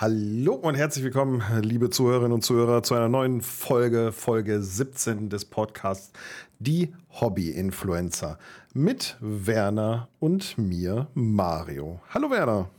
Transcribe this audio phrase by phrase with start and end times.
[0.00, 5.44] Hallo und herzlich willkommen, liebe Zuhörerinnen und Zuhörer, zu einer neuen Folge, Folge 17 des
[5.44, 6.12] Podcasts
[6.60, 8.38] Die Hobby-Influencer
[8.74, 12.00] mit Werner und mir, Mario.
[12.10, 12.70] Hallo Werner.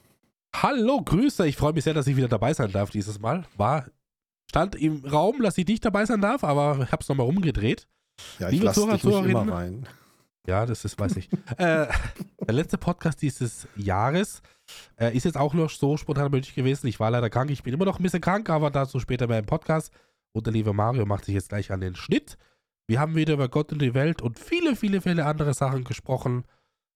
[0.55, 1.46] Hallo, Grüße.
[1.46, 3.43] Ich freue mich sehr, dass ich wieder dabei sein darf dieses Mal.
[3.57, 3.88] War,
[4.49, 7.86] stand im Raum, dass ich nicht dabei sein darf, aber ich habe es nochmal rumgedreht.
[8.39, 9.86] Ja, ich lasse dich nicht immer rein.
[10.50, 11.29] Ja, das ist, weiß ich.
[11.57, 14.41] äh, der letzte Podcast dieses Jahres
[15.00, 16.88] äh, ist jetzt auch noch so spontan möglich gewesen.
[16.88, 17.52] Ich war leider krank.
[17.52, 19.93] Ich bin immer noch ein bisschen krank, aber dazu später mehr im Podcast.
[20.32, 22.39] Und der liebe Mario macht sich jetzt gleich an den Schnitt.
[22.88, 26.46] Wir haben wieder über Gott und die Welt und viele, viele, viele andere Sachen gesprochen.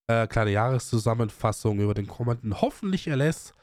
[0.08, 3.54] Äh, kleine Jahreszusammenfassung über den kommenden hoffentlich LS.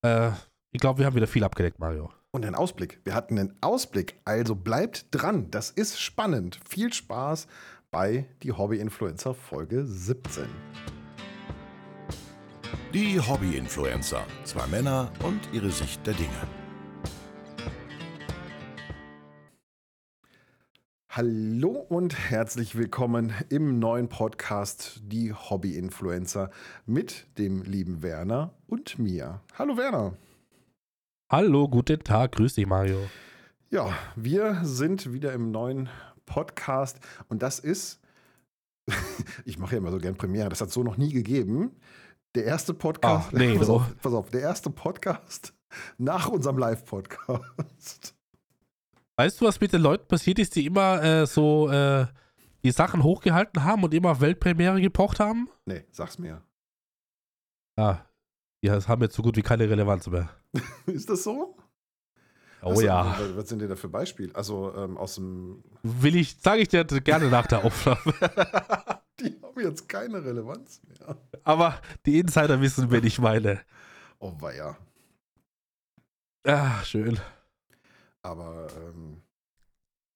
[0.00, 0.30] Äh,
[0.72, 2.10] ich glaube, wir haben wieder viel abgedeckt, Mario.
[2.30, 3.00] Und einen Ausblick.
[3.04, 4.18] Wir hatten einen Ausblick.
[4.24, 5.50] Also bleibt dran.
[5.50, 6.58] Das ist spannend.
[6.66, 7.46] Viel Spaß
[7.90, 10.44] bei die Hobby-Influencer Folge 17.
[12.92, 14.24] Die Hobby-Influencer.
[14.44, 16.30] Zwei Männer und ihre Sicht der Dinge.
[21.08, 26.50] Hallo und herzlich willkommen im neuen Podcast Die Hobby-Influencer
[26.84, 29.40] mit dem lieben Werner und mir.
[29.58, 30.16] Hallo Werner.
[31.30, 32.32] Hallo, guten Tag.
[32.32, 32.98] Grüß dich, Mario.
[33.70, 35.88] Ja, wir sind wieder im neuen
[36.26, 38.00] Podcast und das ist,
[39.44, 41.76] ich mache ja immer so gern Premiere, das hat so noch nie gegeben.
[42.34, 43.28] Der erste Podcast.
[43.28, 45.54] Ach, nee, pass, auf, pass auf, der erste Podcast
[45.98, 48.14] nach unserem Live-Podcast.
[49.16, 52.06] Weißt du, was mit den Leuten passiert ist, die immer äh, so äh,
[52.62, 55.48] die Sachen hochgehalten haben und immer auf Weltpremiere gepocht haben?
[55.64, 56.42] Nee, sag's mir.
[57.76, 58.00] Ah,
[58.62, 60.28] die haben jetzt so gut wie keine Relevanz mehr.
[60.86, 61.56] ist das so?
[62.66, 63.16] Oh also, ja.
[63.36, 64.34] Was sind denn da für Beispiele?
[64.34, 65.62] Also ähm, aus dem.
[65.84, 68.00] Will ich, sage ich dir gerne nach der Aufnahme.
[69.20, 71.16] die haben jetzt keine Relevanz mehr.
[71.44, 73.60] Aber die Insider wissen, wen ich meine.
[74.18, 74.76] Oh, weia.
[76.44, 77.20] Ah, schön.
[78.22, 79.22] Aber, ähm,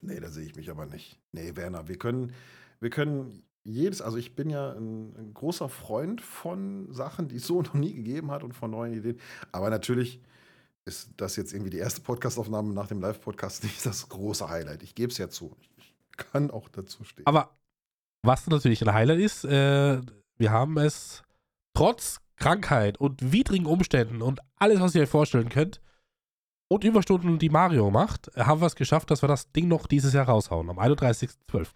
[0.00, 1.20] nee, da sehe ich mich aber nicht.
[1.30, 2.32] Nee, Werner, wir können,
[2.80, 7.46] wir können jedes, also ich bin ja ein, ein, großer Freund von Sachen, die es
[7.46, 9.20] so noch nie gegeben hat und von neuen Ideen.
[9.52, 10.20] Aber natürlich
[10.84, 14.82] ist das jetzt irgendwie die erste Podcastaufnahme nach dem Live-Podcast nicht das große Highlight.
[14.82, 15.56] Ich gebe es ja zu.
[15.76, 17.26] Ich kann auch dazu stehen.
[17.26, 17.50] Aber
[18.22, 20.00] was natürlich ein Highlight ist, äh,
[20.36, 21.22] wir haben es
[21.74, 25.80] trotz Krankheit und widrigen Umständen und alles, was ihr euch vorstellen könnt,
[26.68, 30.12] und Überstunden, die Mario macht, haben wir es geschafft, dass wir das Ding noch dieses
[30.12, 31.66] Jahr raushauen, am 31.12.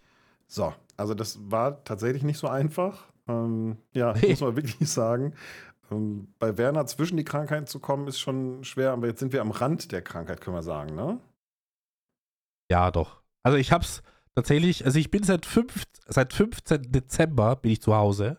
[0.47, 3.05] So, also das war tatsächlich nicht so einfach.
[3.27, 4.29] Ähm, ja, hey.
[4.29, 5.33] muss man wirklich sagen.
[5.91, 9.41] Ähm, bei Werner zwischen die Krankheiten zu kommen, ist schon schwer, aber jetzt sind wir
[9.41, 11.19] am Rand der Krankheit, können wir sagen, ne?
[12.69, 13.21] Ja, doch.
[13.43, 14.01] Also ich hab's
[14.33, 16.91] tatsächlich, also ich bin seit, fünf, seit 15.
[16.91, 18.37] Dezember bin ich zu Hause.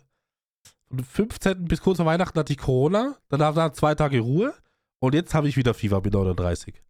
[0.88, 1.64] Von 15.
[1.66, 4.54] bis kurz vor Weihnachten hatte ich Corona, dann habe ich zwei Tage Ruhe
[4.98, 6.82] und jetzt habe ich wieder Fieber mit 39.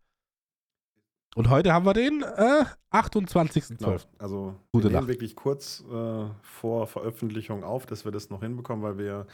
[1.34, 3.76] Und heute haben wir den äh, 28.12.
[3.76, 3.96] Genau.
[4.18, 5.08] Also Gute wir nehmen Nacht.
[5.08, 9.26] wirklich kurz äh, vor Veröffentlichung auf, dass wir das noch hinbekommen, weil wir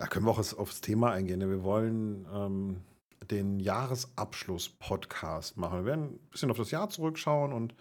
[0.00, 1.40] da können wir auch aufs Thema eingehen.
[1.40, 2.80] Wir wollen ähm,
[3.30, 5.80] den Jahresabschluss-Podcast machen.
[5.80, 7.74] Wir werden ein bisschen auf das Jahr zurückschauen und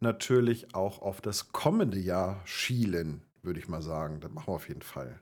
[0.00, 4.20] natürlich auch auf das kommende Jahr schielen, würde ich mal sagen.
[4.20, 5.20] Das machen wir auf jeden Fall.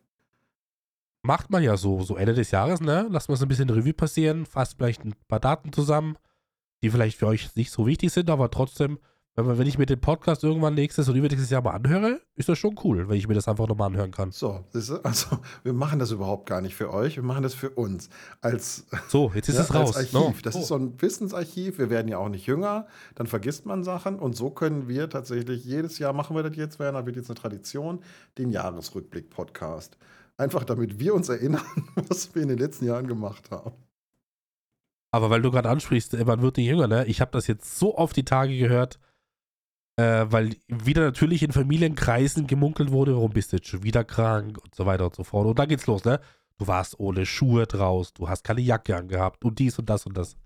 [1.25, 3.09] Macht man ja so, so Ende des Jahres, ne?
[3.11, 6.17] Lassen wir es ein bisschen Revue passieren, fasst vielleicht ein paar Daten zusammen,
[6.85, 9.01] die vielleicht für euch nicht so wichtig sind, aber trotzdem
[9.47, 12.75] wenn, ich mir den Podcast irgendwann nächstes oder übernächstes Jahr mal anhöre, ist das schon
[12.83, 14.33] cool, wenn ich mir das einfach nochmal anhören kann.
[14.33, 14.65] So,
[15.03, 18.09] also wir machen das überhaupt gar nicht für euch, wir machen das für uns.
[18.41, 19.97] Als, so, jetzt ist ja, es raus.
[19.97, 20.13] Archiv.
[20.13, 20.35] No.
[20.43, 20.61] Das oh.
[20.61, 24.35] ist so ein Wissensarchiv, wir werden ja auch nicht jünger, dann vergisst man Sachen und
[24.35, 28.01] so können wir tatsächlich jedes Jahr, machen wir das jetzt, Werner, wird jetzt eine Tradition,
[28.39, 29.99] den Jahresrückblick-Podcast.
[30.37, 31.63] Einfach damit wir uns erinnern,
[32.09, 33.73] was wir in den letzten Jahren gemacht haben.
[35.11, 37.07] Aber weil du gerade ansprichst, man wird nicht jünger, ne?
[37.07, 38.99] Ich habe das jetzt so oft die Tage gehört,
[39.99, 44.57] äh, weil wieder natürlich in Familienkreisen gemunkelt wurde, warum bist du jetzt schon wieder krank
[44.63, 45.49] und so weiter und so fort.
[45.49, 46.21] Und da geht's los, ne?
[46.57, 50.17] Du warst ohne Schuhe draus, du hast keine Jacke angehabt und dies und das und
[50.17, 50.37] das.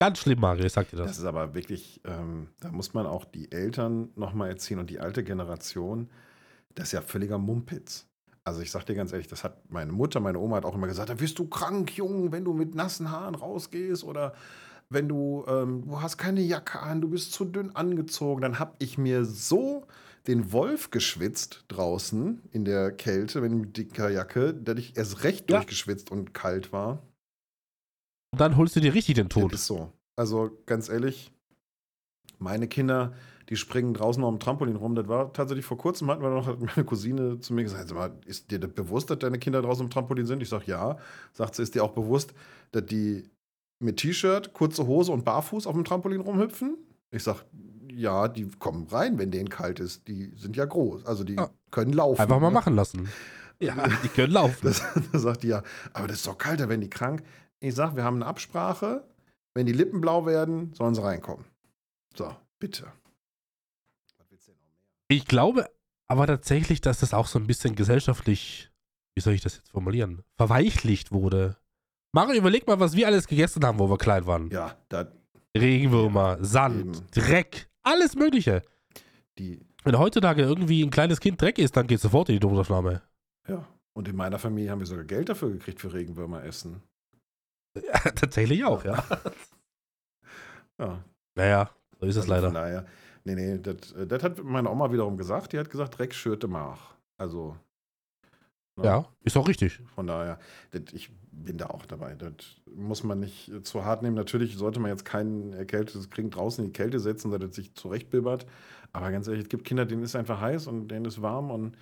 [0.00, 1.06] Ganz schlimm, Mario, sag dir das.
[1.06, 5.00] Das ist aber wirklich, ähm, da muss man auch die Eltern nochmal erziehen und die
[5.00, 6.10] alte Generation,
[6.74, 8.06] das ist ja völliger Mumpitz.
[8.42, 10.88] Also ich sag dir ganz ehrlich, das hat meine Mutter, meine Oma hat auch immer
[10.88, 14.34] gesagt, da wirst du krank, Junge, wenn du mit nassen Haaren rausgehst oder
[14.94, 18.74] wenn du, ähm, du hast keine Jacke an, du bist zu dünn angezogen, dann habe
[18.78, 19.86] ich mir so
[20.26, 25.50] den Wolf geschwitzt draußen in der Kälte, wenn mit dicker Jacke, dass ich erst recht
[25.50, 25.58] ja.
[25.58, 27.02] durchgeschwitzt und kalt war.
[28.32, 29.52] Und dann holst du dir richtig den Tod.
[29.52, 29.92] Das ist so.
[30.16, 31.30] Also ganz ehrlich,
[32.38, 33.12] meine Kinder,
[33.48, 34.94] die springen draußen auf dem Trampolin rum.
[34.94, 38.12] Das war tatsächlich vor kurzem, hatten wir noch hat meine Cousine zu mir gesagt: mal,
[38.24, 40.42] Ist dir das bewusst, dass deine Kinder draußen am Trampolin sind?
[40.42, 40.98] Ich sage ja.
[41.32, 42.32] Sagt sie, ist dir auch bewusst,
[42.72, 43.28] dass die
[43.78, 46.76] mit T-Shirt, kurze Hose und barfuß auf dem Trampolin rumhüpfen?
[47.10, 47.44] Ich sag,
[47.92, 50.08] ja, die kommen rein, wenn denen kalt ist.
[50.08, 51.50] Die sind ja groß, also die Ja.
[51.70, 52.20] können laufen.
[52.20, 52.54] Einfach mal ne?
[52.54, 53.08] machen lassen.
[53.60, 54.58] Ja, die können laufen.
[54.62, 54.82] Das,
[55.12, 55.62] da sagt die ja,
[55.92, 57.22] aber das ist doch kalt, da werden die krank.
[57.60, 59.04] Ich sag, wir haben eine Absprache.
[59.54, 61.44] Wenn die Lippen blau werden, sollen sie reinkommen.
[62.16, 62.86] So, bitte.
[65.08, 65.68] Ich glaube
[66.06, 68.70] aber tatsächlich, dass das auch so ein bisschen gesellschaftlich,
[69.14, 71.56] wie soll ich das jetzt formulieren, verweichlicht wurde.
[72.14, 74.48] Mario, überleg mal, was wir alles gegessen haben, wo wir klein waren.
[74.50, 75.08] Ja, da
[75.56, 77.10] Regenwürmer, Sand, eben.
[77.10, 78.62] Dreck, alles Mögliche.
[79.36, 83.02] die, Wenn heutzutage irgendwie ein kleines Kind Dreck ist, dann geht sofort in die Notaufnahme.
[83.48, 83.66] ja.
[83.96, 86.82] Und in meiner Familie haben wir sogar Geld dafür gekriegt für Regenwürmer essen.
[87.76, 89.04] Ja, tatsächlich auch, ja.
[90.80, 91.04] Ja,
[91.36, 91.70] Naja,
[92.00, 92.50] so ist es also leider.
[92.50, 92.86] Daher,
[93.24, 95.52] nee, nee, das, äh, das hat meine Oma wiederum gesagt.
[95.52, 96.94] Die hat gesagt, Dreck schürte Mach.
[97.16, 97.56] Also.
[98.76, 98.84] Ne?
[98.84, 99.80] Ja, ist auch richtig.
[99.94, 100.38] Von daher,
[100.92, 102.14] ich bin da auch dabei.
[102.14, 102.32] Das
[102.74, 104.16] muss man nicht zu hart nehmen.
[104.16, 107.74] Natürlich sollte man jetzt kein erkältetes Kind draußen in die Kälte setzen, dass es sich
[107.74, 108.46] zurechtbibbert.
[108.92, 111.76] Aber ganz ehrlich, es gibt Kinder, denen ist einfach heiß und denen ist warm und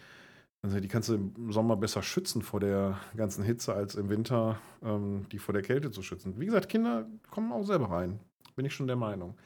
[0.64, 4.60] also die kannst du im Sommer besser schützen vor der ganzen Hitze, als im Winter
[4.82, 6.38] ähm, die vor der Kälte zu schützen.
[6.38, 8.20] Wie gesagt, Kinder kommen auch selber rein.
[8.54, 9.36] Bin ich schon der Meinung.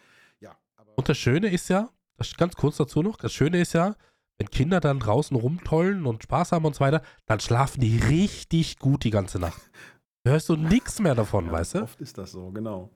[0.40, 1.88] Ja, aber Und das Schöne ist ja,
[2.19, 3.96] das ganz kurz dazu noch, das Schöne ist ja,
[4.38, 8.79] wenn Kinder dann draußen rumtollen und Spaß haben und so weiter, dann schlafen die richtig
[8.79, 9.71] gut die ganze Nacht.
[10.27, 11.83] Hörst du nichts mehr davon, ja, weißt du?
[11.83, 12.91] oft ist das so, genau.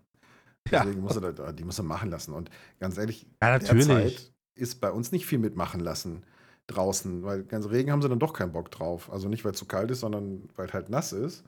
[0.71, 0.85] Ja.
[0.85, 2.35] Deswegen musst du die musst du machen lassen.
[2.35, 3.59] Und ganz ehrlich, Ja.
[3.59, 6.25] Derzeit ist bei uns nicht viel mitmachen lassen
[6.67, 9.11] draußen, weil ganz Regen haben sie dann doch keinen Bock drauf.
[9.11, 11.45] Also nicht, weil es zu kalt ist, sondern weil halt nass ist.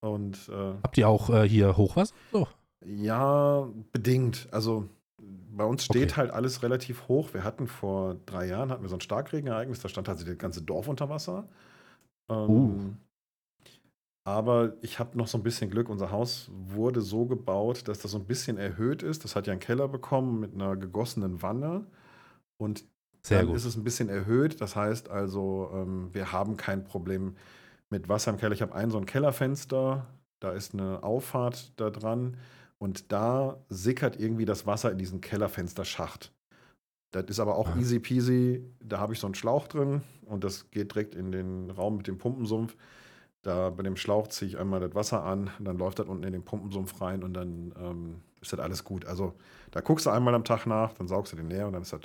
[0.00, 2.14] Und äh, Habt ihr auch äh, hier Hochwasser?
[2.32, 2.48] So.
[2.84, 4.48] ja, bedingt.
[4.50, 4.88] Also
[5.50, 6.16] bei uns steht Okay.
[6.16, 7.34] halt alles relativ hoch.
[7.34, 10.62] Wir hatten vor drei Jahren hatten wir so ein Starkregenereignis, da stand tatsächlich das ganze
[10.62, 11.48] Dorf unter Wasser.
[12.30, 12.94] Ähm, Uh.
[14.24, 15.88] Aber ich habe noch so ein bisschen Glück.
[15.88, 19.24] Unser Haus wurde so gebaut, dass das so ein bisschen erhöht ist.
[19.24, 21.86] Das hat ja einen Keller bekommen mit einer gegossenen Wanne.
[22.58, 22.84] Und
[23.22, 23.56] Sehr dann gut.
[23.56, 24.60] ist es ein bisschen erhöht.
[24.60, 27.36] Das heißt also, ähm, wir haben kein Problem
[27.90, 28.54] mit Wasser im Keller.
[28.54, 30.06] Ich habe ein so ein Kellerfenster,
[30.40, 32.36] da ist eine Auffahrt da dran
[32.82, 36.32] und da sickert irgendwie das Wasser in diesen Kellerfensterschacht.
[37.12, 37.76] Das ist aber auch Ah.
[37.78, 38.64] easy peasy.
[38.82, 42.08] Da habe ich so einen Schlauch drin und das geht direkt in den Raum mit
[42.08, 42.74] dem Pumpensumpf.
[43.42, 46.32] Da bei dem Schlauch ziehe ich einmal das Wasser an, dann läuft das unten in
[46.32, 49.04] den Pumpensumpf rein und dann ähm, ist das alles gut.
[49.04, 49.34] Also
[49.70, 51.92] da guckst du einmal am Tag nach, dann saugst du den leer und dann ist
[51.92, 52.00] das,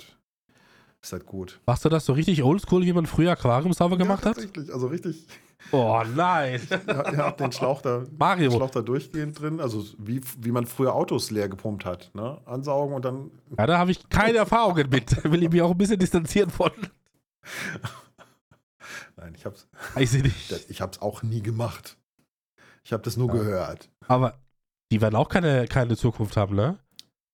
[1.02, 1.60] ist das gut.
[1.66, 4.36] Machst du das so richtig oldschool, wie man früher Aquarium sauber gemacht ja, hat?
[4.36, 5.26] Tatsächlich, also richtig.
[5.72, 6.60] Oh nein.
[6.86, 8.50] Ja, habt den Schlauch da, Mario.
[8.52, 12.10] Schlauch da durchgehend drin, also wie, wie man früher Autos leer gepumpt hat.
[12.14, 12.40] Ne?
[12.46, 13.30] Ansaugen und dann.
[13.58, 15.22] Ja, da habe ich keine Erfahrungen mit.
[15.24, 16.70] Will ich mich auch ein bisschen distanzieren von.
[19.16, 20.52] Nein, ich hab's, ich nicht.
[20.52, 21.96] das- ich hab's auch nie gemacht.
[22.84, 23.34] Ich habe das nur Ja.
[23.34, 23.90] gehört.
[24.06, 24.38] Aber
[24.92, 26.78] die werden auch keine, keine Zukunft haben, ne?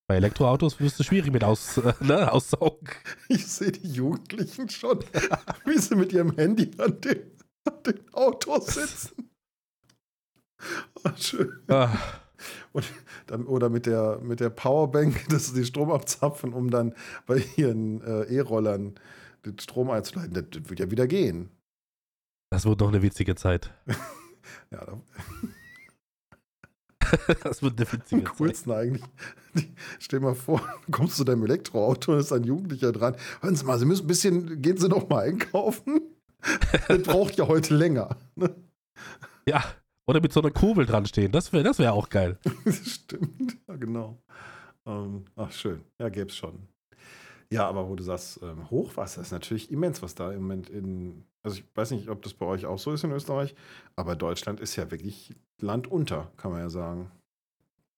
[0.07, 2.31] Bei Elektroautos wirst du schwierig mit aus, äh, ne?
[2.31, 2.89] aussaugen.
[3.29, 4.99] Ich sehe die Jugendlichen schon,
[5.65, 7.31] wie sie mit ihrem Handy an den,
[7.65, 9.31] an den Autos sitzen.
[11.03, 11.59] Ah, schön.
[11.69, 11.97] Ah,
[12.73, 12.85] Und
[13.27, 16.95] dann, oder mit der, mit der Powerbank, dass sie den Strom abzapfen, um dann
[17.27, 18.95] bei ihren äh, E-Rollern
[19.47, 20.35] den Strom einzuleiten.
[20.35, 21.51] Das, das wird ja wieder gehen.
[22.51, 23.73] Das wird noch eine witzige Zeit.
[24.71, 25.01] Ja, da,
[27.43, 28.37] Das wird eine am witzige Zeit.
[28.37, 29.05] coolsten eigentlich.
[29.55, 33.17] Die, stell dir mal vor, du kommst zu deinem Elektroauto und ist ein Jugendlicher dran.
[33.41, 36.01] Hören Sie mal, Sie müssen ein bisschen, gehen Sie doch mal einkaufen.
[36.89, 38.17] Das braucht ja heute länger.
[38.37, 38.55] Ne?
[39.49, 39.65] Ja.
[40.07, 41.33] Oder mit so einer Kurbel dran stehen.
[41.33, 42.39] Das wäre das wär auch geil.
[42.85, 44.23] Stimmt, ja, genau.
[44.87, 45.81] Ähm, ach, schön.
[45.99, 46.69] Ja, gäbe es schon.
[47.51, 51.25] Ja, aber wo du sagst, ähm, Hochwasser ist natürlich immens, was da im Moment in.
[51.45, 53.55] Also, ich weiß nicht, ob das bei euch auch so ist in Österreich,
[53.97, 57.11] aber Deutschland ist ja wirklich Land unter, kann man ja sagen.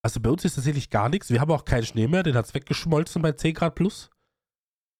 [0.02, 1.30] Also bei uns ist tatsächlich gar nichts.
[1.30, 2.22] Wir haben auch keinen Schnee mehr.
[2.22, 4.08] Den hat es weggeschmolzen bei 10 Grad plus.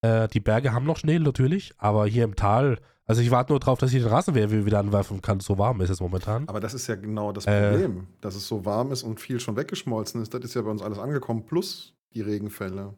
[0.01, 1.73] Äh, die Berge haben noch Schnee natürlich.
[1.77, 5.21] Aber hier im Tal, also ich warte nur drauf, dass ich den Rasenmäher wieder anwerfen
[5.21, 5.39] kann.
[5.39, 6.49] So warm ist es momentan.
[6.49, 7.69] Aber das ist ja genau das Äh.
[7.69, 10.33] Problem, dass es so warm ist und viel schon weggeschmolzen ist.
[10.33, 12.93] Das ist ja bei uns alles angekommen, plus die Regenfälle.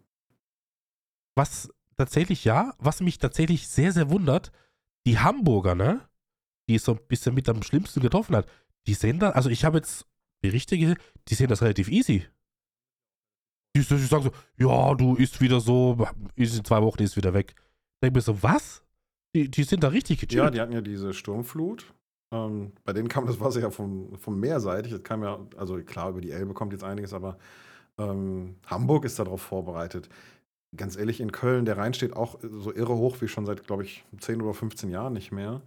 [1.36, 4.52] Was tatsächlich, ja, was mich tatsächlich sehr, sehr wundert,
[5.10, 6.02] die Hamburger, ne?
[6.68, 8.48] Die es so ein bisschen mit am schlimmsten getroffen hat,
[8.86, 10.06] die sehen da, also ich habe jetzt
[10.42, 12.26] Berichte gesehen, die sehen das relativ easy.
[13.76, 15.98] Die, die sagen so, ja, du ist wieder so,
[16.36, 17.56] ist in zwei Wochen ist wieder weg.
[17.58, 18.84] Ich denke mir so, was?
[19.36, 20.44] Die, die sind da richtig gechillt.
[20.44, 21.92] Ja, die hatten ja diese Sturmflut.
[22.32, 24.92] Ähm, bei denen kam das Wasser ja vom, vom Meer seitig.
[24.92, 27.40] Das kam ja, also klar, über die Elbe kommt jetzt einiges, aber
[27.98, 30.10] ähm, Hamburg ist darauf vorbereitet.
[30.76, 33.84] Ganz ehrlich, in Köln, der Rhein steht auch so irre hoch wie schon seit, glaube
[33.84, 35.62] ich, 10 oder 15 Jahren nicht mehr.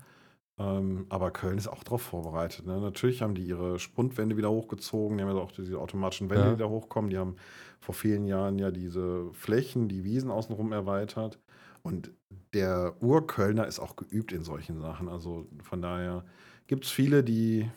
[0.58, 2.66] Ähm, aber Köln ist auch darauf vorbereitet.
[2.66, 2.78] Ne?
[2.80, 6.50] Natürlich haben die ihre Spundwände wieder hochgezogen, die haben ja auch diese automatischen Wände, Ja.
[6.52, 7.10] die da hochkommen.
[7.10, 7.36] Die haben
[7.80, 11.40] vor vielen Jahren ja diese Flächen, die Wiesen außenrum erweitert.
[11.82, 12.12] Und
[12.54, 15.08] der Urkölner ist auch geübt in solchen Sachen.
[15.08, 16.24] Also von daher
[16.68, 17.68] gibt es viele, die,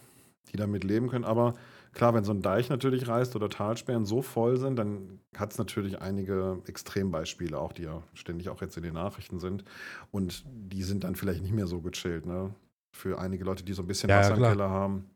[0.51, 1.25] die damit leben können.
[1.25, 1.55] Aber
[1.95, 5.57] klar, wenn so ein Deich natürlich reißt oder Talsperren so voll sind, dann hat es
[5.57, 9.63] natürlich einige Extrembeispiele, auch die ja ständig auch jetzt in den Nachrichten sind.
[10.11, 12.25] Und die sind dann vielleicht nicht mehr so gechillt.
[12.27, 12.53] Ne?
[12.91, 14.43] Für einige Leute, die so ein bisschen Ja, Wasser im.
[14.43, 15.09] Keller haben.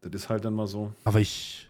[0.00, 0.92] Das ist halt dann mal so.
[1.04, 1.68] Aber ich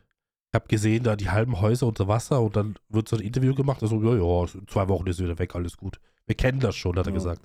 [0.54, 3.82] habe gesehen, da die halben Häuser unter Wasser und dann wird so ein Interview gemacht.
[3.82, 5.98] Also, ja, ja, zwei Wochen ist wieder weg, alles gut.
[6.26, 7.14] Wir kennen das schon, hat er Ja.
[7.14, 7.42] gesagt.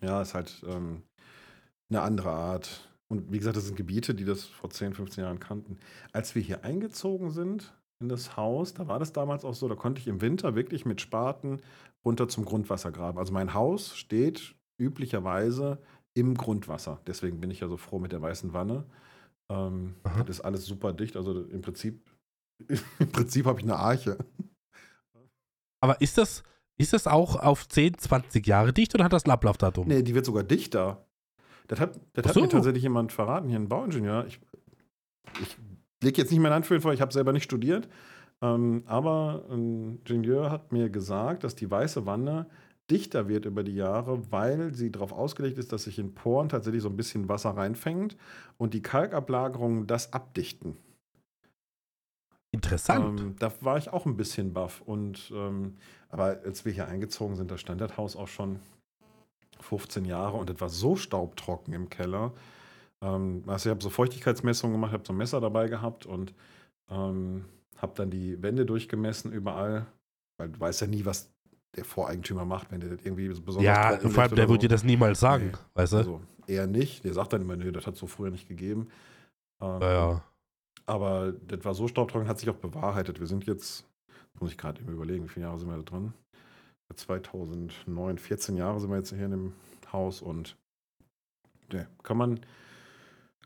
[0.00, 1.02] Ja, ist halt ähm,
[1.88, 2.88] eine andere Art.
[3.12, 5.76] Und wie gesagt, das sind Gebiete, die das vor 10, 15 Jahren kannten.
[6.14, 9.74] Als wir hier eingezogen sind in das Haus, da war das damals auch so, da
[9.74, 11.60] konnte ich im Winter wirklich mit Spaten
[12.06, 13.18] runter zum Grundwasser graben.
[13.18, 15.78] Also mein Haus steht üblicherweise
[16.14, 17.02] im Grundwasser.
[17.06, 18.86] Deswegen bin ich ja so froh mit der weißen Wanne.
[19.50, 21.14] Ähm, das ist alles super dicht.
[21.14, 22.00] Also im Prinzip,
[22.98, 24.16] im Prinzip habe ich eine Arche.
[25.82, 26.44] Aber ist das,
[26.78, 29.86] ist das auch auf 10, 20 Jahre dicht oder hat das ein Ablaufdatum?
[29.86, 31.06] Nee, die wird sogar dichter.
[31.72, 32.42] Das hat, das hat so.
[32.42, 34.26] mir tatsächlich jemand verraten, hier ein Bauingenieur.
[34.26, 34.38] Ich,
[35.40, 35.56] ich
[36.04, 37.88] lege jetzt nicht meine Hand für ihn vor, ich habe selber nicht studiert.
[38.42, 42.44] Ähm, aber ein Ingenieur hat mir gesagt, dass die weiße Wanne
[42.90, 46.82] dichter wird über die Jahre, weil sie darauf ausgelegt ist, dass sich in Poren tatsächlich
[46.82, 48.18] so ein bisschen Wasser reinfängt
[48.58, 50.76] und die Kalkablagerungen das abdichten.
[52.50, 53.18] Interessant.
[53.18, 54.82] Ähm, da war ich auch ein bisschen baff.
[54.82, 55.78] Und, ähm,
[56.10, 58.60] aber als wir hier eingezogen sind, da stand das Haus auch schon
[59.62, 62.32] 15 Jahre und es war so staubtrocken im Keller.
[63.00, 66.34] Ähm, also ich habe so Feuchtigkeitsmessungen gemacht, habe so ein Messer dabei gehabt und
[66.90, 67.44] ähm,
[67.78, 69.86] habe dann die Wände durchgemessen überall,
[70.38, 71.30] weil du weißt ja nie, was
[71.74, 74.68] der Voreigentümer macht, wenn der das irgendwie besonders ja, vor allem, der oder würde dir
[74.68, 75.58] das niemals sagen, Nee.
[75.74, 75.96] weißt du?
[75.96, 77.04] Also eher nicht.
[77.04, 78.88] Der sagt dann immer, nee, das hat es so früher nicht gegeben.
[79.60, 80.24] Ähm, ja, ja.
[80.86, 83.20] aber das war so staubtrocken, hat sich auch bewahrheitet.
[83.20, 83.86] Wir sind jetzt,
[84.38, 86.12] muss ich gerade eben überlegen, wie viele Jahre sind wir da drin?
[86.94, 89.52] 2009, 14 Jahre sind wir jetzt hier in dem
[89.92, 90.56] Haus und
[91.72, 92.40] ne, kann man,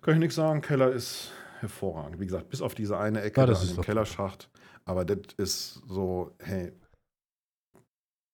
[0.03, 0.61] kann ich nichts sagen.
[0.61, 2.21] Keller ist hervorragend.
[2.21, 4.49] Wie gesagt, bis auf diese eine Ecke Ja, da doch Kellerschacht.
[4.85, 6.73] Aber das ist so, hey,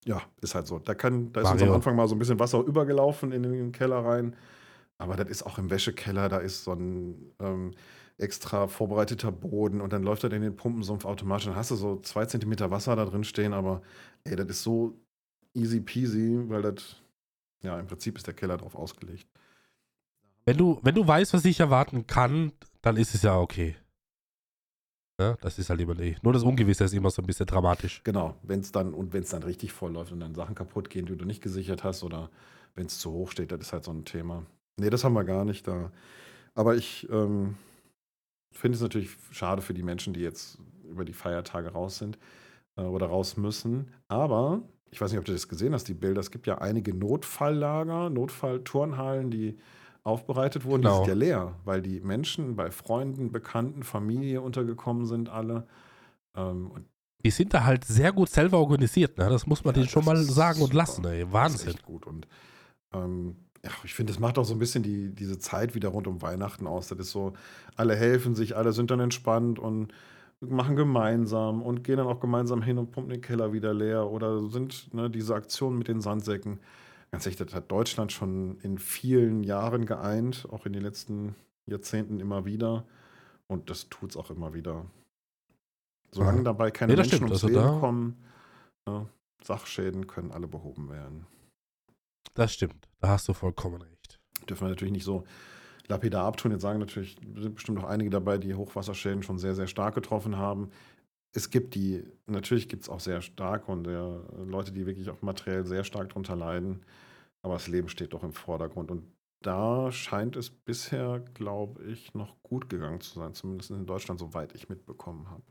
[0.04, 0.78] ja, ist halt so.
[0.78, 1.72] Da, kann, da ist uns am.
[1.72, 4.36] Anfang mal so ein bisschen Wasser übergelaufen in den Keller rein.
[4.98, 7.72] Aber das ist auch im Wäschekeller, da ist so ein ähm,
[8.18, 11.46] extra vorbereiteter Boden und dann läuft das in den Pumpensumpf automatisch.
[11.46, 13.82] Dann hast du so zwei Zentimeter Wasser da drin stehen, aber
[14.24, 14.96] ey, das ist so
[15.54, 16.96] easy peasy, weil das,
[17.62, 19.26] ja, im Prinzip ist der Keller drauf ausgelegt.
[20.44, 23.76] Wenn du, wenn du weißt, was ich erwarten kann, dann ist es ja okay.
[25.20, 26.22] Ja, das ist halt immer nicht.
[26.24, 28.02] Nur das Ungewisse ist immer so ein bisschen dramatisch.
[28.02, 30.90] Genau, wenn es dann, und wenn es dann richtig voll läuft und dann Sachen kaputt
[30.90, 32.30] gehen, die du nicht gesichert hast oder
[32.74, 34.44] wenn es zu hoch steht, das ist halt so ein Thema.
[34.78, 35.92] Nee, das haben wir gar nicht da.
[36.54, 37.56] Aber ich ähm,
[38.50, 42.18] finde es natürlich schade für die Menschen, die jetzt über die Feiertage raus sind
[42.76, 43.92] äh, oder raus müssen.
[44.08, 46.20] Aber ich weiß nicht, ob du das gesehen hast, die Bilder.
[46.20, 49.58] Es gibt ja einige Notfalllager, Notfallturnhallen, die
[50.04, 50.82] aufbereitet wurden.
[50.82, 51.00] Genau.
[51.00, 55.66] Die sind ja leer, weil die Menschen bei Freunden, Bekannten, Familie untergekommen sind alle.
[56.36, 56.86] Ähm, und
[57.24, 59.28] Die sind da halt sehr gut selber organisiert, ne?
[59.30, 60.76] Das muss man Ja, denen schon mal sagen und super.
[60.76, 61.20] lassen, ey.
[61.20, 61.68] Das ist Wahnsinn.
[61.68, 62.06] echt gut.
[62.06, 62.26] Und
[62.92, 66.06] ähm, ja, ich finde, das macht auch so ein bisschen die, diese Zeit wieder rund
[66.08, 66.88] um Weihnachten aus.
[66.88, 67.32] Das ist so,
[67.76, 69.92] alle helfen sich, alle sind dann entspannt und
[70.42, 74.48] machen gemeinsam und gehen dann auch gemeinsam hin und pumpen den Keller wieder leer oder
[74.48, 76.60] sind ne, diese Aktionen mit den Sandsäcken.
[77.10, 81.34] Ganz ehrlich, das hat Deutschland schon in vielen Jahren geeint, auch in den letzten
[81.66, 82.84] Jahrzehnten immer wieder.
[83.46, 84.86] Und das tut es auch immer wieder.
[86.10, 86.44] Solange Ja.
[86.44, 87.30] dabei keine Nee, Menschen stimmt.
[87.30, 88.24] ums Also Leben kommen,
[88.88, 89.06] ja,
[89.44, 91.26] Sachschäden können alle behoben werden.
[92.34, 92.88] Das stimmt.
[93.00, 94.18] Da hast du vollkommen recht.
[94.48, 95.24] Dürfen wir natürlich nicht so
[95.88, 96.52] lapidar abtun.
[96.52, 100.36] Jetzt sagen natürlich, sind bestimmt auch einige dabei, die Hochwasserschäden schon sehr, sehr stark getroffen
[100.36, 100.70] haben.
[101.34, 105.22] Es gibt die, natürlich gibt es auch sehr stark und sehr, Leute, die wirklich auch
[105.22, 106.82] materiell sehr stark darunter leiden.
[107.42, 108.90] Aber das Leben steht doch im Vordergrund.
[108.90, 109.04] Und
[109.40, 113.34] da scheint es bisher, glaube ich, noch gut gegangen zu sein.
[113.34, 115.42] Zumindest in Deutschland, soweit ich mitbekommen habe.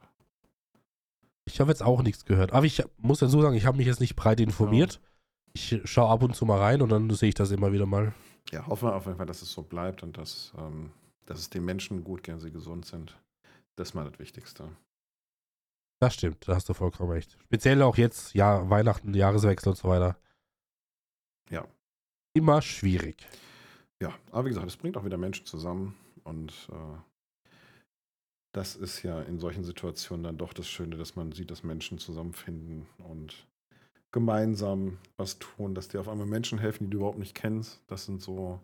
[1.45, 2.53] Ich habe jetzt auch nichts gehört.
[2.53, 5.01] Aber ich muss dazu sagen, ich habe mich jetzt nicht breit informiert.
[5.53, 8.13] Ich schaue ab und zu mal rein und dann sehe ich das immer wieder mal.
[8.49, 10.91] Ja, hoffen wir auf jeden Fall, dass es so bleibt und dass, ähm,
[11.25, 13.17] dass es den Menschen gut geht, sie gesund sind.
[13.75, 14.69] Das ist mal das Wichtigste.
[16.01, 17.37] Das stimmt, da hast du vollkommen recht.
[17.43, 20.17] Speziell auch jetzt, ja, Weihnachten, Jahreswechsel und so weiter.
[21.49, 21.67] Ja.
[22.33, 23.27] Immer schwierig.
[24.01, 26.97] Ja, aber wie gesagt, es bringt auch wieder Menschen zusammen und äh,
[28.53, 31.99] das ist ja in solchen Situationen dann doch das Schöne, dass man sieht, dass Menschen
[31.99, 33.47] zusammenfinden und
[34.11, 37.81] gemeinsam was tun, dass dir auf einmal Menschen helfen, die du überhaupt nicht kennst.
[37.87, 38.59] Das sind so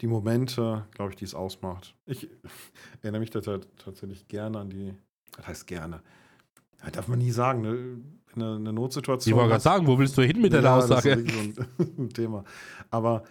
[0.00, 1.94] die Momente, glaube ich, die es ausmacht.
[2.06, 2.28] Ich
[3.02, 4.94] erinnere mich da tatsächlich gerne an die,
[5.36, 6.02] das heißt gerne,
[6.82, 8.00] das darf man nie sagen, ne?
[8.36, 9.32] eine, eine Notsituation.
[9.32, 11.22] Ich wollte gerade sagen, wo willst du hin mit ja, deiner Aussage?
[11.22, 11.62] Das ist so
[12.02, 12.44] ein Thema.
[12.90, 13.22] Aber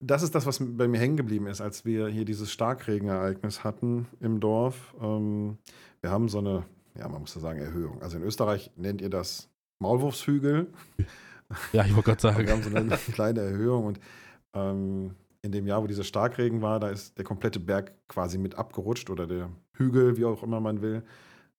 [0.00, 4.08] das ist das, was bei mir hängen geblieben ist, als wir hier dieses Starkregenereignis hatten
[4.20, 4.94] im Dorf.
[5.00, 5.58] Ähm,
[6.00, 6.64] wir haben so eine,
[6.98, 8.00] ja, man muss ja sagen, Erhöhung.
[8.02, 9.49] Also in Österreich nennt ihr das
[9.80, 10.68] Maulwurfshügel.
[11.72, 12.38] Ja, ich wollte gerade sagen.
[12.46, 14.00] Wir haben so eine kleine Erhöhung und
[14.54, 18.54] ähm, in dem Jahr, wo dieser Starkregen war, da ist der komplette Berg quasi mit
[18.54, 21.02] abgerutscht oder der Hügel, wie auch immer man will.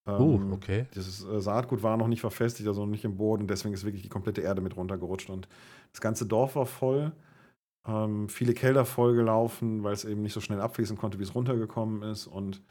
[0.06, 0.88] Oh, ähm, okay.
[0.96, 3.48] Dieses äh, Saatgut war noch nicht verfestigt, also noch nicht im Boden.
[3.48, 5.30] Deswegen ist wirklich die komplette Erde mit runtergerutscht.
[5.30, 5.48] Und
[5.92, 7.12] das ganze Dorf war voll.
[7.88, 12.04] Ähm, viele Kelder vollgelaufen, weil es eben nicht so schnell abfließen konnte, wie es runtergekommen
[12.04, 12.28] ist.
[12.28, 12.62] Und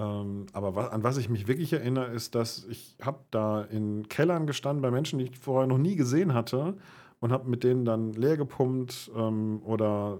[0.00, 4.08] ähm, aber was, an was ich mich wirklich erinnere, ist, dass ich habe da in
[4.08, 6.74] Kellern gestanden bei Menschen, die ich vorher noch nie gesehen hatte
[7.20, 10.18] und habe mit denen dann leer gepumpt ähm, oder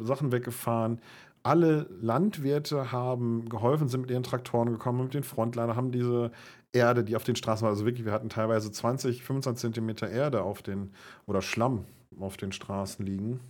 [0.00, 1.00] Sachen weggefahren
[1.44, 6.32] alle Landwirte haben geholfen, sind mit ihren Traktoren gekommen, mit den Frontliner, haben diese
[6.72, 10.42] Erde, die auf den Straßen war, also wirklich, wir hatten teilweise 20, 25 Zentimeter Erde
[10.42, 10.92] auf den,
[11.26, 11.84] oder Schlamm
[12.18, 13.40] auf den Straßen liegen.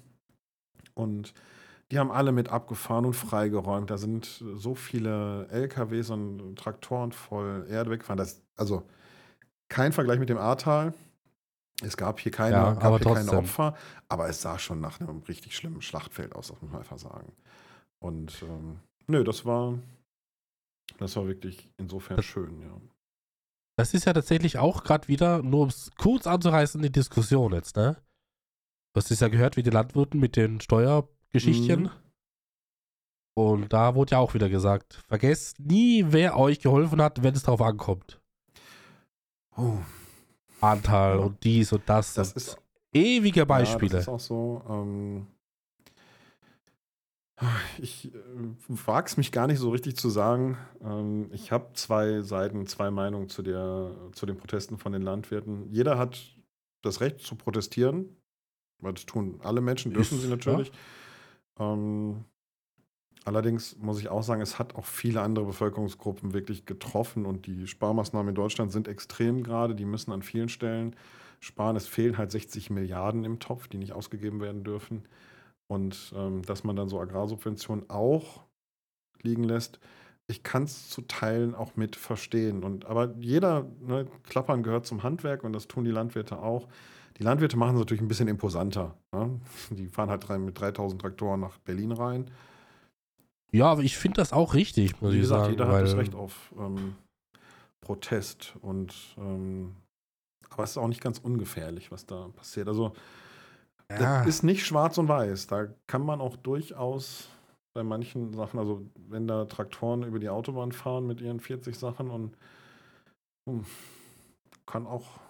[0.94, 1.34] Und
[1.90, 3.90] die haben alle mit abgefahren und freigeräumt.
[3.90, 8.18] Da sind so viele LKWs und Traktoren voll Erde weggefahren.
[8.18, 8.84] Das, also
[9.68, 10.94] kein Vergleich mit dem Ahrtal.
[11.82, 13.74] Es gab hier keine, ja, gab hier keine Opfer,
[14.08, 17.32] aber es sah schon nach einem richtig schlimmen Schlachtfeld aus, das muss man einfach sagen.
[17.98, 19.76] Und ähm, nö, das war,
[20.98, 22.80] das war wirklich insofern das, schön, ja.
[23.76, 27.76] Das ist ja tatsächlich auch gerade wieder, nur um es kurz anzureißen, die Diskussion jetzt,
[27.76, 27.96] ne?
[28.92, 30.60] Du hast es ja gehört, wie die Landwirten mit den
[31.40, 31.82] Steuergeschichtchen.
[31.84, 31.90] Mhm.
[33.36, 37.42] Und da wurde ja auch wieder gesagt, vergesst nie, wer euch geholfen hat, wenn es
[37.42, 38.20] darauf ankommt.
[39.56, 39.78] Oh.
[40.60, 41.24] Anteil ja.
[41.24, 42.14] und dies und das.
[42.14, 42.58] Das und ist
[42.92, 43.90] ewige Beispiele.
[43.90, 44.62] Ja, das ist auch so.
[44.68, 45.26] Ähm,
[47.78, 48.18] ich äh,
[48.68, 50.56] wage es mich gar nicht so richtig zu sagen.
[50.80, 55.68] Ähm, ich habe zwei Seiten, zwei Meinungen zu, der, zu den Protesten von den Landwirten.
[55.72, 56.36] Jeder hat
[56.82, 58.16] das Recht zu protestieren,
[58.80, 60.68] weil das tun alle Menschen, dürfen sie natürlich.
[60.68, 60.74] Ja.
[61.58, 62.24] Ähm,
[63.24, 67.66] allerdings muss ich auch sagen, es hat auch viele andere Bevölkerungsgruppen wirklich getroffen und die
[67.66, 69.74] Sparmaßnahmen in Deutschland sind extrem gerade.
[69.74, 70.96] Die müssen an vielen Stellen
[71.40, 71.76] sparen.
[71.76, 75.06] Es fehlen halt 60 Milliarden im Topf, die nicht ausgegeben werden dürfen.
[75.68, 78.44] Und ähm, dass man dann so Agrarsubventionen auch
[79.22, 79.80] liegen lässt,
[80.26, 82.64] ich kann es zu Teilen auch mit verstehen.
[82.64, 86.68] Und, aber jeder, ne, Klappern gehört zum Handwerk und das tun die Landwirte auch.
[87.18, 88.96] Die Landwirte machen es natürlich ein bisschen imposanter.
[89.12, 89.40] Ne?
[89.70, 92.30] Die fahren halt mit 3000 Traktoren nach Berlin rein.
[93.52, 95.52] Ja, aber ich finde das auch richtig, muss Wie ich gesagt, sagen.
[95.52, 96.96] Jeder hat das Recht auf ähm,
[97.80, 98.56] Protest.
[98.60, 99.76] Und ähm,
[100.50, 102.68] aber es ist auch nicht ganz ungefährlich, was da passiert.
[102.68, 102.94] Also
[103.90, 103.98] ja.
[103.98, 105.46] Das ist nicht schwarz und weiß.
[105.46, 107.28] Da kann man auch durchaus
[107.74, 112.10] bei manchen Sachen, also wenn da Traktoren über die Autobahn fahren mit ihren 40 Sachen
[112.10, 112.36] und
[113.48, 113.64] hm,
[114.64, 115.20] kann auch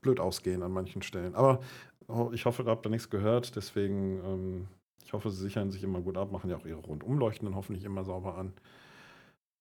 [0.00, 1.34] blöd ausgehen an manchen Stellen.
[1.34, 1.60] Aber
[2.08, 4.68] oh, ich hoffe, ihr habt da nichts gehört, deswegen, ähm,
[5.04, 8.04] ich hoffe, sie sichern sich immer gut ab, machen ja auch ihre Rundumleuchten hoffentlich immer
[8.04, 8.52] sauber an.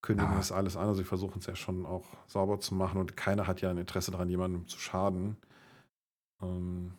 [0.02, 0.38] Kündigen ja.
[0.38, 3.48] das alles an, also sie versuchen es ja schon auch sauber zu machen und keiner
[3.48, 5.36] hat ja ein Interesse daran, jemandem zu schaden.
[6.42, 6.94] Ähm,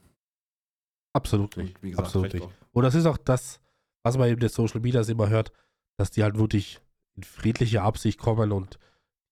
[1.12, 1.82] Absolut nicht.
[1.82, 2.48] Wie gesagt, Absolut nicht.
[2.72, 3.60] Und das ist auch das,
[4.02, 5.50] was man eben der Social Media immer hört,
[5.96, 6.80] dass die halt wirklich
[7.16, 8.78] in friedlicher Absicht kommen und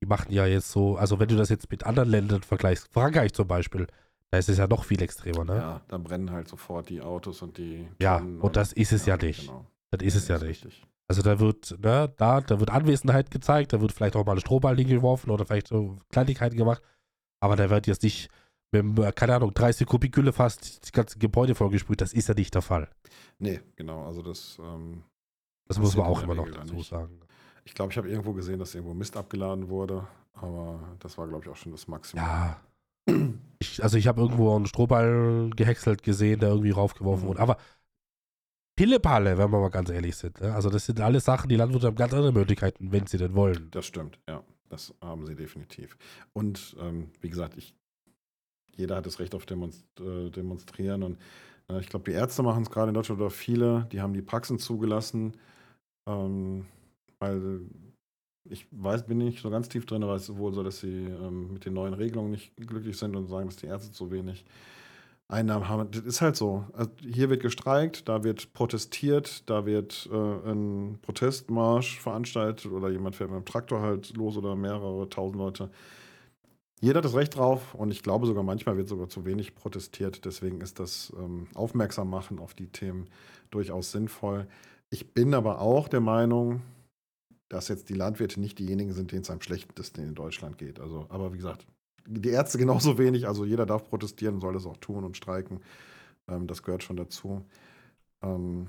[0.00, 3.32] die machen ja jetzt so, also wenn du das jetzt mit anderen Ländern vergleichst, Frankreich
[3.32, 3.87] zum Beispiel,
[4.30, 5.56] da ist es ja noch viel extremer, ne?
[5.56, 7.88] Ja, da brennen halt sofort die Autos und die.
[8.00, 9.46] Ja, und, und das ist es ja, ja nicht.
[9.46, 9.66] Genau.
[9.90, 10.64] Das ist ja, es ja nicht.
[10.64, 10.87] Richtig.
[11.08, 14.42] Also da wird, ne, da, da wird Anwesenheit gezeigt, da wird vielleicht auch mal eine
[14.42, 16.82] Strohball hingeworfen oder vielleicht so Kleinigkeiten gemacht,
[17.40, 18.28] aber da wird jetzt nicht
[18.70, 22.02] mit, keine Ahnung, 30 Kubik Gülle fast das ganze Gebäude vollgesprüht.
[22.02, 22.90] Das ist ja nicht der Fall.
[23.38, 24.04] Nee, genau.
[24.04, 24.58] Also das.
[24.61, 25.04] Ähm,
[25.66, 27.20] das muss man auch immer noch dazu sagen.
[27.68, 31.44] Ich glaube, ich habe irgendwo gesehen, dass irgendwo Mist abgeladen wurde, aber das war, glaube
[31.44, 32.24] ich, auch schon das Maximum.
[32.24, 32.61] Ja.
[33.61, 37.28] Ich, also ich habe irgendwo einen Strohball gehäckselt gesehen, der irgendwie raufgeworfen mhm.
[37.28, 37.40] wurde.
[37.40, 37.59] Aber
[38.76, 40.40] Pillepalle, wenn wir mal ganz ehrlich sind.
[40.40, 40.54] Ne?
[40.54, 43.68] Also das sind alles Sachen, die Landwirte haben ganz andere Möglichkeiten, wenn sie denn wollen.
[43.70, 44.42] Das stimmt, ja.
[44.68, 45.96] Das haben sie definitiv.
[46.33, 47.74] Und ähm, wie gesagt, ich
[48.76, 51.02] jeder hat das Recht auf Demonst äh, Demonstrieren.
[51.02, 51.18] Und
[51.68, 54.22] äh, ich glaube, die Ärzte machen es gerade in Deutschland oder viele, die haben die
[54.22, 55.35] Praxen zugelassen,
[56.07, 56.64] ähm,
[57.20, 57.61] weil
[58.50, 61.04] ich weiß, bin nicht so ganz tief drin, aber es ist wohl so, dass sie
[61.04, 64.44] ähm, mit den neuen Regelungen nicht glücklich sind und sagen, dass die Ärzte zu wenig
[65.31, 65.90] Einnahmen haben.
[65.90, 66.64] Das ist halt so.
[66.72, 73.16] Also hier wird gestreikt, da wird protestiert, da wird äh, ein Protestmarsch veranstaltet oder jemand
[73.16, 75.70] fährt mit dem Traktor halt los oder mehrere tausend Leute
[76.81, 80.24] jeder hat das Recht drauf und ich glaube sogar manchmal wird sogar zu wenig protestiert.
[80.24, 83.09] Deswegen ist das ähm, Aufmerksam machen auf die Themen
[83.50, 84.46] durchaus sinnvoll.
[84.90, 86.62] Ich bin aber auch der Meinung,
[87.48, 90.80] dass jetzt die Landwirte nicht diejenigen sind, denen es am schlechtesten in Deutschland geht.
[90.80, 91.66] Also, aber wie gesagt,
[92.06, 93.26] die Ärzte genauso wenig.
[93.26, 95.61] Also jeder darf protestieren, soll das auch tun und streiken.
[96.28, 97.44] Ähm, das gehört schon dazu.
[98.22, 98.68] Ähm,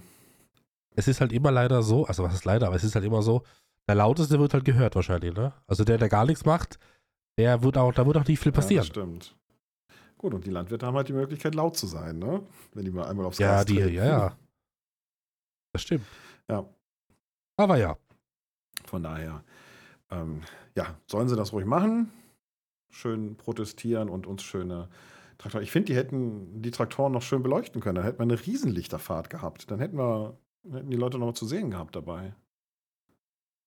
[0.95, 3.21] Es ist halt immer leider so, also was ist leider, aber es ist halt immer
[3.21, 3.43] so,
[3.87, 5.53] der Lauteste wird halt gehört wahrscheinlich, ne?
[5.67, 6.77] Also der, der gar nichts macht,
[7.37, 8.81] der wird auch, da wird auch nicht viel Ja, passieren.
[8.81, 9.35] das stimmt.
[10.17, 12.43] Gut, und die Landwirte haben halt die Möglichkeit, laut zu sein, ne?
[12.73, 13.95] Wenn die mal einmal aufs Ja, Gas die, treten.
[13.95, 14.37] ja, ja.
[15.73, 16.05] Das stimmt.
[16.49, 16.65] Ja,
[17.57, 17.97] Aber ja.
[18.85, 19.43] Von daher,
[20.11, 20.41] ähm,
[20.75, 22.11] ja, sollen sie das ruhig machen.
[22.89, 24.89] Schön protestieren und uns schöne
[25.37, 25.63] Traktoren.
[25.63, 27.95] Ich finde, die hätten die Traktoren noch schön beleuchten können.
[27.95, 29.69] Dann hätten wir eine Riesenlichterfahrt gehabt.
[29.71, 30.37] Dann hätten wir,
[30.71, 32.33] hätten die Leute noch mal zu sehen gehabt dabei.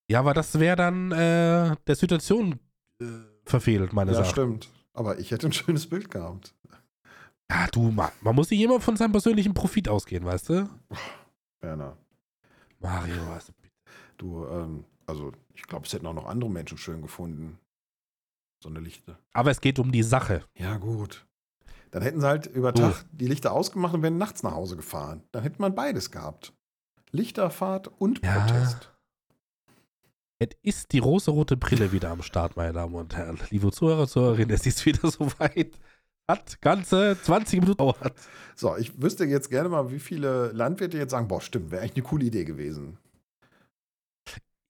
[0.09, 2.59] Ja, aber das wäre dann äh, der Situation
[3.01, 3.05] äh,
[3.45, 4.29] verfehlt, meine ja, Sache.
[4.29, 4.69] stimmt.
[4.93, 6.53] Aber ich hätte ein schönes Bild gehabt.
[7.49, 10.69] Ja, du, man, man muss nicht immer von seinem persönlichen Profit ausgehen, weißt du?
[11.61, 11.97] Werner,
[12.79, 13.15] Mario,
[13.61, 13.71] bitte.
[14.17, 17.59] du, ähm, also ich glaube, es hätten auch noch andere Menschen schön gefunden.
[18.61, 19.17] So eine Lichte.
[19.33, 20.43] Aber es geht um die Sache.
[20.57, 21.25] Ja, gut.
[21.91, 22.73] Dann hätten sie halt über.
[22.73, 25.23] Tag die Lichter ausgemacht und wären nachts nach Hause gefahren.
[25.31, 26.53] Dann hätte man beides gehabt.
[27.11, 28.39] Lichterfahrt und Ja.
[28.39, 28.89] Protest.
[30.39, 33.39] Es ist die rosa-rote Brille wieder am Start, meine Damen und Herren.
[33.49, 35.79] Liebe Zuhörer, Zuhörerinnen, es ist wieder soweit.
[36.27, 38.13] Hat ganze 20 Minuten gedauert.
[38.55, 41.97] So, ich wüsste jetzt gerne mal, wie viele Landwirte jetzt sagen, boah, stimmt, wäre eigentlich
[41.97, 42.97] eine coole Idee gewesen.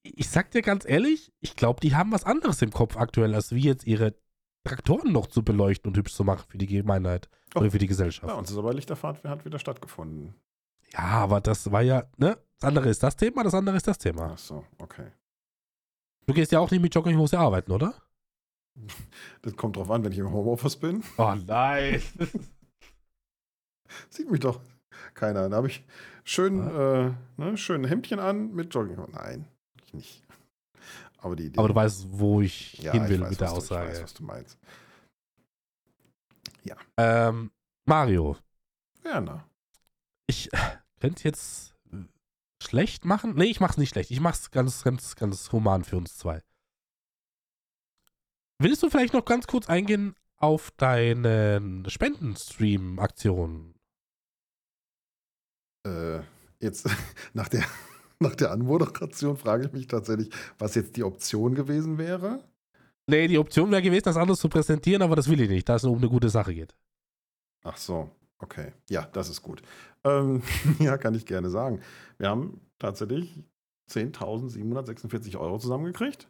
[0.04, 3.52] Ich sag dir ganz ehrlich, ich glaube, die haben was anderes im Kopf aktuell, als
[3.54, 4.14] wie jetzt ihre
[4.66, 7.60] Traktoren noch zu beleuchten und hübsch zu machen für die Gemeinheit Oh.
[7.60, 8.34] oder für die Gesellschaft.
[8.36, 10.34] uns ist aber Lichterfahrt hat wieder stattgefunden.
[10.94, 12.38] Ja, aber das war ja, ne?
[12.60, 14.32] Das andere ist das Thema, das andere ist das Thema.
[14.34, 15.12] Ach so, okay.
[16.26, 17.94] Du gehst ja auch nicht mit Jogginghose arbeiten, oder?
[19.44, 21.04] Das kommt drauf an, wenn ich im Homeoffice bin.
[21.18, 22.02] Oh nein.
[24.10, 24.60] Sieht mich doch
[25.14, 25.44] keiner.
[25.44, 25.84] Dann habe ich
[26.24, 28.98] schön, äh, ne, schön ein Hemdchen an mit Jogging.
[29.12, 29.46] Nein,
[29.94, 30.24] ich nicht.
[31.18, 31.58] Aber die Idee.
[31.58, 33.88] Aber du weißt, wo ich ja, hin ich will weiß, mit der was du, Aussage.
[33.88, 34.58] Ich weiß, was du meinst.
[36.98, 37.52] ähm,
[37.86, 38.38] Mario,
[39.02, 39.48] Werner.
[40.28, 40.50] ich
[41.00, 41.98] könnte jetzt äh,
[42.62, 43.36] schlecht machen.
[43.36, 44.12] Nee, ich mach's nicht schlecht.
[44.12, 46.42] Ich mach's ganz, ganz, ganz human für uns zwei.
[48.60, 53.76] Willst du vielleicht noch ganz kurz eingehen auf deine Spendenstream-Aktion?
[55.86, 56.20] Äh,
[56.60, 56.90] jetzt
[57.34, 57.66] nach der,
[58.24, 62.44] nach der Anmoderation frage ich mich tatsächlich, was jetzt die Option gewesen wäre.
[63.08, 65.76] Nee, die Option wäre gewesen, das anders zu präsentieren, aber das will ich nicht, da
[65.76, 66.74] es nur um eine gute Sache geht.
[67.64, 68.10] Ach so,
[68.40, 68.74] okay.
[68.90, 69.62] Ja, das ist gut.
[70.04, 70.42] Ähm,
[70.80, 71.82] ja, kann ich gerne sagen.
[72.18, 73.44] Wir haben tatsächlich
[73.92, 76.30] 10.746 Euro zusammengekriegt.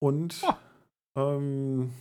[0.00, 0.42] Und
[1.16, 1.92] ähm,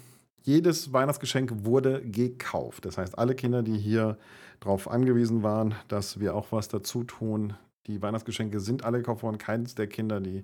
[0.43, 2.85] jedes Weihnachtsgeschenk wurde gekauft.
[2.85, 4.17] Das heißt, alle Kinder, die hier
[4.59, 7.55] darauf angewiesen waren, dass wir auch was dazu tun,
[7.87, 9.37] die Weihnachtsgeschenke sind alle gekauft worden.
[9.37, 10.43] Keines der Kinder, die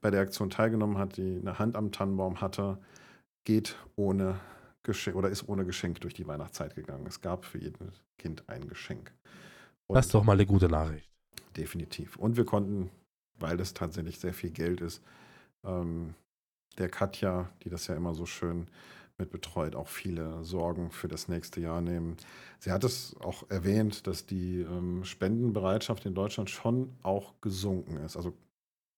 [0.00, 2.78] bei der Aktion teilgenommen hat, die eine Hand am Tannenbaum hatte,
[3.44, 4.40] geht ohne
[4.82, 7.06] Geschenk oder ist ohne Geschenk durch die Weihnachtszeit gegangen.
[7.06, 9.12] Es gab für jedes Kind ein Geschenk.
[9.86, 11.10] Und Das ist doch mal eine gute Nachricht.
[11.56, 12.16] Definitiv.
[12.16, 12.90] Und wir konnten,
[13.38, 15.02] weil das tatsächlich sehr viel Geld ist,
[15.64, 16.14] ähm,
[16.78, 18.68] der Katja, die das ja immer so schön
[19.18, 22.16] mit betreut, auch viele Sorgen für das nächste Jahr nehmen.
[22.60, 28.16] Sie hat es auch erwähnt, dass die ähm, Spendenbereitschaft in Deutschland schon auch gesunken ist.
[28.16, 28.32] Also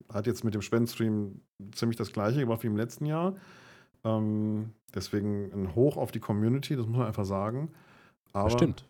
[0.09, 3.35] hat jetzt mit dem Spendenstream ziemlich das gleiche gemacht wie im letzten Jahr.
[4.03, 7.71] Ähm, deswegen ein Hoch auf die Community, das muss man einfach sagen.
[8.33, 8.85] Aber Das stimmt.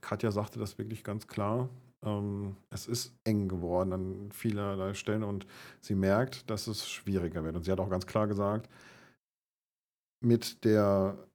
[0.00, 1.68] Katja sagte das wirklich ganz klar.
[2.04, 5.46] Ähm, es ist eng geworden an vielerlei Stellen und
[5.80, 7.56] sie merkt, dass es schwieriger wird.
[7.56, 8.68] Und sie hat auch ganz klar gesagt,
[10.20, 11.28] mit der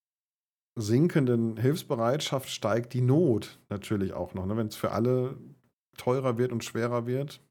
[0.76, 4.46] sinkenden Hilfsbereitschaft steigt die Not natürlich auch noch.
[4.46, 4.58] Ne?
[4.58, 5.38] Wenn es für alle
[5.98, 7.42] teurer wird und schwerer wird,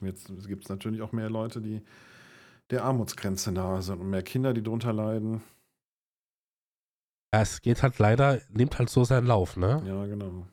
[0.00, 1.82] jetzt gibt es natürlich auch mehr Leute, die
[2.70, 5.42] der Armutsgrenze nahe sind und mehr Kinder, die darunter leiden.
[7.32, 9.82] Ja, es geht halt leider, nimmt halt so seinen Lauf, ne?
[9.86, 10.46] Ja, genau.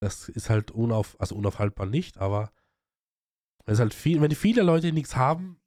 [0.00, 2.52] Das ist halt unauf, also unaufhaltbar nicht, aber
[3.66, 5.60] es ist halt viel, wenn viele Leute nichts haben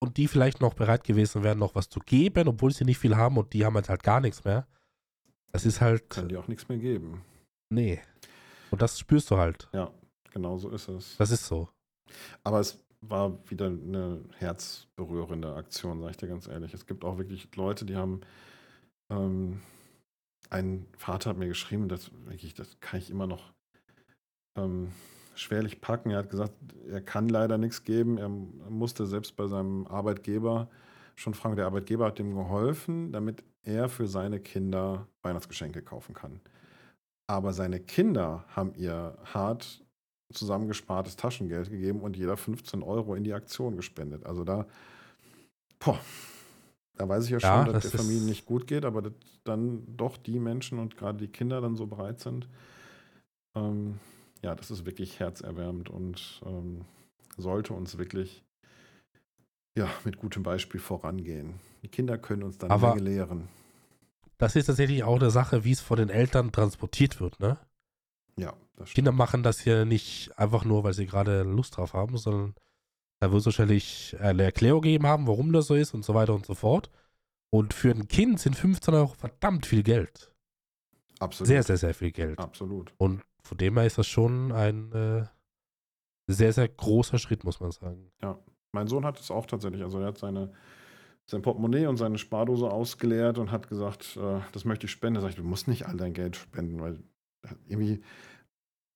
[0.00, 3.16] und die vielleicht noch bereit gewesen wären, noch was zu geben, obwohl sie nicht viel
[3.16, 4.66] haben und die haben jetzt halt gar nichts mehr.
[5.52, 7.22] Das ist halt, Können die auch nichts mehr geben.
[7.70, 8.00] nee.
[8.70, 9.68] Und das spürst du halt.
[9.72, 9.92] Ja,
[10.32, 11.16] genau so ist es.
[11.16, 11.68] Das ist so.
[12.42, 16.74] Aber es war wieder eine herzberührende Aktion, sage ich dir ganz ehrlich.
[16.74, 18.22] Es gibt auch wirklich Leute, die haben.
[19.10, 19.60] Ähm,
[20.50, 23.52] ein Vater hat mir geschrieben, das, wirklich, das kann ich immer noch
[24.58, 24.90] ähm,
[25.34, 26.10] schwerlich packen.
[26.10, 26.52] Er hat gesagt,
[26.88, 28.18] er kann leider nichts geben.
[28.18, 30.68] Er musste selbst bei seinem Arbeitgeber
[31.16, 31.56] schon fragen.
[31.56, 36.40] Der Arbeitgeber hat dem geholfen, damit er für seine Kinder Weihnachtsgeschenke kaufen kann.
[37.26, 39.82] Aber seine Kinder haben ihr hart
[40.32, 44.26] zusammengespartes Taschengeld gegeben und jeder 15 Euro in die Aktion gespendet.
[44.26, 44.66] Also da,
[45.78, 45.98] boah,
[46.96, 49.12] da weiß ich ja schon, Ja, dass das der Familie nicht gut geht, aber dass
[49.44, 52.48] dann doch die Menschen und gerade die Kinder dann so bereit sind.
[53.54, 54.00] Ähm,
[54.44, 56.84] ja, das ist wirklich herzerwärmend und ähm,
[57.38, 58.44] sollte uns wirklich
[59.76, 61.60] ja, mit gutem Beispiel vorangehen.
[61.82, 63.48] Die Kinder können uns dann Aber- Menge lehren.
[64.36, 67.56] Das ist tatsächlich auch eine Sache, wie es von den Eltern transportiert wird, ne?
[68.36, 68.94] Ja, das stimmt.
[68.96, 72.54] Kinder machen das ja nicht einfach nur, weil sie gerade Lust drauf haben, sondern
[73.20, 76.34] da wird es wahrscheinlich eine Erklärung gegeben haben, warum das so ist und so weiter
[76.34, 76.90] und so fort.
[77.50, 80.32] Und für ein Kind sind 15 Euro verdammt viel Geld.
[81.20, 81.46] Absolut.
[81.48, 82.38] Sehr, sehr, sehr viel Geld.
[82.40, 82.92] Absolut.
[82.98, 85.24] Und von dem her ist das schon ein äh,
[86.26, 88.10] sehr, sehr großer Schritt, muss man sagen.
[88.72, 89.82] Mein Sohn hat es auch tatsächlich.
[89.82, 90.52] Also er hat seine,
[91.26, 95.16] sein Portemonnaie und seine Spardose ausgeleert und hat gesagt, äh, das möchte ich spenden.
[95.16, 96.98] Da sag ich, du musst nicht all dein Geld spenden, weil
[97.66, 98.02] irgendwie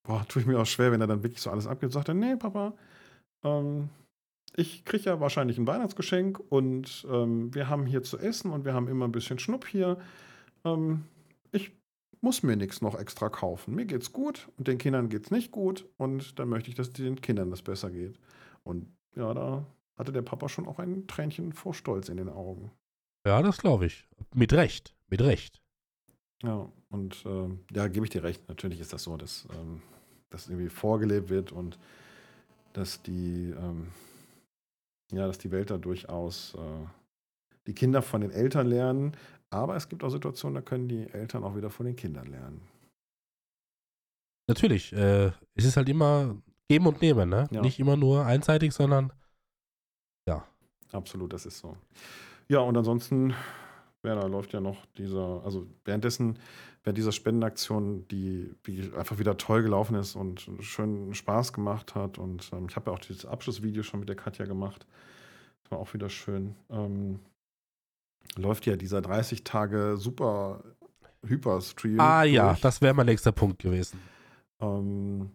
[0.08, 1.92] boah, tue ich mir auch schwer, wenn er dann wirklich so alles abgibt.
[1.92, 2.72] Sagt er, nee, Papa,
[3.44, 3.90] ähm,
[4.56, 8.74] ich kriege ja wahrscheinlich ein Weihnachtsgeschenk und ähm, wir haben hier zu essen und wir
[8.74, 9.98] haben immer ein bisschen Schnupp hier.
[10.64, 11.04] Ähm,
[12.20, 13.74] muss mir nichts noch extra kaufen.
[13.74, 17.20] Mir geht's gut und den Kindern geht's nicht gut und dann möchte ich, dass den
[17.20, 18.18] Kindern das besser geht.
[18.64, 22.70] Und ja, da hatte der Papa schon auch ein Tränchen vor Stolz in den Augen.
[23.26, 24.08] Ja, das glaube ich.
[24.34, 24.94] Mit Recht.
[25.08, 25.60] Mit Recht.
[26.42, 28.48] Ja, und ähm, ja, gebe ich dir recht.
[28.48, 29.82] Natürlich ist das so, dass ähm,
[30.30, 31.78] das irgendwie vorgelebt wird und
[32.72, 33.88] dass die, ähm,
[35.10, 36.86] ja, dass die Welt da durchaus äh,
[37.66, 39.16] die Kinder von den Eltern lernen.
[39.50, 42.60] Aber es gibt auch Situationen, da können die Eltern auch wieder von den Kindern lernen.
[44.46, 44.92] Natürlich.
[44.92, 46.36] Äh, es ist halt immer
[46.68, 47.48] geben und nehmen, ne?
[47.50, 47.60] Ja.
[47.62, 49.12] Nicht immer nur einseitig, sondern
[50.92, 51.76] Absolut, das ist so.
[52.48, 53.34] Ja, und ansonsten,
[54.02, 56.38] ja, da läuft ja noch dieser, also währenddessen,
[56.82, 62.18] während dieser Spendenaktion, die wie einfach wieder toll gelaufen ist und schön Spaß gemacht hat.
[62.18, 64.86] Und ähm, ich habe ja auch dieses Abschlussvideo schon mit der Katja gemacht.
[65.62, 66.54] Das war auch wieder schön.
[66.70, 67.20] Ähm,
[68.36, 70.62] läuft ja dieser 30 Tage super
[71.26, 72.00] Hyper-Stream.
[72.00, 72.60] Ah ja, durch.
[72.60, 74.00] das wäre mein nächster Punkt gewesen.
[74.60, 75.30] Ähm,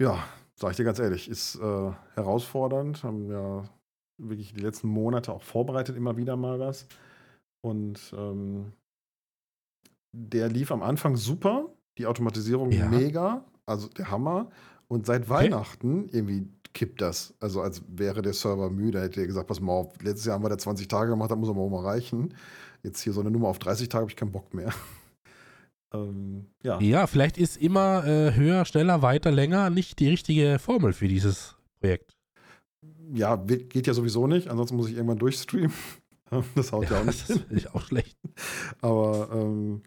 [0.00, 3.02] ja, sag ich dir ganz ehrlich, ist äh, herausfordernd.
[3.02, 3.64] Haben ja
[4.18, 6.86] wirklich die letzten Monate auch vorbereitet, immer wieder mal was.
[7.60, 8.72] Und ähm,
[10.12, 12.88] der lief am Anfang super, die Automatisierung Ja.
[12.88, 14.50] mega, also der Hammer.
[14.88, 17.34] Und seit Weihnachten irgendwie kippt das.
[17.40, 20.44] Also als wäre der Server müde, hätte er gesagt, pass mal auf, letztes Jahr haben
[20.44, 22.34] wir da 20 Tage gemacht, da muss aber auch mal reichen.
[22.82, 24.72] Jetzt hier so eine Nummer auf 30 Tage habe ich keinen Bock mehr.
[25.92, 26.80] ähm, ja.
[26.80, 31.56] Ja, vielleicht ist immer äh, höher, schneller, weiter, länger nicht die richtige Formel für dieses
[31.80, 32.16] Projekt.
[33.12, 34.48] Ja, geht ja sowieso nicht.
[34.48, 35.72] Ansonsten muss ich irgendwann durchstreamen.
[36.54, 38.18] Das haut ja, auch nicht das finde ich auch schlecht.
[38.82, 39.82] Aber ähm,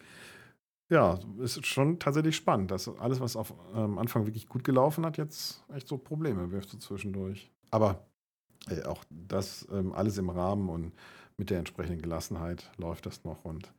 [0.91, 5.06] ja, es ist schon tatsächlich spannend, dass alles, was auf am Anfang wirklich gut gelaufen
[5.06, 7.49] hat, jetzt echt so Probleme wirft so zwischendurch.
[7.71, 8.06] Aber
[8.69, 10.91] äh, auch das ähm, alles im Rahmen und
[11.38, 13.45] mit der entsprechenden Gelassenheit läuft das noch.
[13.45, 13.73] Und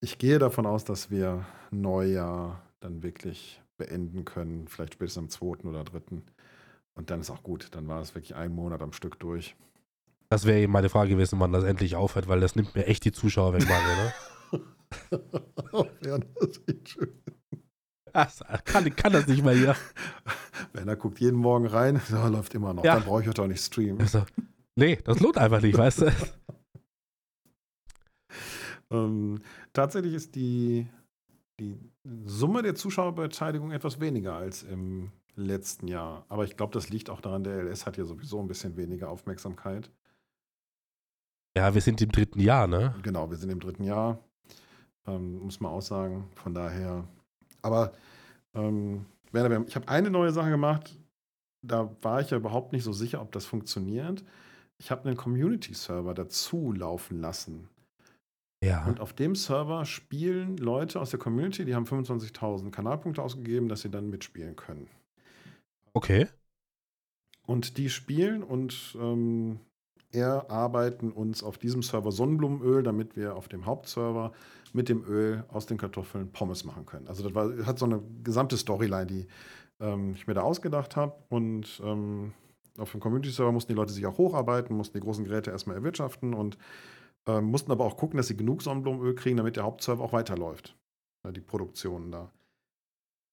[0.00, 5.68] ich gehe davon aus, dass wir Neujahr dann wirklich beenden können, vielleicht spätestens am 2.
[5.68, 6.00] oder 3.
[6.94, 7.68] Und dann ist auch gut.
[7.72, 9.56] Dann war es wirklich ein Monat am Stück durch.
[10.28, 13.04] Das wäre eben meine Frage gewesen, wann das endlich aufhört, weil das nimmt mir echt
[13.04, 14.12] die Zuschauer weg, Mario, ne?
[16.40, 17.22] ist echt schön.
[18.12, 19.74] Das, kann, kann das nicht mal hier.
[20.72, 22.84] Werner guckt jeden Morgen rein, ja, läuft immer noch.
[22.84, 22.94] Ja.
[22.94, 24.00] Dann brauche ich heute auch nicht streamen.
[24.00, 24.24] Also,
[24.76, 26.12] nee, das lohnt einfach nicht, weißt du?
[28.90, 29.40] Ähm,
[29.72, 30.86] tatsächlich ist die,
[31.58, 31.80] die
[32.26, 36.26] Summe der Zuschauerbeteiligung etwas weniger als im letzten Jahr.
[36.28, 39.08] Aber ich glaube, das liegt auch daran, der LS hat ja sowieso ein bisschen weniger
[39.08, 39.90] Aufmerksamkeit.
[41.56, 42.94] Ja, wir sind im dritten Jahr, ne?
[43.02, 44.18] Genau, wir sind im dritten Jahr,
[45.06, 46.28] ähm, muss man auch sagen.
[46.34, 47.04] Von daher.
[47.62, 47.92] Aber
[48.54, 50.98] ähm, ich habe eine neue Sache gemacht.
[51.64, 54.24] Da war ich ja überhaupt nicht so sicher, ob das funktioniert.
[54.78, 57.68] Ich habe einen Community-Server dazu laufen lassen.
[58.62, 58.84] Ja.
[58.86, 63.82] Und auf dem Server spielen Leute aus der Community, die haben 25.000 Kanalpunkte ausgegeben, dass
[63.82, 64.88] sie dann mitspielen können.
[65.94, 66.28] Okay.
[67.44, 69.58] Und die spielen und ähm,
[70.12, 74.32] erarbeiten uns auf diesem Server Sonnenblumenöl, damit wir auf dem Hauptserver
[74.72, 77.08] mit dem Öl aus den Kartoffeln Pommes machen können.
[77.08, 79.26] Also das war, hat so eine gesamte Storyline, die
[79.80, 81.14] ähm, ich mir da ausgedacht habe.
[81.28, 82.32] Und ähm,
[82.78, 86.34] auf dem Community-Server mussten die Leute sich auch hocharbeiten, mussten die großen Geräte erstmal erwirtschaften
[86.34, 86.56] und
[87.26, 90.76] ähm, mussten aber auch gucken, dass sie genug Sonnenblumenöl kriegen, damit der Hauptserver auch weiterläuft.
[91.24, 92.30] Ja, die Produktionen da.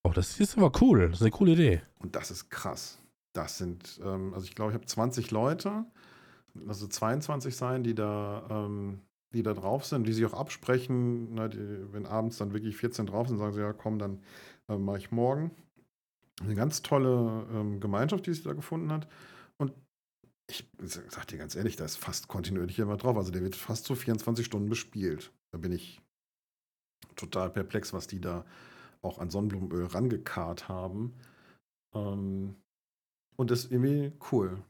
[0.04, 1.08] Oh, das ist aber cool.
[1.08, 1.82] Das ist eine coole Idee.
[1.99, 2.99] Und das ist krass.
[3.34, 5.86] Das sind, ähm, also ich glaube, ich habe 20 Leute
[6.67, 9.02] also 22 sein, die da, ähm,
[9.33, 11.33] die da drauf sind, die sich auch absprechen.
[11.33, 14.23] Ne, die, wenn abends dann wirklich 14 drauf sind, sagen sie, ja komm, dann
[14.67, 15.51] äh, mache ich morgen.
[16.41, 19.07] Eine ganz tolle ähm, Gemeinschaft, die sich da gefunden hat.
[19.57, 19.73] Und
[20.49, 23.17] ich sag dir ganz ehrlich, da ist fast kontinuierlich jemand drauf.
[23.17, 25.31] Also der wird fast so 24 Stunden bespielt.
[25.51, 26.01] Da bin ich
[27.15, 28.45] total perplex, was die da
[29.01, 31.13] auch an Sonnenblumenöl rangekarrt haben.
[31.93, 32.55] Ähm,
[33.35, 34.63] und das ist irgendwie cool.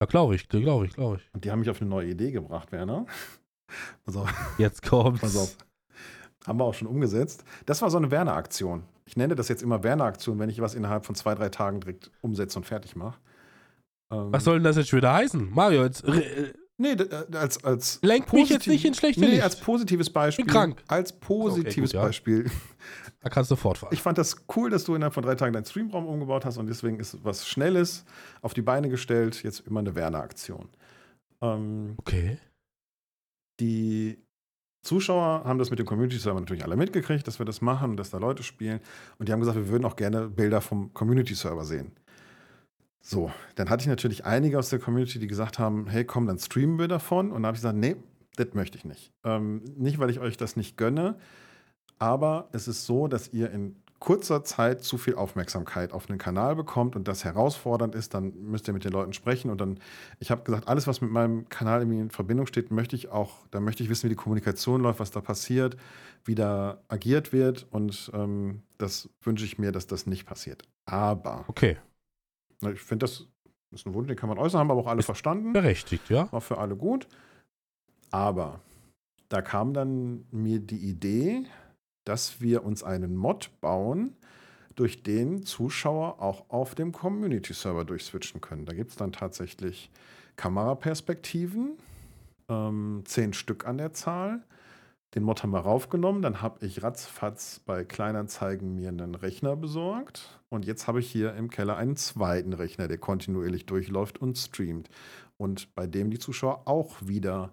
[0.00, 1.34] Ja, glaube ich, glaube ich, glaube ich.
[1.34, 3.06] Und die haben mich auf eine neue Idee gebracht, Werner.
[4.04, 4.30] Pass auf.
[4.58, 5.20] Jetzt kommt's.
[5.20, 5.56] Pass auf.
[6.46, 7.44] Haben wir auch schon umgesetzt.
[7.64, 8.84] Das war so eine Werner-Aktion.
[9.06, 12.10] Ich nenne das jetzt immer Werner-Aktion, wenn ich was innerhalb von zwei, drei Tagen direkt
[12.20, 13.18] umsetze und fertig mache.
[14.12, 15.50] Ähm, was soll denn das jetzt schon wieder heißen?
[15.50, 16.04] Mario, jetzt.
[16.04, 17.98] Äh, nee, äh, als, als.
[18.02, 19.42] Lenk mich jetzt nicht in schlechte Nee, Licht.
[19.42, 20.44] als positives Beispiel.
[20.44, 20.82] Ich bin krank.
[20.86, 22.44] Als positives okay, gut, Beispiel.
[22.44, 22.50] Ja.
[23.26, 23.92] Da kannst du fortfahren.
[23.92, 26.68] Ich fand das cool, dass du innerhalb von drei Tagen deinen Streamraum umgebaut hast und
[26.68, 28.04] deswegen ist was Schnelles
[28.40, 30.68] auf die Beine gestellt, jetzt immer eine Werner-Aktion.
[31.42, 32.38] Ähm, okay.
[33.58, 34.22] Die
[34.84, 38.18] Zuschauer haben das mit dem Community-Server natürlich alle mitgekriegt, dass wir das machen dass da
[38.18, 38.78] Leute spielen.
[39.18, 41.96] Und die haben gesagt, wir würden auch gerne Bilder vom Community-Server sehen.
[43.02, 46.38] So, dann hatte ich natürlich einige aus der Community, die gesagt haben, hey, komm, dann
[46.38, 47.32] streamen wir davon.
[47.32, 47.96] Und dann habe ich gesagt, nee,
[48.36, 49.10] das möchte ich nicht.
[49.24, 51.18] Ähm, nicht, weil ich euch das nicht gönne,
[51.98, 56.54] aber es ist so, dass ihr in kurzer Zeit zu viel Aufmerksamkeit auf einen Kanal
[56.54, 59.80] bekommt und das herausfordernd ist, dann müsst ihr mit den Leuten sprechen und dann,
[60.18, 63.60] ich habe gesagt, alles, was mit meinem Kanal in Verbindung steht, möchte ich auch, da
[63.60, 65.76] möchte ich wissen, wie die Kommunikation läuft, was da passiert,
[66.24, 70.62] wie da agiert wird und ähm, das wünsche ich mir, dass das nicht passiert.
[70.84, 71.44] Aber.
[71.48, 71.78] Okay.
[72.72, 73.26] Ich finde, das
[73.70, 75.52] ist ein Wunsch, den kann man äußern, haben aber auch alle ist verstanden.
[75.52, 76.30] Berechtigt, ja.
[76.32, 77.08] War für alle gut.
[78.10, 78.60] Aber
[79.28, 81.44] da kam dann mir die Idee,
[82.06, 84.16] dass wir uns einen Mod bauen,
[84.76, 88.66] durch den Zuschauer auch auf dem Community-Server durchswitchen können.
[88.66, 89.90] Da gibt es dann tatsächlich
[90.36, 91.78] Kameraperspektiven,
[92.48, 94.42] ähm, zehn Stück an der Zahl.
[95.14, 100.40] Den Mod haben wir raufgenommen, dann habe ich ratzfatz bei Kleinanzeigen mir einen Rechner besorgt
[100.50, 104.90] und jetzt habe ich hier im Keller einen zweiten Rechner, der kontinuierlich durchläuft und streamt
[105.38, 107.50] und bei dem die Zuschauer auch wieder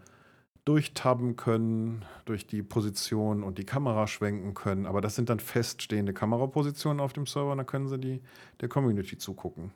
[0.66, 4.86] durchtabben können, durch die Position und die Kamera schwenken können.
[4.86, 8.22] Aber das sind dann feststehende Kamerapositionen auf dem Server und da können sie die,
[8.62, 9.74] der Community zugucken.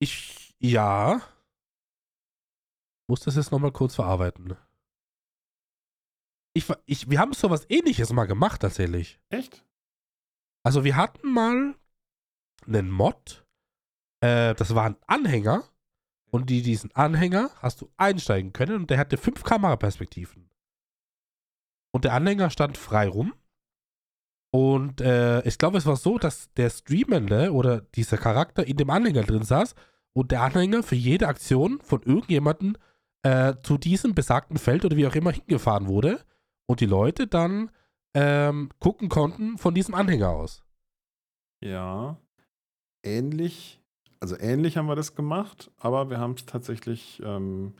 [0.00, 1.22] Ich, ja.
[3.08, 4.56] Muss das jetzt nochmal kurz verarbeiten.
[6.54, 9.20] Ich, ich, wir haben so was ähnliches mal gemacht, tatsächlich.
[9.28, 9.64] Echt?
[10.64, 11.74] Also, wir hatten mal
[12.66, 13.46] einen Mod.
[14.20, 15.62] Äh, das war ein Anhänger
[16.34, 20.50] und die, diesen Anhänger hast du einsteigen können und der hatte fünf Kameraperspektiven.
[21.92, 23.34] Und der Anhänger stand frei rum.
[24.50, 28.90] Und äh, ich glaube, es war so, dass der Streamende oder dieser Charakter in dem
[28.90, 29.76] Anhänger drin saß
[30.12, 32.78] und der Anhänger für jede Aktion von irgendjemandem
[33.22, 36.18] äh, zu diesem besagten Feld oder wie auch immer hingefahren wurde
[36.66, 37.70] und die Leute dann
[38.12, 40.64] ähm, gucken konnten von diesem Anhänger aus.
[41.62, 42.18] Ja,
[43.04, 43.83] ähnlich
[44.24, 47.74] also ähnlich haben wir das gemacht, aber wir haben es tatsächlich ähm,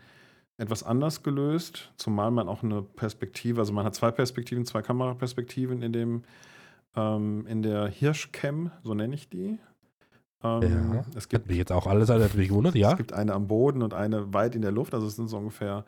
[0.59, 5.81] etwas anders gelöst, zumal man auch eine Perspektive, also man hat zwei Perspektiven, zwei Kameraperspektiven
[5.81, 6.25] in dem
[6.97, 9.59] ähm, in der Hirschcam, so nenne ich die.
[10.43, 12.91] Ähm, ja, es gibt mich jetzt auch alles natürlich gewundert, ja.
[12.91, 15.39] Es gibt eine am Boden und eine weit in der Luft, also es sind so
[15.39, 15.87] ungefähr,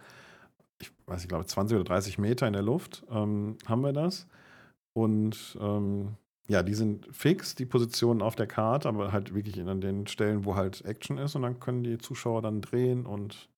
[0.80, 4.26] ich weiß nicht, glaube 20 oder 30 Meter in der Luft ähm, haben wir das.
[4.94, 6.16] Und ähm,
[6.48, 10.44] ja, die sind fix, die Positionen auf der Karte, aber halt wirklich an den Stellen,
[10.44, 13.48] wo halt Action ist und dann können die Zuschauer dann drehen und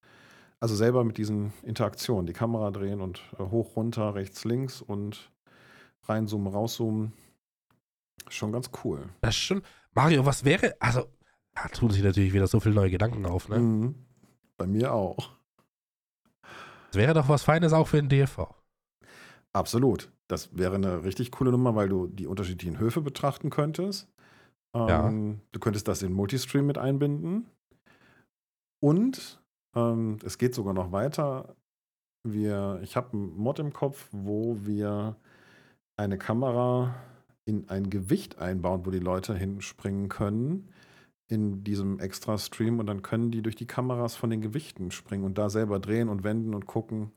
[0.61, 5.31] also selber mit diesen Interaktionen, die Kamera drehen und äh, hoch, runter, rechts, links und
[6.05, 7.13] reinzoomen, rauszoomen.
[8.29, 9.09] Schon ganz cool.
[9.21, 9.63] Das ist schon.
[9.95, 11.07] Mario, was wäre, also,
[11.55, 13.59] da tun sich natürlich wieder so viele neue Gedanken auf, ne?
[13.59, 13.95] Mhm.
[14.57, 15.31] Bei mir auch.
[16.91, 18.49] Das wäre doch was Feines auch für den DFV.
[19.53, 20.11] Absolut.
[20.29, 24.09] Das wäre eine richtig coole Nummer, weil du die unterschiedlichen Höfe betrachten könntest.
[24.75, 25.13] Ähm, ja.
[25.53, 27.47] Du könntest das in Multistream mit einbinden.
[28.81, 29.43] Und
[29.75, 31.57] ähm, es geht sogar noch weiter.
[32.25, 35.17] Wir, ich habe einen Mod im Kopf, wo wir
[35.97, 36.95] eine Kamera
[37.45, 40.69] in ein Gewicht einbauen, wo die Leute hinspringen können
[41.29, 45.25] in diesem extra Stream und dann können die durch die Kameras von den Gewichten springen
[45.25, 47.13] und da selber drehen und wenden und gucken.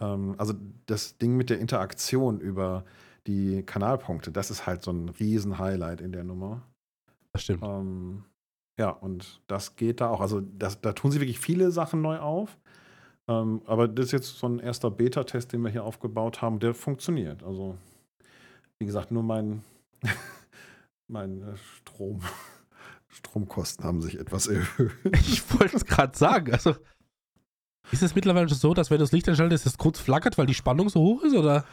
[0.00, 0.54] Ähm, also
[0.86, 2.84] das Ding mit der Interaktion über
[3.26, 6.62] die Kanalpunkte, das ist halt so ein Riesen-Highlight in der Nummer.
[7.32, 7.62] Das stimmt.
[7.62, 8.24] Ähm,
[8.78, 10.20] ja, und das geht da auch.
[10.20, 12.56] Also das, da tun sie wirklich viele Sachen neu auf.
[13.28, 16.74] Ähm, aber das ist jetzt so ein erster Beta-Test, den wir hier aufgebaut haben, der
[16.74, 17.42] funktioniert.
[17.42, 17.76] Also,
[18.78, 19.64] wie gesagt, nur mein,
[21.08, 22.20] mein äh, Strom,
[23.08, 24.92] Stromkosten haben sich etwas erhöht.
[25.12, 26.52] Ich wollte es gerade sagen.
[26.52, 26.76] Also,
[27.92, 30.46] ist es mittlerweile schon so, dass wenn du das Licht einschaltest, es kurz flackert, weil
[30.46, 31.34] die Spannung so hoch ist?
[31.34, 31.64] Oder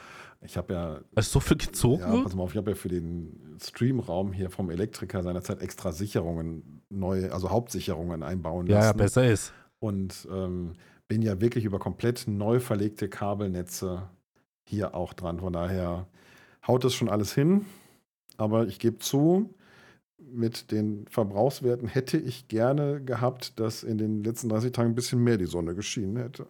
[0.42, 2.24] Ich habe ja, weil es so viel gezogen ja, wird?
[2.26, 6.82] pass mal auf, ich habe ja für den Streamraum hier vom Elektriker seinerzeit extra Sicherungen,
[6.90, 8.98] neue, also Hauptsicherungen einbauen Ja, ja, lassen.
[8.98, 9.54] besser ist.
[9.80, 10.74] Und ähm,
[11.08, 14.10] bin ja wirklich über komplett neu verlegte Kabelnetze
[14.64, 15.40] hier auch dran.
[15.40, 16.08] Von daher
[16.68, 17.66] haut es schon alles hin.
[18.38, 19.54] Aber ich gebe zu,
[20.34, 25.24] mit den Verbrauchswerten hätte ich gerne gehabt, dass in den letzten 30 Tagen ein bisschen
[25.24, 26.46] mehr die Sonne geschienen hätte.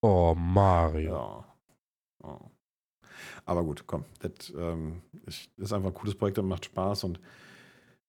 [0.00, 1.12] Oh, Mario.
[1.12, 1.44] Ja.
[2.22, 2.40] Ja.
[3.44, 4.04] Aber gut, komm.
[4.20, 7.04] Das ähm, ist einfach ein cooles Projekt, das macht Spaß.
[7.04, 7.20] Und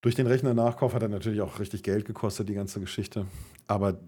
[0.02, 3.26] durch den Rechner-Nachkauf hat er natürlich auch richtig Geld gekostet, die ganze Geschichte.
[3.68, 4.00] Aber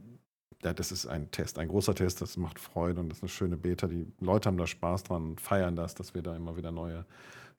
[0.63, 2.21] ja, das ist ein Test, ein großer Test.
[2.21, 3.87] Das macht Freude und das ist eine schöne Beta.
[3.87, 7.05] Die Leute haben da Spaß dran und feiern das, dass wir da immer wieder neue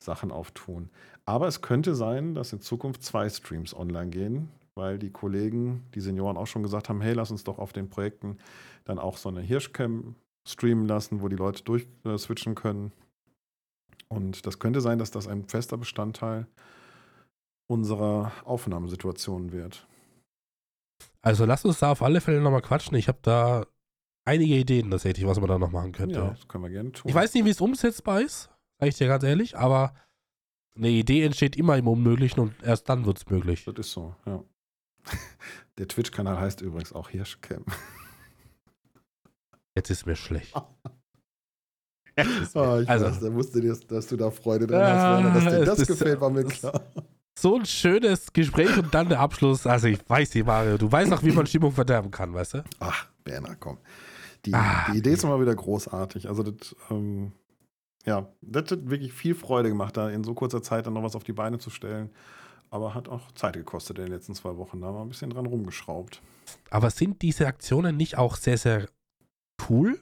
[0.03, 0.89] Sachen auftun.
[1.25, 6.01] Aber es könnte sein, dass in Zukunft zwei Streams online gehen, weil die Kollegen, die
[6.01, 8.37] Senioren auch schon gesagt haben, hey, lass uns doch auf den Projekten
[8.85, 10.15] dann auch so eine Hirschcam
[10.47, 12.91] streamen lassen, wo die Leute durchswitchen können.
[14.09, 16.47] Und das könnte sein, dass das ein fester Bestandteil
[17.67, 19.87] unserer Aufnahmesituation wird.
[21.21, 22.97] Also lass uns da auf alle Fälle nochmal quatschen.
[22.97, 23.65] Ich habe da
[24.25, 26.19] einige Ideen tatsächlich, was man da noch machen könnte.
[26.19, 27.09] Ja, das können wir gerne tun.
[27.09, 28.49] Ich weiß nicht, wie es umsetzbar ist,
[28.83, 29.93] sage ich dir ganz ehrlich, aber
[30.75, 33.65] eine Idee entsteht immer im Unmöglichen und erst dann wird es möglich.
[33.65, 34.43] Das ist so, ja.
[35.77, 37.65] Der Twitch-Kanal heißt übrigens auch Hirschcam.
[39.75, 40.53] Jetzt ist mir schlecht.
[42.53, 45.33] Ah, ich Also- weiß, da wusste dir, dass du da Freude dran Ah, hast, Werner.
[45.33, 46.79] Dass dir das ist- gefällt, war mir klar.
[47.39, 49.65] So ein schönes Gespräch und dann der Abschluss.
[49.65, 52.63] Also ich weiß nicht, Mario, du weißt auch, wie man Stimmung verderben kann, weißt du?
[52.79, 53.79] Ach, Werner, komm.
[54.45, 56.29] Die, Ah, die Idee ist immer wieder großartig.
[56.29, 57.31] Also das, ähm,
[58.05, 61.15] ja, das hat wirklich viel Freude gemacht, da in so kurzer Zeit dann noch was
[61.15, 62.09] auf die Beine zu stellen.
[62.69, 64.81] Aber hat auch Zeit gekostet in den letzten zwei Wochen.
[64.81, 66.21] Da haben wir ein bisschen dran rumgeschraubt.
[66.71, 68.89] Aber sind diese Aktionen nicht auch sehr, sehr
[69.69, 70.01] cool?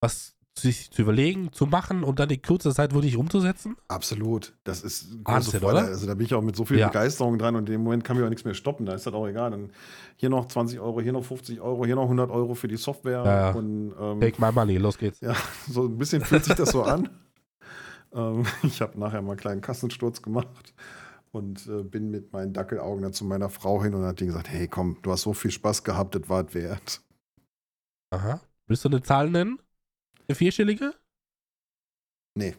[0.00, 3.76] Was sich zu überlegen, zu machen und dann in kurzer Zeit wirklich umzusetzen?
[3.88, 4.54] Absolut.
[4.64, 5.78] Das ist Wahnsinn, große Freude.
[5.78, 5.86] oder?
[5.88, 6.86] Also da bin ich auch mit so viel Ja.
[6.88, 8.86] Begeisterung dran und in dem Moment kann mir auch nichts mehr stoppen.
[8.86, 9.50] Da ist das auch egal.
[9.50, 9.70] Dann
[10.16, 13.24] hier noch 20 Euro, hier noch 50 Euro, hier noch 100 Euro für die Software.
[13.24, 13.50] Ja.
[13.52, 15.20] Und ähm, Take my money, los geht's.
[15.20, 15.34] ja,
[15.68, 17.08] so ein bisschen fühlt sich das so an.
[18.14, 20.72] ähm, ich habe nachher mal einen kleinen Kassensturz gemacht
[21.32, 24.48] und äh, bin mit meinen Dackelaugen dann zu meiner Frau hin und hat die gesagt,
[24.48, 27.00] hey komm, du hast so viel Spaß gehabt, das war es wert.
[28.10, 28.40] Aha.
[28.68, 29.58] Willst du eine Zahl nennen?
[30.28, 30.94] Eine vierstellige?
[32.34, 32.54] Nee.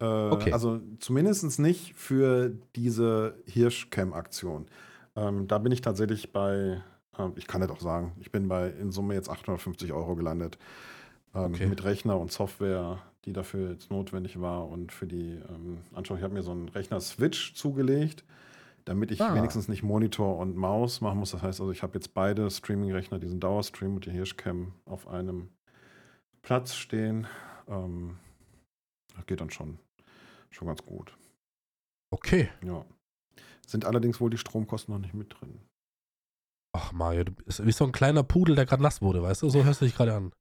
[0.00, 0.52] Äh, Okay.
[0.52, 4.66] Also zumindest nicht für diese Hirschcam-Aktion.
[5.16, 6.82] Ähm, da bin ich tatsächlich bei,
[7.18, 10.58] ähm, ich kann das auch sagen, ich bin bei in Summe jetzt 850 Euro gelandet.
[11.34, 11.66] Ähm, Okay.
[11.66, 16.18] Mit Rechner und Software, die dafür jetzt notwendig war und für die ähm, Anschauung.
[16.18, 18.24] Ich habe mir so einen Rechner-Switch zugelegt,
[18.84, 19.34] damit ich Ah.
[19.34, 21.30] wenigstens nicht Monitor und Maus machen muss.
[21.30, 25.48] Das heißt also, ich habe jetzt beide Streaming-Rechner, diesen Dauerstream und die Hirschcam auf einem
[26.44, 27.26] Platz stehen.
[27.68, 28.18] Ähm,
[29.16, 29.78] das geht dann schon,
[30.50, 31.16] schon ganz gut.
[32.12, 32.48] Okay.
[32.62, 32.84] Ja.
[33.66, 35.58] Sind allerdings wohl die Stromkosten noch nicht mit drin.
[36.76, 39.48] Ach Mario, du bist wie so ein kleiner Pudel, der gerade nass wurde, weißt du?
[39.48, 40.32] So hörst du dich gerade an.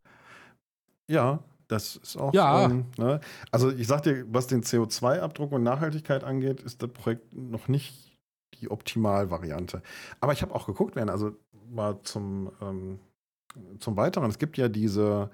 [1.10, 2.34] Ja, das ist auch.
[2.34, 2.66] Ja.
[2.66, 3.22] Ähm, ne?
[3.52, 8.18] Also ich sag dir, was den CO2-Abdruck und Nachhaltigkeit angeht, ist das Projekt noch nicht
[8.60, 9.82] die Optimalvariante.
[10.20, 11.36] Aber ich habe auch geguckt, werden, also
[11.70, 13.00] mal zum, ähm,
[13.80, 15.30] zum Weiteren, es gibt ja diese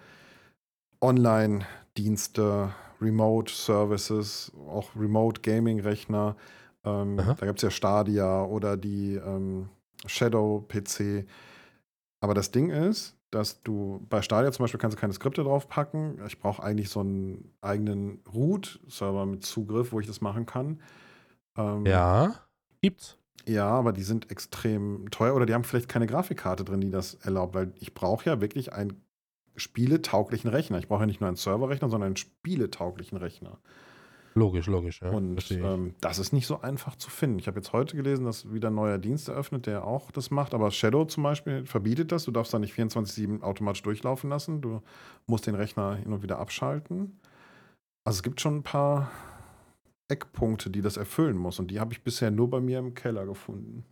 [1.01, 6.35] Online-Dienste, Remote-Services, auch Remote-Gaming-Rechner.
[6.83, 9.69] Ähm, da gibt es ja Stadia oder die ähm,
[10.05, 11.25] Shadow-PC.
[12.21, 16.19] Aber das Ding ist, dass du bei Stadia zum Beispiel kannst du keine Skripte draufpacken.
[16.27, 20.81] Ich brauche eigentlich so einen eigenen Root-Server mit Zugriff, wo ich das machen kann.
[21.57, 22.35] Ähm, Ja.
[22.81, 23.17] Gibt's.
[23.45, 27.15] ja, aber die sind extrem teuer oder die haben vielleicht keine Grafikkarte drin, die das
[27.15, 29.01] erlaubt, weil ich brauche ja wirklich einen
[29.59, 30.79] spieletauglichen Rechner.
[30.79, 33.59] Ich brauche ja nicht nur einen Serverrechner, sondern einen spieletauglichen Rechner.
[34.35, 35.09] Logisch, logisch, ja.
[35.09, 37.39] Und ähm, das ist nicht so einfach zu finden.
[37.39, 40.53] Ich habe jetzt heute gelesen, dass wieder ein neuer Dienst eröffnet, der auch das macht.
[40.53, 42.25] Aber Shadow zum Beispiel verbietet das.
[42.25, 44.61] Du darfst da nicht 24-7 automatisch durchlaufen lassen.
[44.61, 44.81] Du
[45.25, 47.19] musst den Rechner hin und wieder abschalten.
[48.05, 49.11] Also es gibt schon ein paar
[50.07, 51.59] Eckpunkte, die das erfüllen muss.
[51.59, 53.83] Und die habe ich bisher nur bei mir im Keller gefunden.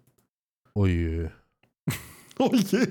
[0.75, 1.29] oh je.
[2.39, 2.87] Oh je.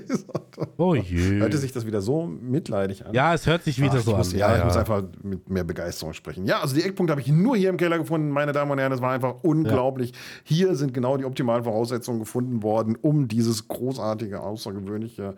[0.77, 1.39] Oh je.
[1.39, 3.13] Hörte sich das wieder so mitleidig an.
[3.13, 4.39] ja, es hört sich wieder Ach, so muss, an.
[4.39, 6.45] Ja, ich muss einfach mit mehr Begeisterung sprechen.
[6.45, 8.91] Ja, also die Eckpunkte habe ich nur hier im Keller gefunden, meine Damen und Herren.
[8.91, 10.13] Das war einfach unglaublich.
[10.43, 15.35] Hier sind genau die optimalen Voraussetzungen gefunden worden, um dieses großartige, außergewöhnliche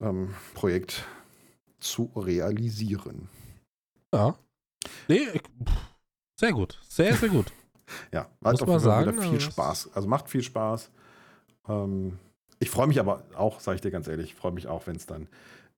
[0.00, 1.04] ähm, Projekt
[1.78, 3.28] zu realisieren.
[4.14, 4.34] Ja.
[5.08, 5.26] Nee,
[6.38, 6.78] sehr gut.
[6.88, 7.46] Sehr, sehr gut.
[8.10, 9.90] Ja, Muss hat auf man jeden Fall sagen, wieder viel Spaß.
[9.94, 10.90] Also macht viel Spaß.
[11.68, 12.18] Ähm,
[12.58, 14.96] ich freue mich aber auch, sage ich dir ganz ehrlich, ich freue mich auch, wenn
[14.96, 15.28] es dann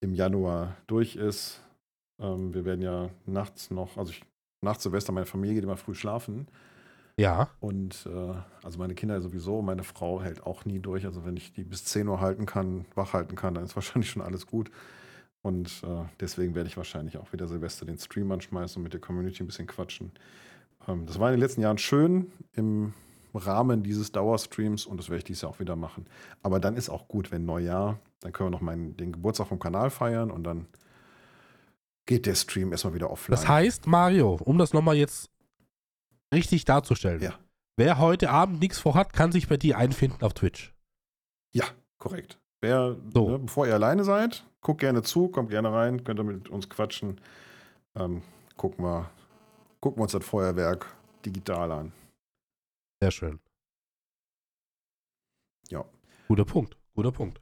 [0.01, 1.61] im Januar durch ist.
[2.21, 4.23] Ähm, wir werden ja nachts noch, also ich,
[4.61, 6.49] nach Silvester, meine Familie geht immer früh schlafen.
[7.19, 7.49] Ja.
[7.59, 11.05] Und äh, also meine Kinder sowieso, meine Frau hält auch nie durch.
[11.05, 14.11] Also wenn ich die bis 10 Uhr halten kann, wach halten kann, dann ist wahrscheinlich
[14.11, 14.71] schon alles gut.
[15.43, 19.01] Und äh, deswegen werde ich wahrscheinlich auch wieder Silvester den Stream anschmeißen und mit der
[19.01, 20.13] Community ein bisschen quatschen.
[20.87, 22.93] Ähm, das war in den letzten Jahren schön im
[23.35, 26.07] Rahmen dieses Dauerstreams und das werde ich dieses Jahr auch wieder machen.
[26.43, 29.59] Aber dann ist auch gut, wenn Neujahr, dann können wir noch meinen, den Geburtstag vom
[29.59, 30.67] Kanal feiern und dann
[32.07, 33.37] geht der Stream erstmal wieder offline.
[33.37, 35.31] Das heißt, Mario, um das nochmal jetzt
[36.33, 37.23] richtig darzustellen.
[37.23, 37.35] Ja.
[37.77, 40.75] Wer heute Abend nichts vorhat, kann sich bei dir einfinden auf Twitch.
[41.55, 41.65] Ja,
[41.99, 42.39] korrekt.
[42.61, 43.31] Wer, So.
[43.31, 46.69] ne, bevor ihr alleine seid, guckt gerne zu, kommt gerne rein, könnt ihr mit uns
[46.69, 47.21] quatschen.
[47.95, 48.23] Ähm,
[48.57, 49.11] gucken, wir,
[49.81, 50.87] gucken wir uns das Feuerwerk
[51.25, 51.93] digital an.
[53.01, 53.41] Sehr schön.
[55.69, 55.85] Ja.
[56.29, 56.77] Guter Punkt.
[56.95, 57.41] Guter Punkt.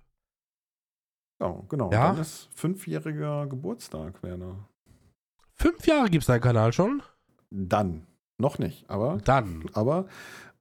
[1.40, 1.90] Ja, genau.
[1.92, 2.12] Ja.
[2.12, 4.68] Dann ist fünfjähriger Geburtstag, Werner.
[5.54, 7.02] Fünf Jahre gibt es deinen Kanal schon?
[7.50, 8.06] Dann.
[8.38, 9.64] Noch nicht, aber, Dann.
[9.72, 10.06] aber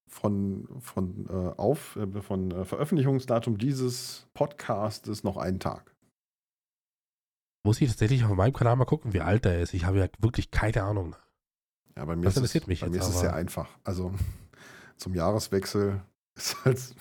[0.08, 5.93] von, von, äh, auf, äh, von äh, Veröffentlichungsdatum dieses Podcastes noch einen Tag.
[7.66, 9.74] Muss ich tatsächlich auf meinem Kanal mal gucken, wie alt er ist.
[9.74, 11.18] Ich habe ja wirklich keine Ahnung.
[11.98, 13.70] Ja, bei mir, Das ist, es, interessiert mich bei jetzt mir ist es sehr einfach.
[13.84, 14.14] Also
[14.98, 16.02] zum Jahreswechsel
[16.36, 16.96] ist halt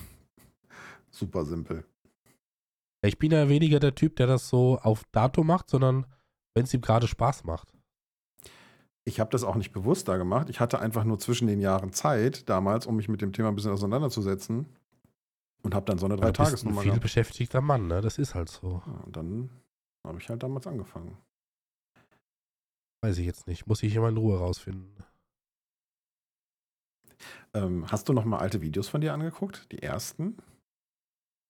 [1.10, 1.84] super simpel.
[3.02, 6.06] Ich bin ja weniger der Typ, der das so auf Datum macht, sondern
[6.54, 7.72] wenn es ihm gerade Spaß macht.
[9.04, 10.48] Ich habe das auch nicht bewusst da gemacht.
[10.48, 13.54] Ich hatte einfach nur zwischen den Jahren Zeit damals, um mich mit dem Thema ein
[13.54, 14.66] bisschen auseinanderzusetzen.
[15.62, 17.02] Und habe dann so eine Du bist ein Drei-Tages-Nummer viel gehabt.
[17.02, 18.00] beschäftigter Mann, ne?
[18.00, 18.82] Das ist halt so.
[18.86, 19.50] Ja, und dann
[20.06, 21.18] habe ich halt damals angefangen.
[23.02, 23.66] Weiß ich jetzt nicht.
[23.66, 24.96] Muss ich immer in Ruhe rausfinden.
[27.54, 29.70] Ähm, hast du noch mal alte Videos von dir angeguckt?
[29.72, 30.36] Die ersten?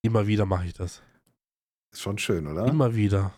[0.02, 1.02] Immer wieder mache ich das.
[1.92, 2.66] Ist schon schön, oder?
[2.66, 3.32] Immer wieder.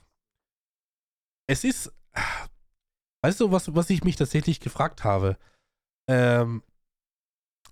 [1.47, 1.93] Es ist.
[3.23, 5.39] Weißt du, was, was ich mich tatsächlich gefragt habe?
[6.09, 6.63] Ähm,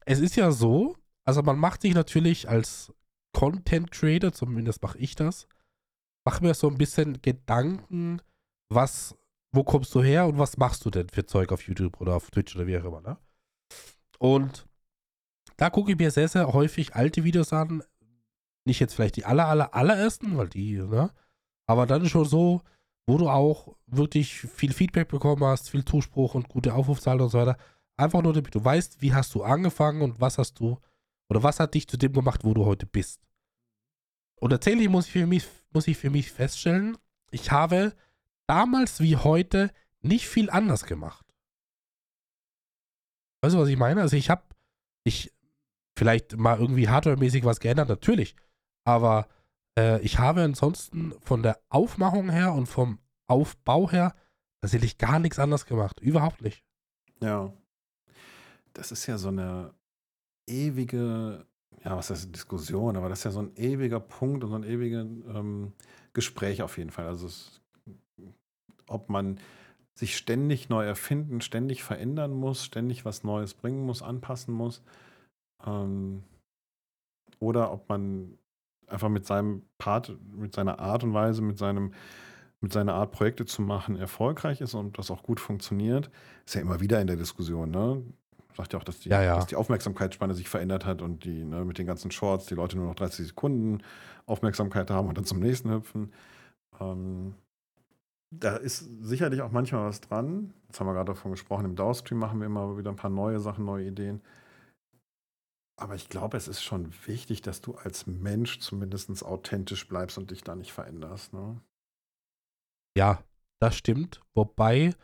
[0.05, 2.93] es ist ja so, also man macht sich natürlich als
[3.33, 5.47] Content Creator, zumindest mache ich das,
[6.25, 8.21] mache mir so ein bisschen Gedanken,
[8.69, 9.17] was,
[9.53, 12.31] wo kommst du her und was machst du denn für Zeug auf YouTube oder auf
[12.31, 13.17] Twitch oder wie auch immer, ne?
[14.19, 14.67] Und
[15.57, 17.83] da gucke ich mir sehr, sehr häufig alte Videos an.
[18.65, 21.11] Nicht jetzt vielleicht die aller, aller, allerersten, weil die, ne?
[21.67, 22.63] Aber dann schon so,
[23.07, 27.39] wo du auch wirklich viel Feedback bekommen hast, viel Zuspruch und gute Aufrufzahlen und so
[27.39, 27.57] weiter.
[27.97, 30.79] Einfach nur, damit du weißt, wie hast du angefangen und was hast du,
[31.29, 33.21] oder was hat dich zu dem gemacht, wo du heute bist.
[34.37, 36.97] Und tatsächlich muss ich für mich, muss ich für mich feststellen,
[37.31, 37.95] ich habe
[38.47, 41.25] damals wie heute nicht viel anders gemacht.
[43.43, 44.01] Weißt du, was ich meine?
[44.01, 44.43] Also ich habe,
[45.05, 45.34] ich,
[45.97, 48.37] vielleicht mal irgendwie hardwaremäßig was geändert, natürlich.
[48.85, 49.29] Aber
[49.79, 54.15] äh, ich habe ansonsten von der Aufmachung her und vom Aufbau her
[54.61, 56.01] tatsächlich gar nichts anders gemacht.
[56.01, 56.65] Überhaupt nicht.
[57.21, 57.53] Ja.
[58.73, 59.73] Das ist ja so eine
[60.47, 61.47] ewige,
[61.85, 64.65] ja, was heißt Diskussion, aber das ist ja so ein ewiger Punkt und so ein
[64.65, 65.73] ewiges ähm,
[66.13, 67.07] Gespräch auf jeden Fall.
[67.07, 67.61] Also es,
[68.87, 69.39] ob man
[69.95, 74.83] sich ständig neu erfinden, ständig verändern muss, ständig was Neues bringen muss, anpassen muss.
[75.67, 76.23] Ähm,
[77.39, 78.39] oder ob man
[78.87, 81.93] einfach mit seinem Part, mit seiner Art und Weise, mit seinem,
[82.61, 86.11] mit seiner Art, Projekte zu machen, erfolgreich ist und das auch gut funktioniert,
[86.47, 88.03] ist ja immer wieder in der Diskussion, ne?
[88.57, 89.37] Sagt ja auch, dass die, Ja, ja.
[89.37, 92.77] Dass die Aufmerksamkeitsspanne sich verändert hat und die, ne, mit den ganzen Shorts, die Leute
[92.77, 93.83] nur noch 30 Sekunden
[94.27, 96.13] Aufmerksamkeit haben und dann zum nächsten hüpfen.
[96.81, 97.35] Ähm,
[98.31, 100.55] da ist sicherlich auch manchmal was dran.
[100.67, 103.41] Jetzt haben wir gerade davon gesprochen, im DAO-Stream machen wir immer wieder ein paar neue
[103.41, 104.23] Sachen, neue Ideen.
[105.77, 110.31] Aber ich glaube, es ist schon wichtig, dass du als Mensch zumindest authentisch bleibst und
[110.31, 111.33] dich da nicht veränderst.
[111.33, 111.61] Ne?
[112.97, 113.25] Ja,
[113.61, 114.21] das stimmt.
[114.35, 114.95] Wobei,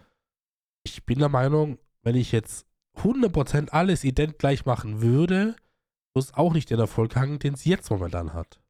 [0.85, 2.67] ich bin der Meinung, wenn ich jetzt
[2.99, 5.57] 100% alles ident gleich machen würde,
[6.15, 8.61] muss auch nicht den Erfolg haben, den es jetzt momentan hat.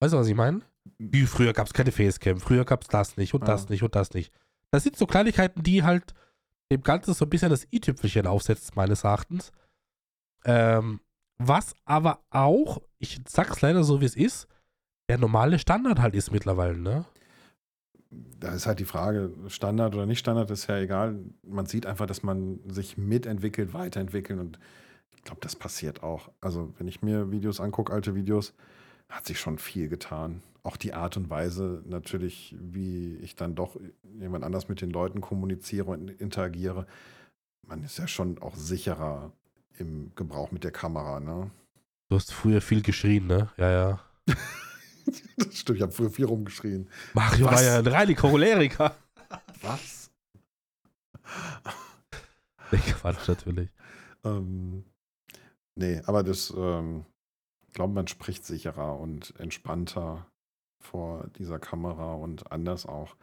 [0.00, 0.62] Weißt du, was ich meine?
[0.98, 3.70] Wie früher gab es keine Facecam, früher gab es das nicht und das Ja.
[3.70, 4.32] nicht und das nicht.
[4.70, 6.14] Das sind so Kleinigkeiten, die halt
[6.70, 9.52] dem Ganzen so ein bisschen das i-Tüpfelchen aufsetzen, meines Erachtens.
[10.46, 11.00] Ähm,
[11.38, 14.46] was aber auch, ich sag's leider so, wie es ist,
[15.08, 17.04] der normale Standard halt ist mittlerweile, ne?
[18.10, 21.18] Da ist halt die Frage, Standard oder nicht Standard, ist ja egal.
[21.42, 24.58] Man sieht einfach, dass man sich mitentwickelt, weiterentwickelt und
[25.16, 26.30] ich glaube, das passiert auch.
[26.40, 28.54] Also, wenn ich mir Videos angucke, alte Videos,
[29.08, 30.42] hat sich schon viel getan.
[30.62, 33.76] Auch die Art und Weise natürlich, wie ich dann doch
[34.18, 36.86] jemand anders mit den Leuten kommuniziere und interagiere.
[37.66, 39.32] Man ist ja schon auch sicherer
[39.78, 41.50] im Gebrauch mit der Kamera, ne?
[42.08, 43.50] Du hast früher viel geschrien, ne?
[43.56, 44.00] Ja, ja.
[45.36, 46.88] das stimmt, ich habe früher viel rumgeschrien.
[47.14, 47.54] Mario Was?
[47.54, 48.96] war ja ein reiner Choleriker.
[49.62, 50.10] Was?
[52.72, 53.70] Nee, Quatsch, natürlich.
[54.24, 54.84] Ähm,
[55.76, 57.04] nee, aber das, ähm,
[57.68, 60.26] ich glaube, man spricht sicherer und entspannter
[60.80, 63.16] vor dieser Kamera und anders auch.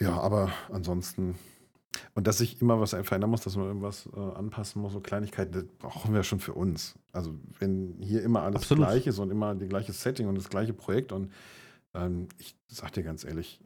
[0.00, 1.38] Ja, aber ansonsten,
[2.14, 5.52] und dass sich immer was verändern muss, dass man irgendwas äh, anpassen muss, so Kleinigkeiten,
[5.52, 6.94] das brauchen wir schon für uns.
[7.12, 8.86] Also wenn hier immer alles Absolut.
[8.86, 11.32] gleich ist und immer die gleiche Setting und das gleiche Projekt und
[11.94, 13.60] ähm, ich sag dir ganz ehrlich,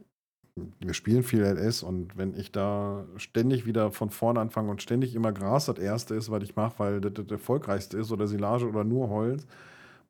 [0.81, 5.15] wir spielen viel LS und wenn ich da ständig wieder von vorne anfange und ständig
[5.15, 8.69] immer Gras das erste ist, was ich mache, weil das das erfolgreichste ist oder Silage
[8.69, 9.47] oder nur Holz,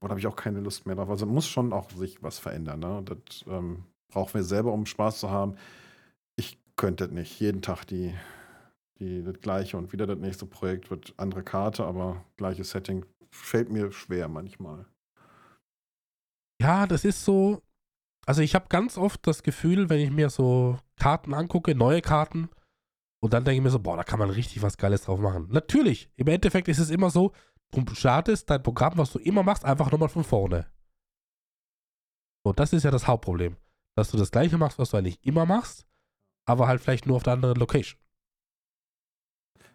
[0.00, 1.10] boah, da habe ich auch keine Lust mehr drauf.
[1.10, 2.80] Also muss schon auch sich was verändern.
[2.80, 3.02] Ne?
[3.04, 5.56] Das ähm, brauchen wir selber, um Spaß zu haben.
[6.78, 7.40] Ich könnte das nicht.
[7.40, 8.14] Jeden Tag die,
[9.00, 13.04] die, das gleiche und wieder das nächste Projekt wird andere Karte, aber gleiches Setting.
[13.32, 14.86] Fällt mir schwer manchmal.
[16.62, 17.62] Ja, das ist so.
[18.26, 22.48] Also ich habe ganz oft das Gefühl, wenn ich mir so Karten angucke, neue Karten,
[23.20, 25.48] und dann denke ich mir so, boah, da kann man richtig was Geiles drauf machen.
[25.50, 27.32] Natürlich, im Endeffekt ist es immer so,
[27.72, 30.68] du startest dein Programm, was du immer machst, einfach nochmal von vorne.
[32.46, 33.56] So, das ist ja das Hauptproblem.
[33.96, 35.88] Dass du das gleiche machst, was du eigentlich immer machst,
[36.48, 37.98] aber halt vielleicht nur auf der anderen Location.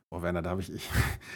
[0.09, 0.89] Boah, Werner, da habe ich, ich,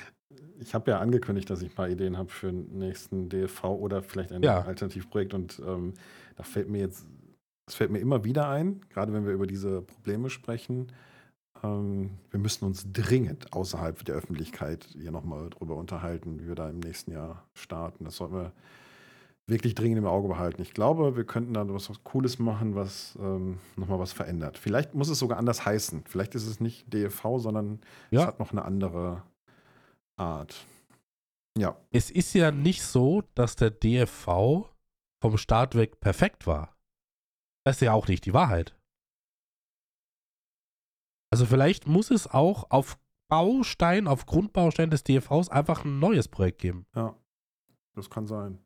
[0.59, 4.01] ich habe ja angekündigt, dass ich ein paar Ideen habe für den nächsten DFV oder
[4.03, 4.61] vielleicht ein Ja.
[4.61, 5.93] Alternativprojekt und ähm,
[6.35, 7.05] da fällt mir jetzt,
[7.67, 10.91] es fällt mir immer wieder ein, gerade wenn wir über diese Probleme sprechen,
[11.63, 16.69] ähm, wir müssen uns dringend außerhalb der Öffentlichkeit hier nochmal drüber unterhalten, wie wir da
[16.69, 18.05] im nächsten Jahr starten.
[18.05, 18.51] Das sollten wir
[19.49, 20.61] wirklich dringend im Auge behalten.
[20.61, 24.57] Ich glaube, wir könnten da was, Cooles machen, was ähm, nochmal was verändert.
[24.57, 26.03] Vielleicht muss es sogar anders heißen.
[26.05, 27.79] Vielleicht ist es nicht DFV, sondern
[28.11, 28.27] es Ja.
[28.27, 29.23] hat noch eine andere
[30.19, 30.65] Art.
[31.57, 34.69] Ja, Es ist ja nicht so, dass der DFV
[35.21, 36.75] vom Start weg perfekt war.
[37.65, 38.75] Das ist ja auch nicht die Wahrheit.
[41.31, 46.59] Also vielleicht muss es auch auf Baustein, auf Grundbaustein des DFVs einfach ein neues Projekt
[46.59, 46.85] geben.
[46.95, 47.15] ja,
[47.95, 48.59] das kann sein.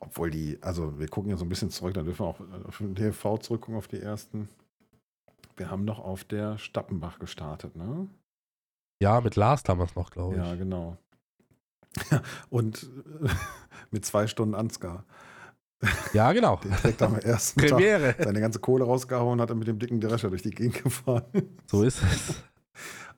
[0.00, 2.78] Obwohl die, also wir gucken ja so ein bisschen zurück, dann dürfen wir auch auf
[2.78, 4.48] den DFV zurückgucken, auf die ersten.
[5.56, 8.08] Wir haben noch auf der Stappenbach gestartet, ne?
[9.00, 10.40] Ja, mit Lars damals noch, glaube ich.
[10.40, 10.96] Ja, genau.
[12.50, 12.84] Und
[13.22, 13.28] äh,
[13.90, 15.04] mit zwei Stunden Ansgar.
[16.12, 16.56] Ja, genau.
[16.62, 18.14] Den trägt am ersten Tag Premiere.
[18.18, 21.24] seine ganze Kohle rausgehauen, hat er mit dem dicken Drescher durch die Gegend gefahren.
[21.66, 22.42] So ist es.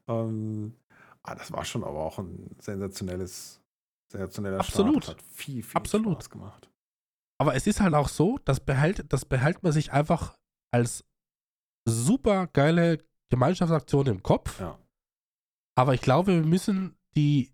[0.09, 0.75] ähm,
[1.23, 3.61] ah, das war schon aber auch ein sensationelles,
[4.11, 5.05] sensationeller Absolut.
[5.05, 5.19] Start.
[5.19, 6.15] Hat viel, viel Absolut.
[6.15, 6.70] Spaß gemacht.
[7.41, 10.37] Aber es ist halt auch so, das behält, das behält man sich einfach
[10.73, 11.07] als
[11.89, 12.99] super geile
[13.31, 14.61] Gemeinschaftsaktion im Kopf.
[14.61, 14.79] Ja.
[15.75, 17.51] Aber ich glaube, wir müssen die,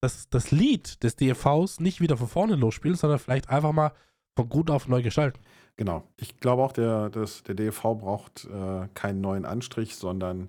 [0.00, 3.92] das, das Lied des DFVs nicht wieder von vorne losspielen, sondern vielleicht einfach mal
[4.36, 5.40] von Grund auf neu gestalten.
[5.76, 6.04] Genau.
[6.16, 10.48] Ich glaube auch, der, das, der DFV braucht äh, keinen neuen Anstrich, sondern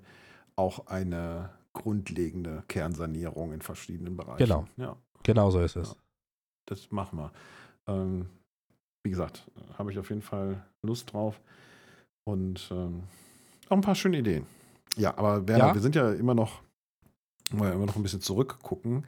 [0.55, 4.37] auch eine grundlegende Kernsanierung in verschiedenen Bereichen.
[4.37, 4.67] Genau.
[4.77, 5.89] Ja, Genau so ist es.
[5.89, 5.95] Ja.
[6.67, 7.31] das machen wir.
[7.87, 8.29] Ähm,
[9.05, 9.45] wie gesagt,
[9.77, 11.39] habe ich auf jeden Fall Lust drauf
[12.27, 13.03] und ähm,
[13.69, 14.45] auch ein paar schöne Ideen.
[14.97, 15.73] Ja, aber Werner, Ja?
[15.75, 16.61] wir sind ja immer noch,
[17.53, 19.05] ja immer noch ein bisschen zurückgucken.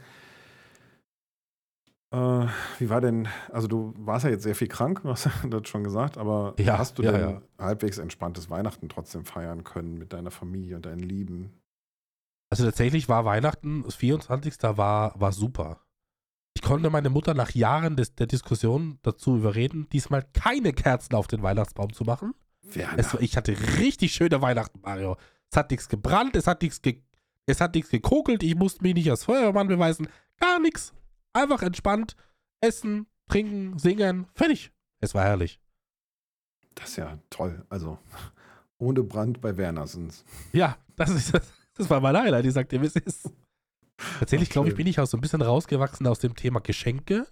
[2.14, 2.46] Äh,
[2.80, 5.68] wie war denn, also du warst ja jetzt sehr viel krank, du hast ja das
[5.68, 10.14] schon gesagt, aber Ja, hast du ja, denn halbwegs entspanntes Weihnachten trotzdem feiern können mit
[10.14, 11.52] deiner Familie und deinen Lieben?
[12.50, 14.56] Also tatsächlich war Weihnachten, das 24.
[14.78, 15.82] war, war super.
[16.58, 21.28] Ich konnte meine Mutter nach Jahren des, der Diskussion dazu überreden, diesmal keine Kerzen auf
[21.28, 22.34] den Weihnachtsbaum zu machen.
[22.96, 25.18] Es, ich hatte richtig schöne Weihnachten, Mario.
[25.52, 27.04] Es hat nichts gebrannt, es hat nichts ge
[27.46, 30.08] es hat nichts gekokelt, ich musste mich nicht als Feuerwehrmann beweisen.
[30.40, 30.96] Gar nichts.
[31.32, 32.16] Einfach entspannt.
[32.60, 34.26] Essen, trinken, singen.
[34.34, 34.72] Fertig.
[35.00, 35.62] Es war herrlich.
[36.74, 37.68] das ist ja toll.
[37.70, 38.00] Also
[38.80, 40.26] ohne Brand bei Werner sind's.
[40.54, 43.30] Ja, das ist das, das war mein Highlight, ich sag dir, wie es ist.
[44.20, 47.28] Tatsächlich, glaube ich, bin ich auch so ein bisschen rausgewachsen aus dem Thema Geschenke.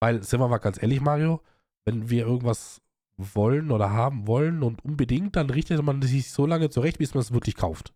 [0.00, 1.42] Weil, sind wir mal ganz ehrlich, Mario,
[1.84, 2.80] wenn wir irgendwas
[3.16, 7.20] wollen oder haben wollen und unbedingt, dann richtet man sich so lange zurecht, bis man
[7.20, 7.94] es wirklich kauft.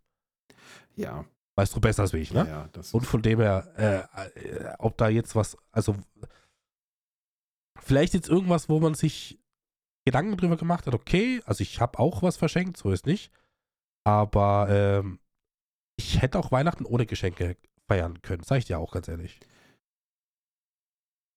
[0.97, 1.25] Ja,
[1.57, 2.41] Weißt du besser als ich, ne?
[2.41, 5.95] ja, ja, das Und von dem her, äh, äh, ob da jetzt was, also
[7.79, 9.39] vielleicht jetzt irgendwas, wo man sich
[10.05, 13.33] Gedanken drüber gemacht hat, okay, also ich habe auch was verschenkt, so ist nicht.
[14.05, 15.21] Aber ähm,
[15.97, 19.41] ich hätte auch Weihnachten ohne Geschenke feiern können, sag ich dir auch ganz ehrlich.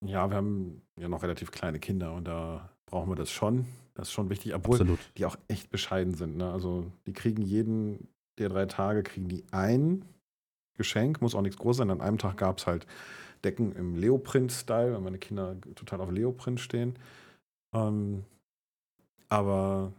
[0.06, 3.66] Ja, wir haben ja noch relativ kleine Kinder und da brauchen wir das schon.
[3.96, 5.00] Das ist schon wichtig, obwohl Absolut.
[5.18, 6.38] die auch echt bescheiden sind.
[6.38, 6.52] Ne?
[6.52, 10.06] Also die kriegen jeden der drei Tage, kriegen die ein
[10.78, 11.90] Geschenk, muss auch nichts groß sein.
[11.90, 12.86] An einem Tag gab es halt
[13.44, 16.98] Decken im Leoprint-Style, weil meine Kinder total auf Leoprint stehen.
[17.74, 18.24] Ähm,
[19.30, 19.92] aber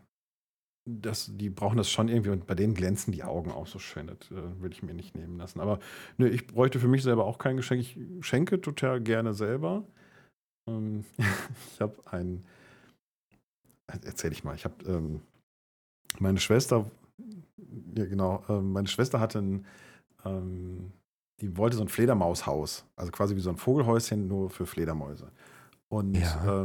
[0.89, 4.07] das, die brauchen das schon irgendwie und bei denen glänzen die Augen auch so schön.
[4.07, 5.61] Das äh, will ich mir nicht nehmen lassen.
[5.61, 5.79] Aber
[6.17, 7.81] nö, ich bräuchte für mich selber auch kein Geschenk.
[7.81, 9.85] Ich schenke total gerne selber.
[10.69, 11.05] Ähm,
[11.75, 12.45] ich habe ein,
[14.05, 15.21] erzähl ich mal, ich habe ähm,
[16.19, 16.91] meine Schwester,
[17.97, 19.67] ja genau, ähm, meine Schwester hatte ein,
[20.25, 20.93] ähm,
[21.41, 25.31] die wollte so ein Fledermaushaus, also quasi wie so ein Vogelhäuschen, nur für Fledermäuse.
[25.89, 26.63] Und Ja.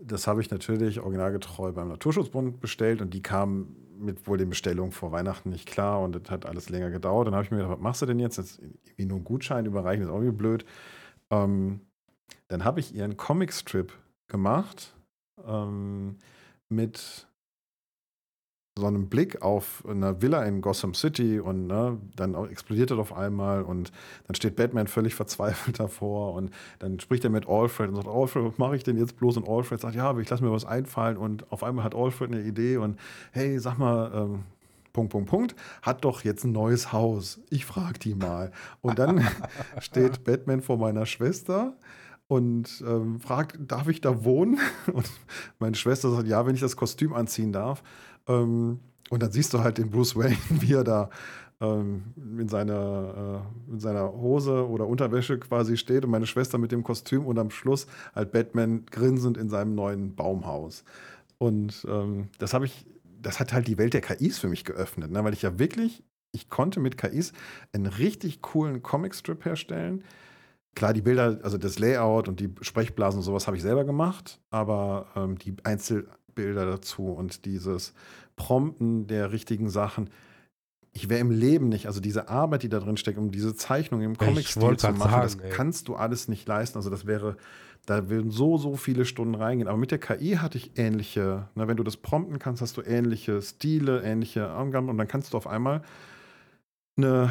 [0.00, 4.92] Das habe ich natürlich originalgetreu beim Naturschutzbund bestellt und die kamen mit wohl den Bestellungen
[4.92, 7.26] vor Weihnachten nicht klar und das hat alles länger gedauert.
[7.26, 8.36] Dann habe ich mir gedacht, was machst du denn jetzt?
[8.36, 10.64] jetzt irgendwie nur einen Gutschein überreichen, ist auch irgendwie blöd.
[11.30, 11.80] Ähm,
[12.48, 13.92] dann habe ich ihr einen Comicstrip
[14.28, 14.94] gemacht
[15.44, 16.18] ähm,
[16.68, 17.27] mit
[18.78, 23.12] so einem Blick auf eine Villa in Gotham City und ne, dann explodiert er auf
[23.12, 23.92] einmal und
[24.26, 28.44] dann steht Batman völlig verzweifelt davor und dann spricht er mit Alfred und sagt, Alfred,
[28.44, 29.36] was mache ich denn jetzt bloß?
[29.36, 32.32] Und Alfred sagt, ja, aber ich lasse mir was einfallen und auf einmal hat Alfred
[32.32, 32.98] eine Idee und
[33.32, 34.44] hey, sag mal, ähm,
[34.92, 37.40] Punkt, Punkt, Punkt, hat doch jetzt ein neues Haus.
[37.50, 38.50] Ich frage die mal.
[38.80, 39.24] Und dann
[39.80, 41.76] steht Batman vor meiner Schwester
[42.28, 44.58] und ähm, fragt, darf ich da wohnen?
[44.92, 45.10] Und
[45.58, 47.82] meine Schwester sagt, ja, wenn ich das Kostüm anziehen darf.
[48.28, 51.10] Ähm, und dann siehst du halt den Bruce Wayne, wie er da
[51.60, 56.72] ähm, in, seiner, äh, in seiner Hose oder Unterwäsche quasi steht und meine Schwester mit
[56.72, 60.84] dem Kostüm und am Schluss halt Batman grinsend in seinem neuen Baumhaus.
[61.38, 62.86] Und ähm, das habe ich,
[63.20, 65.24] das hat halt die Welt der KIs für mich geöffnet, ne?
[65.24, 67.32] weil ich ja wirklich, ich konnte mit KIs
[67.72, 70.04] einen richtig coolen Comicstrip herstellen.
[70.74, 74.40] Klar, die Bilder, also das Layout und die Sprechblasen und sowas habe ich selber gemacht,
[74.50, 75.56] aber ähm, die
[76.38, 77.92] Einzelbilder dazu und dieses
[78.36, 80.10] Prompten der richtigen Sachen,
[80.92, 84.00] ich wäre im Leben nicht, also diese Arbeit, die da drin steckt, um diese Zeichnung
[84.00, 85.50] im Comic-Stil zu machen, sagen, das ey.
[85.50, 86.78] kannst du alles nicht leisten.
[86.78, 87.36] Also das wäre,
[87.86, 89.68] da würden so, so viele Stunden reingehen.
[89.68, 92.82] Aber mit der KI hatte ich ähnliche, ne, wenn du das prompten kannst, hast du
[92.82, 95.82] ähnliche Stile, ähnliche Angaben und dann kannst du auf einmal
[96.96, 97.30] eine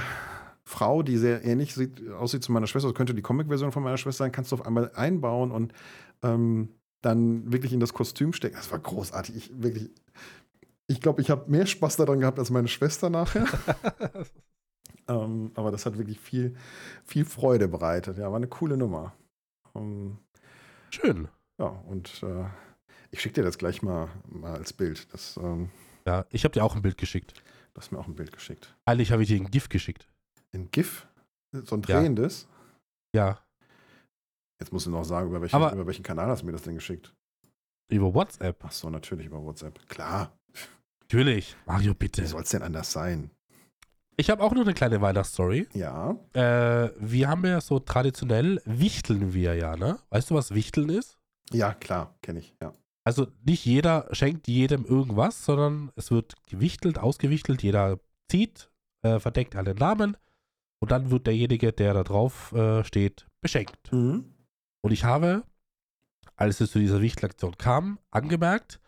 [0.64, 3.97] Frau, die sehr ähnlich sieht, aussieht zu meiner Schwester, das könnte die Comic-Version von meiner
[3.97, 5.74] Schwester sein, kannst du auf einmal einbauen und
[6.24, 6.70] ähm,
[7.02, 8.56] dann wirklich in das Kostüm stecken.
[8.56, 9.36] Das war großartig.
[9.36, 9.89] Ich wirklich,
[10.88, 13.45] ich glaube, ich habe mehr Spaß daran gehabt als meine Schwester nachher.
[15.08, 16.56] ähm, aber das hat wirklich viel,
[17.06, 18.18] viel Freude bereitet.
[18.18, 19.14] Ja, war eine coole Nummer.
[19.76, 20.18] Ähm,
[20.89, 21.28] Schön.
[21.60, 22.45] ja, und äh,
[23.12, 25.12] ich schicke dir das gleich mal, mal als Bild.
[25.14, 25.70] Das, ähm,
[26.06, 27.34] Ja, ich habe dir auch ein Bild geschickt.
[27.74, 28.76] du hast mir auch ein Bild geschickt.
[28.86, 30.08] Eigentlich habe ich dir ein GIF geschickt.
[30.54, 31.08] Ein GIF?
[31.52, 32.00] So ein Ja.
[32.02, 32.48] drehendes?
[33.16, 33.39] Ja,
[34.60, 36.64] Jetzt musst du noch sagen, über welchen, Aber- über welchen Kanal hast du mir das
[36.64, 37.14] denn geschickt?
[37.89, 38.62] über WhatsApp.
[38.66, 39.80] Ach so, natürlich über WhatsApp.
[39.88, 40.38] Klar.
[41.01, 41.55] Natürlich.
[41.66, 42.26] Mario, Wie bitte.
[42.26, 43.32] soll es denn anders sein?
[44.18, 45.70] Ich habe auch noch eine kleine Weihnachtsstory.
[45.74, 46.18] Ja.
[46.34, 49.99] Äh, wir haben ja so traditionell, wichteln wir ja, ne?
[50.10, 51.18] Weißt du, was Wichteln ist?
[51.53, 52.53] Ja, klar, kenne ich.
[52.62, 52.74] Ja.
[53.05, 57.99] Also nicht jeder schenkt jedem irgendwas, sondern es wird gewichtelt, ausgewichtelt, jeder
[58.30, 58.70] zieht,
[59.03, 60.18] äh, verdeckt alle Namen
[60.82, 63.93] und dann wird derjenige, der da drauf äh, steht, beschenkt.
[63.93, 64.34] Mhm.
[64.84, 65.43] Und ich habe,
[66.36, 68.80] als es zu dieser Wichtelaktion kam, angemerkt,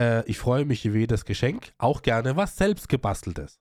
[0.00, 3.60] äh, ich freue mich über jedes Geschenk, auch gerne was selbst gebasteltes.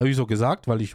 [0.00, 0.94] Habe ich so gesagt, weil ich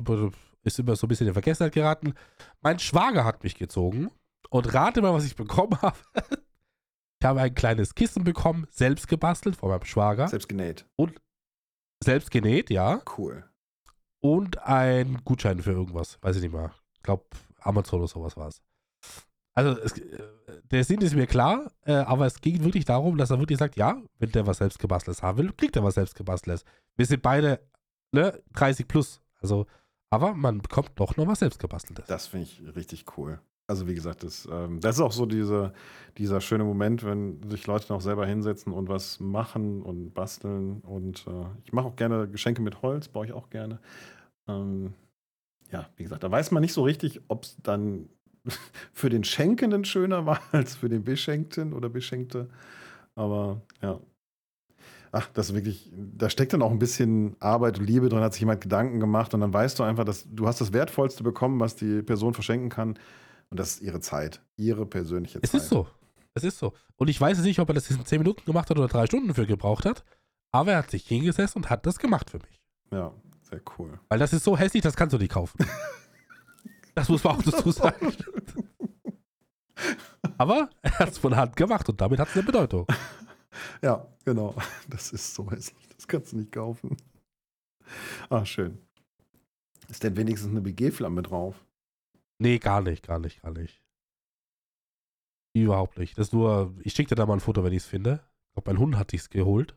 [0.63, 2.13] ist immer so ein bisschen in Vergessenheit geraten.
[2.61, 4.11] Mein Schwager hat mich gezogen
[4.49, 5.97] und rate mal, was ich bekommen habe.
[7.21, 10.85] Ich habe ein kleines Kissen bekommen, selbst gebastelt von meinem Schwager, Selbst genäht.
[12.03, 13.49] selbst genäht, ja, Cool.
[14.21, 16.73] und ein Gutschein für irgendwas, weiß ich nicht mehr.
[16.95, 17.25] Ich glaube,
[17.61, 18.61] Amazon oder sowas war es.
[19.60, 20.20] Also, es, äh,
[20.72, 23.76] der Sinn ist mir klar, äh, aber es ging wirklich darum, dass er wirklich sagt,
[23.76, 26.64] ja, wenn der was selbst gebasteltes haben will, kriegt er was selbst gebasteltes.
[26.95, 27.60] Wir sind beide
[28.12, 29.66] ne, 30 plus, also,
[30.10, 32.05] aber man bekommt doch noch was selbst gebasteltes.
[32.07, 33.39] Das finde ich richtig cool.
[33.68, 35.74] Also wie gesagt, das, ähm, das ist auch so diese,
[36.18, 40.80] dieser schöne Moment, wenn sich Leute noch selber hinsetzen und was machen und basteln.
[40.82, 43.80] Und äh, ich mache auch gerne Geschenke mit Holz, baue ich auch gerne.
[44.47, 44.95] Ähm,
[45.72, 48.10] ja, wie gesagt, da weiß man nicht so richtig, ob es dann
[48.93, 52.50] für den Schenkenden schöner war als für den Beschenkten oder Beschenkte.
[53.16, 54.00] Aber ja.
[55.12, 58.34] Ach, das ist wirklich, da steckt dann auch ein bisschen Arbeit und Liebe drin, hat
[58.34, 61.60] sich jemand Gedanken gemacht und dann weißt du einfach, dass du hast das Wertvollste bekommen,
[61.60, 63.00] was die Person verschenken kann.
[63.50, 65.62] Und das ist ihre Zeit, ihre persönliche Es Zeit.
[65.62, 65.88] ist so.
[66.36, 66.74] Es ist so.
[66.95, 69.34] Und ich weiß nicht, ob er das in 10 Minuten gemacht hat oder drei Stunden
[69.34, 70.04] für gebraucht hat,
[70.52, 72.62] aber er hat sich hingesetzt und hat das gemacht für mich.
[72.91, 74.00] Ja, sehr cool.
[74.10, 75.58] Weil das ist so hässlich, das kannst du nicht kaufen.
[77.00, 78.14] Das muss man auch dazu sagen.
[80.38, 82.86] Aber er hat es von Hand gemacht und damit hat es eine Bedeutung.
[83.82, 84.56] Ja, genau.
[84.89, 85.43] Das ist so.
[85.43, 85.74] Das
[86.08, 86.97] kannst du nicht kaufen.
[88.30, 88.78] Ah, schön.
[89.88, 91.56] Ist denn wenigstens eine BG-Flamme drauf?
[92.38, 93.82] Nee, gar nicht, gar nicht, gar nicht.
[95.54, 96.18] Überhaupt nicht.
[96.18, 98.22] Das ist nur, ich schicke dir da mal ein Foto, wenn ich es finde.
[98.50, 99.76] Ich glaube, mein Hund hat sich's geholt.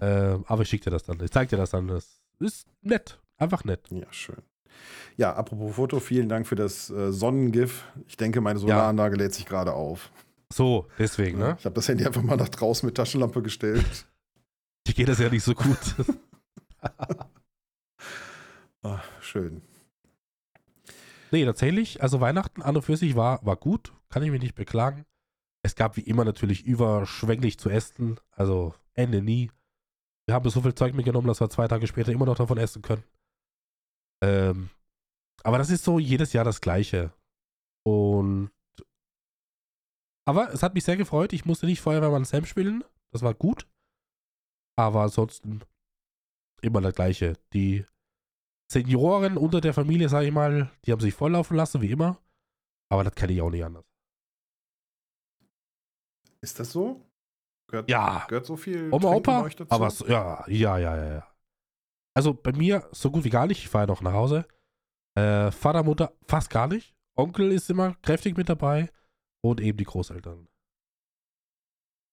[0.00, 1.20] Äh, aber ich schicke dir das dann.
[1.22, 1.88] Ich zeig dir das dann.
[1.88, 3.20] Das ist nett.
[3.36, 3.88] Einfach nett.
[3.90, 4.42] Ja, schön.
[5.16, 7.84] Ja, apropos Foto, vielen Dank für das äh, Sonnengif.
[8.06, 10.10] Ich denke, meine Solaranlage lädt sich gerade auf.
[10.52, 11.56] So, deswegen, ne?
[11.58, 13.84] Ich habe das Handy einfach mal nach draußen mit Taschenlampe gestellt.
[14.86, 15.76] Ich geht das ja nicht so gut.
[18.82, 19.60] Ah, schön.
[21.30, 23.92] nee, tatsächlich, also Weihnachten an und für sich war, war gut.
[24.08, 25.04] Kann ich mich nicht beklagen.
[25.62, 28.18] Es gab wie immer natürlich überschwänglich zu essen.
[28.30, 29.50] Also Ende nie.
[30.26, 32.80] Wir haben so viel Zeug mitgenommen, dass wir zwei Tage später immer noch davon essen
[32.82, 33.02] können.
[34.22, 34.70] Ähm,
[35.44, 37.12] aber das ist so jedes Jahr das Gleiche.
[37.84, 38.50] Und.
[40.26, 41.32] Aber es hat mich sehr gefreut.
[41.32, 42.84] Ich musste nicht Feuerwehrmann Sam spielen.
[43.12, 43.66] Das war gut.
[44.76, 45.62] Aber ansonsten
[46.60, 47.34] immer das Gleiche.
[47.52, 47.86] Die
[48.70, 52.20] Senioren unter der Familie, sag ich mal, die haben sich volllaufen lassen, wie immer.
[52.90, 53.84] Aber das kenne ich auch nicht anders.
[56.40, 57.04] Ist das so?
[57.68, 58.24] Gehört, Ja.
[58.28, 61.34] Gehört so viel Oma, Opa, aber so, ja, ja, ja, ja.
[62.18, 63.58] Also bei mir so gut wie gar nicht.
[63.58, 64.44] Ich fahre ja noch nach Hause.
[65.14, 66.92] Äh, Vater, Mutter fast gar nicht.
[67.14, 68.90] Onkel ist immer kräftig mit dabei
[69.40, 70.48] und eben die Großeltern.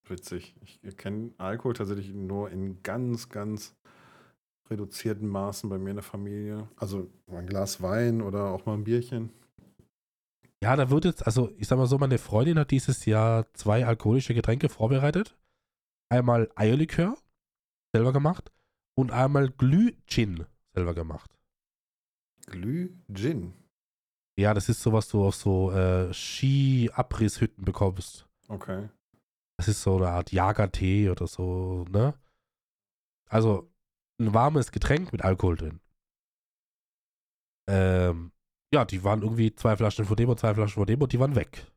[0.08, 0.56] Witzig.
[0.84, 3.76] Ich kenne Alkohol tatsächlich nur in ganz, ganz
[4.70, 6.70] reduzierten Maßen bei mir in der Familie.
[6.76, 9.32] Also ein Glas Wein oder auch mal ein Bierchen.
[10.62, 13.88] Ja, da wird jetzt, also ich sag mal so, meine Freundin hat dieses Jahr zwei
[13.88, 15.36] alkoholische Getränke vorbereitet.
[16.10, 17.18] Einmal Eierlikör,
[17.92, 18.52] selber gemacht,
[18.96, 21.30] und einmal Glüh-Gin, selber gemacht.
[22.48, 23.54] Glüh Gin.
[24.38, 28.28] Ja, das ist so, was du auf so äh, Ski-Abrisshütten bekommst.
[28.48, 28.90] Okay.
[29.58, 32.14] Das ist so eine Art Jagertee oder so, ne?
[33.30, 33.72] Also
[34.20, 35.80] ein warmes Getränk mit Alkohol drin.
[37.68, 38.32] Ähm,
[38.74, 41.20] ja, die waren irgendwie zwei Flaschen von dem und zwei Flaschen von dem und die
[41.20, 41.72] waren weg.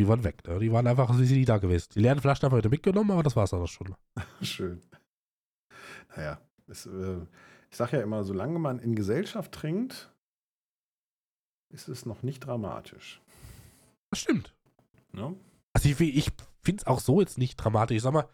[0.00, 0.58] Die waren weg, ne?
[0.58, 1.90] Die waren einfach, wie sie nie da gewesen.
[1.94, 3.94] Die leeren Flaschen haben wir wieder mitgenommen, aber das war's dann auch schon.
[4.40, 4.80] Schön.
[6.16, 7.18] Naja, es, äh,
[7.70, 10.10] ich sage ja immer, solange man in Gesellschaft trinkt,
[11.68, 13.20] ist es noch nicht dramatisch.
[14.08, 14.54] Das stimmt.
[15.12, 15.36] Ne?
[15.74, 16.32] Also ich, ich
[16.62, 17.98] finde es auch so jetzt nicht dramatisch.
[17.98, 18.26] Ich sag mal,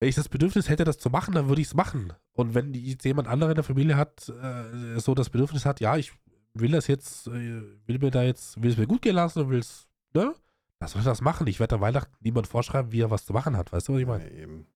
[0.00, 2.12] wenn ich das Bedürfnis hätte, das zu machen, dann würde ich es machen.
[2.32, 5.96] Und wenn jetzt jemand anderer in der Familie hat, äh, so das Bedürfnis hat, ja,
[5.96, 6.12] ich
[6.54, 9.50] will das jetzt, äh, will mir da jetzt, will es mir gut gehen lassen und
[9.50, 10.34] will es, ne?
[10.78, 11.46] Dann soll er das machen.
[11.46, 13.72] Ich werde an Weihnachten niemand vorschreiben, wie er was zu machen hat.
[13.72, 14.24] Weißt du, was ich meine?
[14.24, 14.66] Ja, eben.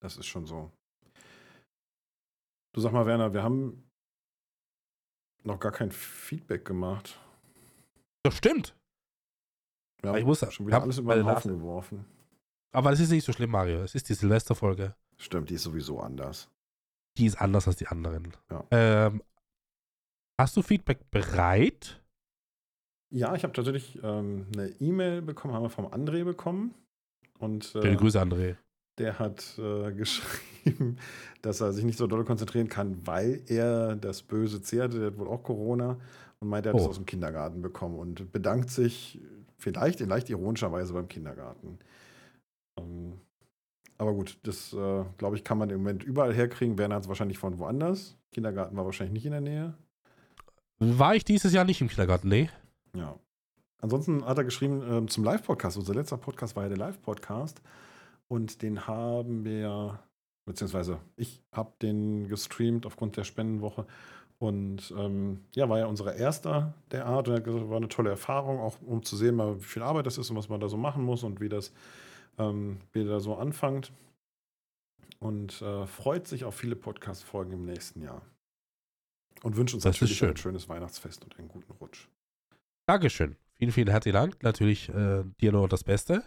[0.00, 0.70] Das ist schon so.
[2.72, 3.90] Du sag mal, Werner, wir haben
[5.42, 7.18] noch gar kein Feedback gemacht.
[8.22, 8.76] Das stimmt.
[10.04, 12.04] Haben ich muss- schon wieder hab alles über den Haufen geworfen.
[12.72, 13.82] Aber das ist nicht so schlimm, Mario.
[13.82, 14.94] Es ist die Silvesterfolge.
[15.16, 16.48] Stimmt, die ist sowieso anders.
[17.16, 18.36] Die ist anders als die anderen.
[18.50, 18.64] Ja.
[18.70, 19.22] Ähm,
[20.38, 22.00] hast du Feedback bereit?
[23.10, 26.74] Ja, ich habe tatsächlich ähm, eine E-Mail bekommen, haben wir vom André bekommen.
[27.38, 28.56] Und Schöne äh, Grüße, André.
[28.98, 30.96] der hat äh, geschrieben,
[31.42, 35.06] dass er sich nicht so doll konzentrieren kann, weil er das böse C hatte, der
[35.08, 35.98] hat wohl auch Corona
[36.40, 36.90] und meint, er hat es Oh.
[36.90, 39.20] aus dem Kindergarten bekommen und bedankt sich
[39.56, 41.78] vielleicht in leicht ironischer Weise beim Kindergarten.
[42.78, 43.14] Ähm,
[43.96, 46.76] aber gut, das äh, glaube ich, kann man im Moment überall herkriegen.
[46.78, 48.16] Werner hat es wahrscheinlich von woanders.
[48.32, 49.74] Kindergarten war wahrscheinlich nicht in der Nähe.
[50.78, 52.28] War ich dieses Jahr nicht im Kindergarten?
[52.28, 52.50] Nee.
[52.94, 53.18] Ja.
[53.80, 55.76] Ansonsten hat er geschrieben ähm, zum Live-Podcast.
[55.76, 57.62] Unser letzter Podcast war ja der Live-Podcast.
[58.26, 60.00] Und den haben wir,
[60.44, 63.86] beziehungsweise ich habe den gestreamt aufgrund der Spendenwoche.
[64.38, 67.28] Und ähm, ja, war ja unser erster der Art.
[67.28, 69.82] Und er hat gesagt, war eine tolle Erfahrung, auch um zu sehen, mal, wie viel
[69.82, 71.72] Arbeit das ist und was man da so machen muss und wie das
[72.38, 73.92] ähm, wie da so anfängt.
[75.20, 78.22] Und äh, freut sich auf viele Podcast-Folgen im nächsten Jahr.
[79.42, 82.08] Und wünscht uns Das natürlich ein schönes Weihnachtsfest und einen guten Rutsch.
[82.88, 83.36] Dankeschön.
[83.58, 84.42] Vielen, vielen herzlichen Dank.
[84.42, 86.24] Natürlich äh, dir nur das Beste.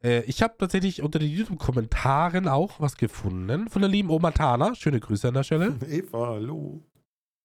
[0.00, 4.76] Äh, ich habe tatsächlich unter den YouTube-Kommentaren auch was gefunden von der lieben Oma Tana.
[4.76, 5.76] Schöne Grüße an der Stelle.
[5.88, 6.84] Eva, hallo.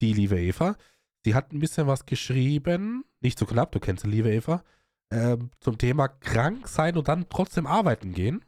[0.01, 0.75] Die liebe Eva.
[1.25, 3.05] Sie hat ein bisschen was geschrieben.
[3.21, 4.63] Nicht so knapp, du kennst die liebe Eva.
[5.11, 8.45] Ähm, zum Thema krank sein und dann trotzdem arbeiten gehen.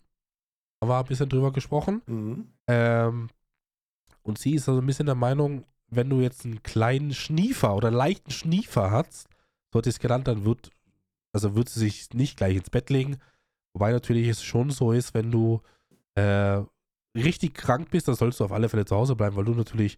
[0.81, 2.03] Da war ein bisschen drüber gesprochen.
[2.05, 2.53] Mhm.
[2.67, 3.29] Ähm,
[4.21, 7.87] und sie ist also ein bisschen der Meinung, wenn du jetzt einen kleinen Schniefer oder
[7.87, 9.27] einen leichten Schniefer hast,
[9.71, 10.71] so hat sie es genannt, dann wird,
[11.33, 13.17] also wird sie sich nicht gleich ins Bett legen.
[13.73, 15.61] Wobei natürlich es schon so ist, wenn du
[16.15, 16.61] äh,
[17.15, 19.97] richtig krank bist, dann sollst du auf alle Fälle zu Hause bleiben, weil du natürlich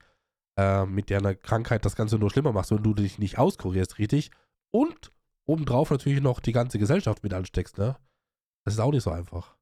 [0.57, 4.31] äh, mit deiner Krankheit das Ganze nur schlimmer machst, wenn du dich nicht auskurierst, richtig.
[4.71, 5.11] Und
[5.45, 7.97] obendrauf natürlich noch die ganze Gesellschaft mit ansteckst, ne?
[8.63, 9.55] Das ist auch nicht so einfach.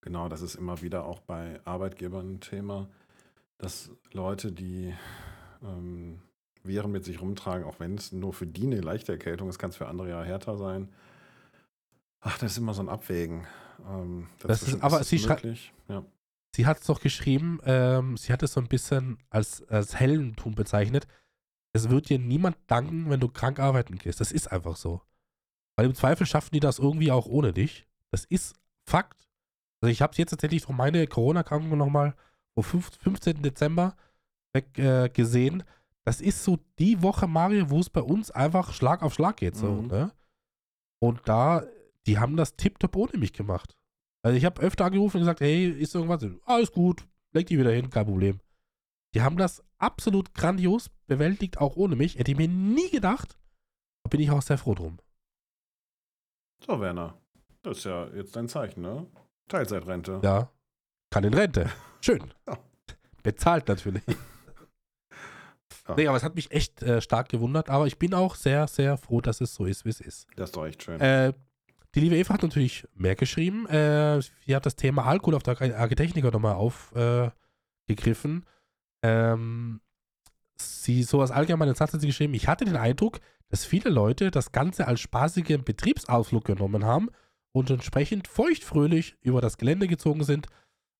[0.00, 2.88] Genau, das ist immer wieder auch bei Arbeitgebern ein Thema.
[3.58, 4.94] dass Leute, die
[5.62, 6.20] ähm,
[6.64, 9.70] Viren mit sich rumtragen, auch wenn es nur für die eine leichte Erkältung ist, kann
[9.70, 10.88] es für andere ja härter sein.
[12.20, 13.46] Ach, das ist immer so ein Abwägen.
[13.88, 15.72] Ähm, Das ist- aber es sie möglich?
[15.88, 16.04] Ja.
[16.54, 20.54] Sie hat es doch geschrieben, ähm, sie hat es so ein bisschen als, als Heldentum
[20.54, 21.06] bezeichnet.
[21.72, 24.20] Es wird dir niemand danken, wenn du krank arbeiten gehst.
[24.20, 25.02] Das ist einfach so.
[25.76, 27.86] Weil im Zweifel schaffen die das irgendwie auch ohne dich.
[28.10, 28.56] Das ist
[28.88, 29.28] Fakt.
[29.80, 32.16] Also ich habe jetzt tatsächlich von meine Corona-Krankung nochmal
[32.56, 33.42] am 15.
[33.42, 33.94] Dezember
[34.54, 35.62] weg, äh, gesehen.
[36.08, 39.54] Das ist so die Woche, Mario, wo es bei uns einfach Schlag auf Schlag geht.
[39.56, 39.88] So, Mhm.
[39.88, 40.10] ne?
[41.02, 41.66] Und da,
[42.06, 43.76] die haben das tipptopp ohne mich gemacht.
[44.22, 46.24] Also ich habe öfter angerufen und gesagt, hey, ist irgendwas?
[46.46, 48.40] Alles gut, leg die wieder hin, kein Problem.
[49.14, 52.18] Die haben das absolut grandios bewältigt, auch ohne mich.
[52.18, 53.36] Hätte ich mir nie gedacht.
[54.02, 54.96] Da bin ich auch sehr froh drum.
[56.64, 57.18] So, Werner.
[57.62, 59.06] Das ist ja jetzt dein Zeichen, ne?
[59.48, 60.20] Teilzeitrente.
[60.24, 60.50] Ja,
[61.10, 61.70] kann in Rente.
[62.00, 62.32] Schön.
[62.46, 62.58] Ja.
[63.22, 64.02] Bezahlt natürlich.
[65.88, 65.94] Ja.
[65.96, 67.70] Nee, aber es hat mich echt äh, stark gewundert.
[67.70, 70.26] Aber ich bin auch sehr, sehr froh, dass es so ist, wie es ist.
[70.36, 71.00] Das ist doch echt schön.
[71.00, 71.32] Äh,
[71.94, 73.66] die liebe Eva hat natürlich mehr geschrieben.
[73.66, 78.44] Äh, sie hat das Thema Alkohol auf der Agitechniker nochmal aufgegriffen.
[79.02, 79.80] ähm,
[80.60, 84.30] sie, so als allgemeinen Satz hat sie geschrieben, ich hatte den Eindruck, dass viele Leute
[84.30, 87.08] das Ganze als spaßigen Betriebsausflug genommen haben
[87.52, 90.48] und entsprechend feuchtfröhlich über das Gelände gezogen sind.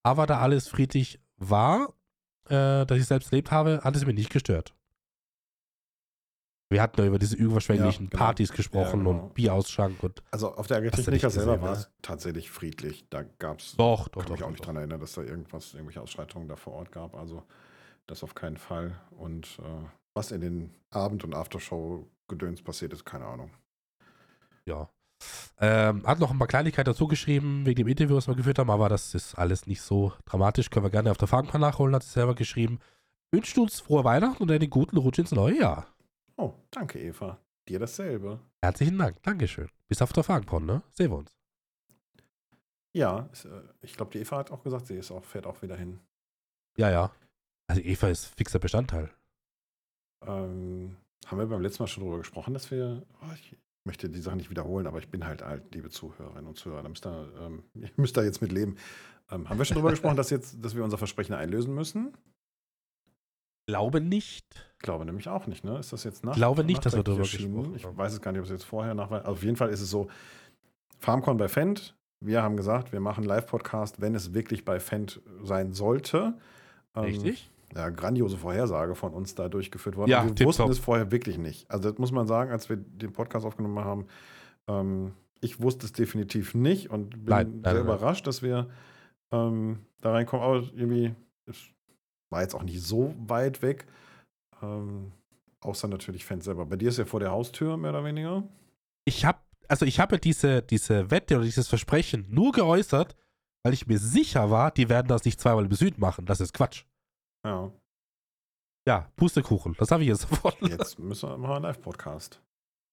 [0.03, 1.93] Aber da alles friedlich war,
[2.49, 4.75] äh, das ich selbst erlebt habe, hat es mir nicht gestört.
[6.71, 8.25] Wir hatten ja über diese überschwänglichen Ja, genau.
[8.25, 9.25] Partys gesprochen Ja, genau.
[9.25, 13.07] und Bierausschank und Also auf der nicht selber war es tatsächlich friedlich.
[13.09, 14.33] Da gab es, doch, doch, kann doch.
[14.33, 14.67] mich auch doch, nicht doch.
[14.67, 17.15] dran erinnern, dass da irgendwas, irgendwelche Ausschreitungen da vor Ort gab.
[17.15, 17.43] Also
[18.07, 18.99] das auf keinen Fall.
[19.11, 23.51] Und äh, was in den Abend- und Aftershow-Gedöns passiert ist, keine Ahnung.
[24.67, 24.91] Ja.
[25.61, 28.71] Ähm, hat noch ein paar Kleinigkeiten dazu geschrieben, wegen dem Interview, was wir geführt haben,
[28.71, 30.71] aber das ist alles nicht so dramatisch.
[30.71, 32.79] Können wir gerne auf der Fangpan nachholen, hat sie selber geschrieben.
[33.33, 35.87] Wünscht uns frohe Weihnachten und einen guten Rutsch ins neue Jahr.
[36.39, 37.39] Oh, danke, Eva.
[37.69, 38.41] Dir dasselbe.
[38.63, 39.69] Herzlichen Dank, Dankeschön.
[39.89, 40.83] Bis auf der Fangpon, ne?
[40.93, 41.37] Sehen wir uns.
[42.95, 43.49] Ja, äh,
[43.83, 46.01] ich glaube, die Eva hat auch gesagt, sie ist auch, fährt auch wieder hin.
[46.77, 47.13] Ja, ja.
[47.67, 49.11] Also Eva ist fixer Bestandteil.
[50.25, 53.05] Ähm, haben wir beim letzten Mal schon darüber gesprochen, dass wir.
[53.21, 56.57] Oh, ich möchte die Sache nicht wiederholen, aber ich bin halt alt, liebe Zuhörerinnen und
[56.57, 56.83] Zuhörer.
[56.83, 58.77] Da müsst ihr, ähm, ihr müsst da jetzt mit leben.
[59.31, 62.17] Ähm, haben wir schon darüber gesprochen, dass, jetzt, dass wir unser Versprechen einlösen müssen?
[63.67, 64.68] Glaube nicht.
[64.79, 65.79] Ich glaube nämlich auch nicht, ne?
[65.79, 66.35] Ist das jetzt nach?
[66.35, 68.95] Glaube nicht, dass wir darüber gesprochen Ich weiß es gar nicht, ob es jetzt vorher
[68.95, 69.11] nach.
[69.11, 70.09] Also auf jeden Fall ist es so:
[70.99, 71.97] Farmcon bei Fendt.
[72.21, 76.35] Wir haben gesagt, wir machen Live-Podcast, wenn es wirklich bei Fendt sein sollte.
[76.95, 77.51] Ähm, Richtig?
[77.75, 80.11] ja, grandiose Vorhersage von uns da durchgeführt worden.
[80.11, 81.71] Ja, wir wussten es vorher wirklich nicht.
[81.71, 84.07] Also das muss man sagen, als wir den Podcast aufgenommen haben,
[84.69, 88.69] ähm, ich wusste es definitiv nicht und bin Nein, nein, sehr nein, überrascht, dass wir
[89.31, 90.45] ähm, da reinkommen.
[90.45, 91.15] Aber irgendwie,
[91.47, 91.57] es
[92.31, 93.87] war jetzt auch nicht so weit weg.
[94.63, 95.13] Ähm,
[95.61, 96.67] außer natürlich Fans selber.
[96.67, 98.45] Bei dir ist ja vor der Haustür, mehr oder weniger.
[99.05, 99.39] Ich habe,
[99.69, 103.17] also ich habe diese, diese Wette oder dieses Versprechen nur geäußert,
[103.65, 106.27] weil ich mir sicher war, die werden das nicht zweimal im Süden machen.
[106.27, 106.85] Das ist Quatsch.
[107.45, 107.71] Ja,
[108.87, 109.75] Ja, Pustekuchen.
[109.79, 110.57] Das habe ich jetzt sofort.
[110.63, 112.41] jetzt müssen wir mal einen Live-Podcast.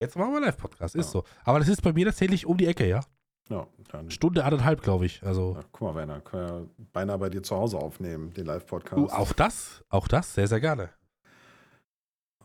[0.02, 1.12] Jetzt machen wir Live-Podcast, ist Ja.
[1.12, 1.24] so.
[1.46, 3.02] Aber das ist bei mir tatsächlich um die Ecke, ja.
[3.50, 4.10] Ja, dann.
[4.10, 5.22] Stunde anderthalb, glaube ich.
[5.24, 8.46] Also Ja, guck mal, Werner, können wir ja beinahe bei dir zu Hause aufnehmen, den
[8.48, 8.98] Live-Podcast.
[8.98, 10.90] du, auch das, auch das, sehr, sehr gerne.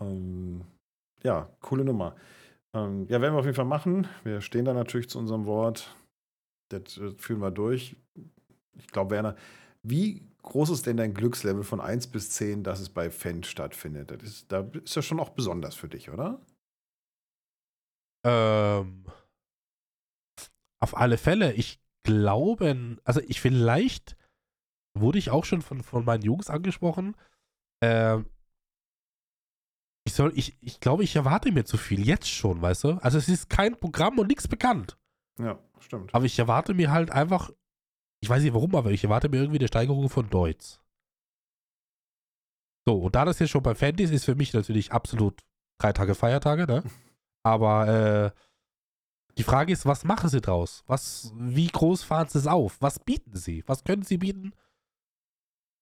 [0.00, 0.64] Ähm,
[1.22, 2.16] ja, coole Nummer.
[2.74, 4.08] Ähm, ja, werden wir auf jeden Fall machen.
[4.24, 5.94] Wir stehen da natürlich zu unserem Wort.
[6.70, 7.96] Das äh, führen wir durch.
[8.78, 9.36] Ich glaube, Werner,
[9.82, 14.10] wie groß ist denn dein Glückslevel von 1 bis 10, dass es bei Fendt stattfindet?
[14.10, 16.40] Das ist, da ist ja schon auch besonders für dich, oder?
[18.24, 19.04] Ähm,
[20.82, 24.16] auf alle Fälle, ich glaube, also ich vielleicht
[24.98, 27.16] wurde ich auch schon von, von meinen Jungs angesprochen.
[27.82, 28.26] Ähm,
[30.04, 32.88] ich soll, ich, ich glaube, ich erwarte mir zu viel, jetzt schon, weißt du?
[33.02, 34.96] Also es ist kein Programm und nichts bekannt.
[35.38, 36.14] Ja, stimmt.
[36.14, 37.50] Aber ich erwarte mir halt einfach,
[38.20, 40.80] ich weiß nicht warum, aber ich erwarte mir irgendwie eine Steigerung von Deutz.
[42.86, 45.40] So, und da das jetzt schon bei Fan ist, ist für mich natürlich absolut
[45.78, 46.82] drei Tage Feiertage, ne?
[47.42, 48.30] Aber äh,
[49.38, 50.82] die Frage ist, was machen sie draus?
[50.86, 52.76] Was, wie groß fahren sie es auf?
[52.80, 53.64] Was bieten sie?
[53.66, 54.52] Was können sie bieten?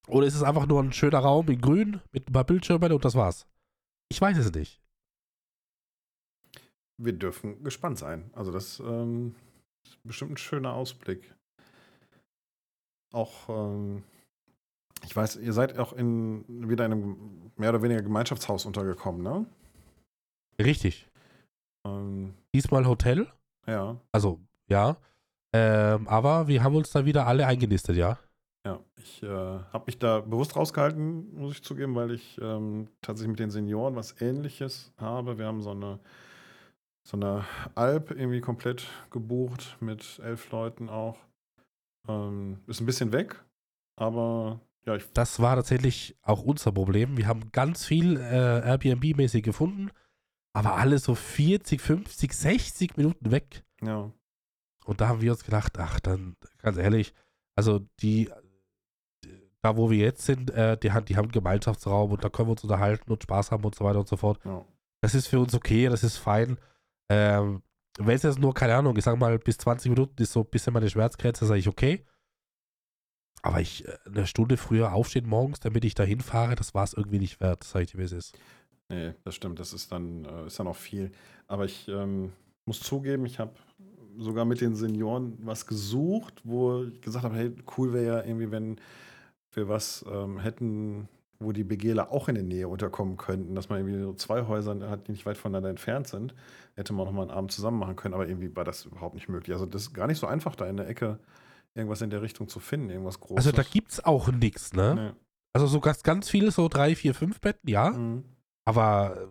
[0.07, 3.05] Oder ist es einfach nur ein schöner Raum in grün mit ein paar Bildschirmen und
[3.05, 3.47] das war's?
[4.09, 4.81] Ich weiß es nicht.
[6.97, 8.31] Wir dürfen gespannt sein.
[8.35, 9.35] Also, das ähm,
[9.85, 11.35] ist bestimmt ein schöner Ausblick.
[13.13, 14.03] Auch, ähm,
[15.05, 19.47] ich weiß, ihr seid auch in wieder in einem mehr oder weniger Gemeinschaftshaus untergekommen, ne?
[20.61, 21.09] Richtig.
[21.87, 23.31] Ähm, Diesmal Hotel.
[23.67, 24.97] ja, Also, ja.
[25.53, 28.19] Ähm, aber wir haben uns da wieder alle eingenistet, ja.
[28.69, 33.31] Ja, ich äh, habe mich da bewusst rausgehalten, muss ich zugeben, weil ich ähm, tatsächlich
[33.31, 35.39] mit den Senioren was Ähnliches habe.
[35.39, 35.99] Wir haben so eine,
[37.03, 41.17] so eine Alp irgendwie komplett gebucht mit elf Leuten auch.
[42.09, 43.43] Ähm, ist ein bisschen weg,
[43.97, 47.17] aber ja, ich, Das war tatsächlich auch unser Problem.
[47.17, 49.91] Wir haben ganz viel äh, Airbnb-mäßig gefunden,
[50.53, 53.65] aber alle so 40, 50, 60 Minuten weg.
[53.81, 54.13] ja,
[54.85, 57.15] Und da haben wir uns gedacht, ach, dann ganz ehrlich,
[57.57, 58.31] also die,
[59.63, 62.49] da wo wir jetzt sind, äh, die, haben- die haben einen Gemeinschaftsraum und da können
[62.49, 64.39] wir uns unterhalten und Spaß haben und so weiter und so fort.
[64.45, 64.65] ja.
[65.01, 66.59] Das ist für uns okay, das ist fein.
[67.09, 67.63] Ähm,
[67.99, 70.47] Wenn es jetzt nur, keine Ahnung, ich sag mal, bis 20 Minuten ist so ein
[70.51, 72.05] bisschen meine Schmerzgrenze, sage ich okay.
[73.43, 76.95] Aber ich äh, eine Stunde früher aufstehen morgens, damit ich da hinfahre, das war es
[76.95, 78.37] irgendwie nicht wert, sage ich dir, wie es ist.
[78.89, 79.59] Nee, das stimmt.
[79.61, 81.13] Das ist dann, äh, ist dann auch viel.
[81.47, 82.33] Aber ich ähm,
[82.65, 83.53] muss zugeben, ich habe
[84.19, 88.51] sogar mit den Senioren was gesucht, wo ich gesagt habe, hey, cool wäre ja irgendwie,
[88.51, 88.81] wenn
[89.53, 93.79] wir was ähm, hätten, wo die Begehler auch in der Nähe unterkommen könnten, dass man
[93.79, 96.35] irgendwie so zwei Häuser hat, die nicht weit voneinander entfernt sind.
[96.75, 99.15] Hätte man auch noch mal einen Abend zusammen machen können, aber irgendwie war das überhaupt
[99.15, 99.55] nicht möglich.
[99.55, 101.19] Also das ist gar nicht so einfach, da in der Ecke
[101.75, 103.47] irgendwas in der Richtung zu finden, irgendwas Großes.
[103.47, 104.95] Also da gibt's auch nichts, ne?
[104.95, 105.21] Nee.
[105.53, 107.91] Also so ganz, ganz viele, so drei, vier, fünf Betten, ja.
[107.91, 108.25] Mhm.
[108.65, 109.27] Aber, äh,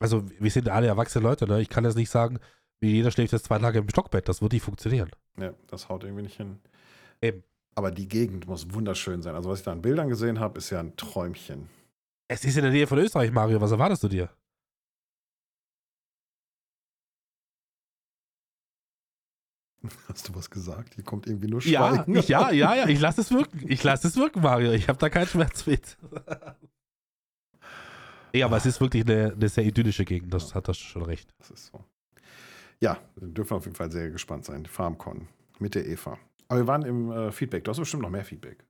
[0.00, 1.60] also wir sind alle erwachsene Leute, ne?
[1.60, 2.38] Ich kann jetzt nicht sagen,
[2.80, 4.28] wie jeder schläft jetzt zwei Tage im Stockbett.
[4.28, 5.10] Das wird nicht funktionieren.
[5.38, 6.58] Ja, das haut irgendwie nicht hin.
[7.22, 7.42] Eben.
[7.76, 9.34] Aber die Gegend muss wunderschön sein.
[9.34, 11.68] Also was ich da an Bildern gesehen habe, ist ja ein Träumchen.
[12.28, 13.60] Es ist in der Nähe von Österreich, Mario.
[13.60, 14.30] Was erwartest du dir?
[20.08, 20.94] Hast du was gesagt?
[20.94, 22.16] Hier kommt irgendwie nur Ja, Schweigen.
[22.16, 22.88] ich, ja, ja, ja.
[22.88, 23.64] Ich lasse es wirken.
[23.68, 24.72] Ich lasse es wirken, Mario.
[24.72, 25.96] Ich habe da keinen Schmerz mit.
[28.32, 30.32] nee, aber es ist wirklich eine, eine sehr idyllische Gegend.
[30.32, 31.28] Das hat das schon recht.
[31.38, 31.84] Das ist so.
[32.80, 34.66] Ja, wir dürfen auf jeden Fall sehr gespannt sein.
[34.66, 36.18] FarmCon mit der Eva.
[36.48, 37.64] Aber wir waren im äh, Feedback.
[37.64, 38.64] Du hast bestimmt noch mehr Feedback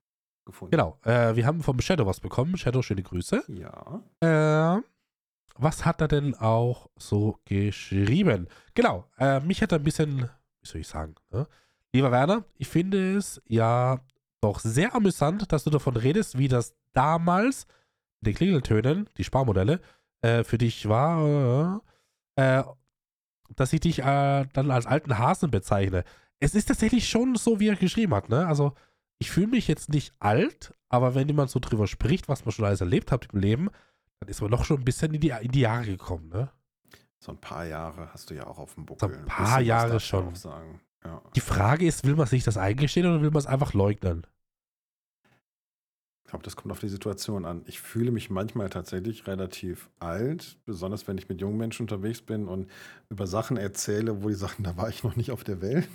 [0.45, 0.71] gefunden.
[0.71, 0.99] Genau.
[1.03, 2.57] Äh, wir haben vom Shadow was bekommen.
[2.57, 3.43] Shadow, schöne Grüße.
[3.47, 4.01] Ja.
[4.19, 4.81] Äh,
[5.57, 8.47] was hat er denn auch so geschrieben?
[8.73, 10.29] Genau, äh, mich hat er ein bisschen,
[10.61, 11.47] wie soll ich sagen, ne?
[11.93, 13.99] lieber Werner, ich finde es ja
[14.41, 17.65] doch sehr amüsant, dass du davon redest, wie das damals
[18.21, 19.81] mit den Klingeltönen, die Sparmodelle,
[20.21, 21.81] äh, für dich war,
[22.35, 22.63] äh,
[23.55, 26.03] dass ich dich dann als alten Hasen bezeichne.
[26.39, 28.45] Es ist tatsächlich schon so, wie er geschrieben hat, ne?
[28.47, 28.73] Also,
[29.19, 32.65] ich fühle mich jetzt nicht alt, aber wenn jemand so drüber spricht, was man schon
[32.65, 33.69] alles erlebt hat im Leben,
[34.19, 36.51] dann ist man doch schon ein bisschen in die, in die Jahre gekommen, ne?
[37.19, 39.09] So ein paar Jahre hast du ja auch auf dem Buckel.
[39.09, 40.33] So ein paar Jahre schon.
[41.03, 41.21] Ja.
[41.35, 44.27] Die Frage ist, will man sich das eingestehen oder will man es einfach leugnen?
[46.27, 47.63] Ich glaube, das kommt auf die Situation an.
[47.67, 52.49] Ich fühle mich manchmal tatsächlich relativ alt, besonders wenn ich mit jungen Menschen unterwegs bin
[52.49, 52.69] und
[53.09, 55.87] über Sachen erzähle, wo die sagen, da war ich noch nicht auf der Welt.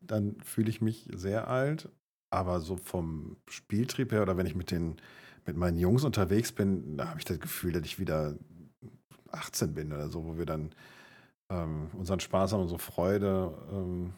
[0.00, 1.88] Dann fühle ich mich sehr alt.
[2.30, 4.96] Aber so vom Spieltrieb her oder wenn ich mit den
[5.46, 8.34] mit meinen Jungs unterwegs bin, da habe ich das Gefühl, dass ich wieder
[9.30, 10.74] 18 bin oder so, wo wir dann
[11.48, 13.54] ähm, unseren Spaß haben, unsere Freude.
[13.70, 14.14] Ähm,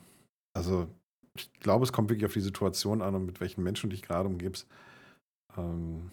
[0.55, 0.89] also
[1.37, 4.03] ich glaube, es kommt wirklich auf die Situation an und mit welchen Menschen du dich
[4.03, 4.67] gerade umgibst.
[5.57, 6.11] Ähm,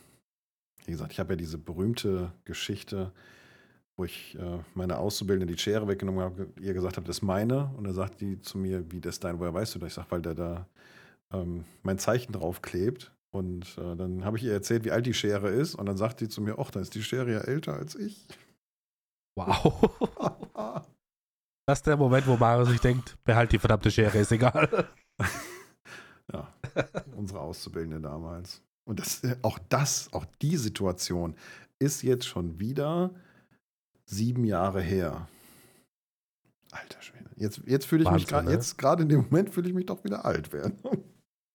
[0.86, 3.12] wie gesagt, ich habe ja diese berühmte Geschichte,
[3.96, 7.72] wo ich äh, meine Auszubildende die Schere weggenommen habe, ihr gesagt habe, das ist meine.
[7.78, 9.90] Und dann sagt die zu mir, wie das dein, woher weißt du das?
[9.90, 10.68] Ich sage, weil der da
[11.32, 13.14] ähm, mein Zeichen drauf klebt.
[13.32, 15.76] Und äh, dann habe ich ihr erzählt, wie alt die Schere ist.
[15.76, 18.28] Und dann sagt sie zu mir, ach, dann ist die Schere ja älter als ich.
[19.36, 19.90] Wow.
[21.66, 24.90] Das ist der Moment, wo Mario sich denkt, behalt die verdammte Schere, ist egal.
[26.34, 26.54] ja,
[27.16, 28.62] unsere Auszubildende damals.
[28.86, 31.36] Und das, äh, auch das, auch die Situation
[31.80, 33.12] ist jetzt schon wieder
[34.06, 35.28] sieben Jahre her.
[36.72, 37.30] Alter Schwede.
[37.36, 38.52] Jetzt, jetzt fühle ich mich Wahnsinn, gerade, ne?
[38.54, 40.78] jetzt gerade in dem Moment fühle ich mich doch wieder alt werden.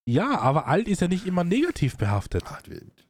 [0.09, 2.43] Ja, aber alt ist ja nicht immer negativ behaftet.
[2.47, 2.63] Ach,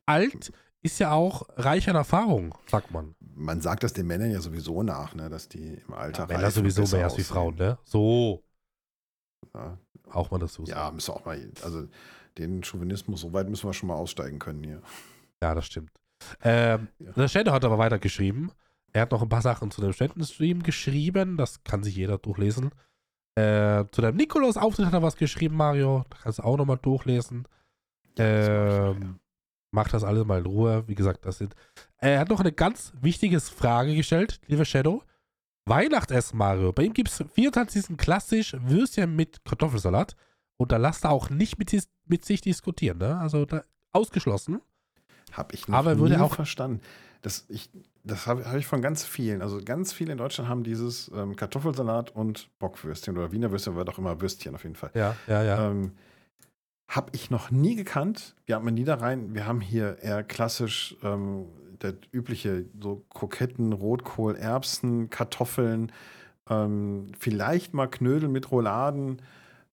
[0.06, 3.14] Alt ist ja auch reich an Erfahrung, sagt man.
[3.20, 6.68] Man sagt das den Männern ja sowieso nach, ne, dass die im Alter Männer reifen,
[6.68, 7.22] sowieso mehr als wie.
[7.22, 7.78] Frauen, ne?
[7.84, 8.42] So,
[9.54, 9.78] Ja,
[10.10, 10.96] auch mal dazu ja, sagen.
[10.96, 11.86] müssen auch mal, also
[12.38, 14.80] den Chauvinismus, so weit müssen wir schon mal aussteigen können hier.
[15.42, 15.90] Ja, das stimmt.
[16.42, 17.12] Ähm, Ja.
[17.12, 18.50] Der Shadow hat aber weiter geschrieben.
[18.92, 21.36] Er hat noch ein paar Sachen zu dem Ständenstream geschrieben.
[21.36, 22.70] Das kann sich jeder durchlesen.
[23.36, 26.04] Äh, zu deinem Nikolaus-Auftritt hat er was geschrieben, Mario.
[26.10, 27.46] Da kannst du auch nochmal durchlesen.
[28.14, 29.18] Das mach ich Ähm,
[29.70, 30.84] Mach das alles mal in Ruhe.
[30.88, 31.54] Wie gesagt, das sind.
[31.98, 35.02] Er hat noch eine ganz wichtige Frage gestellt, lieber Shadow.
[35.66, 36.72] Weihnachtsessen, Mario.
[36.72, 37.98] Bei ihm gibt es 24.
[37.98, 40.16] klassisch Würstchen mit Kartoffelsalat.
[40.58, 41.74] Und da lasst er auch nicht mit,
[42.06, 43.16] mit sich diskutieren, ne?
[43.18, 43.62] Also da,
[43.92, 44.60] ausgeschlossen.
[45.32, 46.80] Habe ich noch Aber nie würde auch- verstanden.
[47.22, 47.68] Das, ich,
[48.04, 49.42] das habe hab ich von ganz vielen.
[49.42, 53.84] Also ganz viele in Deutschland haben dieses ähm, Kartoffelsalat und Bockwürstchen oder Wiener Würstchen, war
[53.84, 54.90] doch immer Würstchen auf jeden Fall.
[54.94, 55.68] Ja, ja, ja.
[55.70, 55.92] Ähm,
[56.88, 58.36] Habe ich noch nie gekannt.
[58.46, 61.46] Wir haben in Niederrhein, wir haben hier eher klassisch ähm,
[61.80, 65.90] das übliche, so Kroketten, Rotkohl, Erbsen, Kartoffeln,
[66.48, 69.20] ähm, vielleicht mal Knödel mit Rouladen,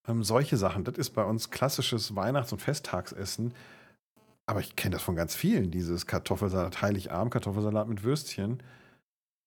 [0.07, 0.83] ähm, solche Sachen.
[0.83, 3.53] Das ist bei uns klassisches Weihnachts- und Festtagsessen.
[4.47, 8.61] Aber ich kenne das von ganz vielen, dieses Kartoffelsalat, Heiligabend, Kartoffelsalat mit Würstchen.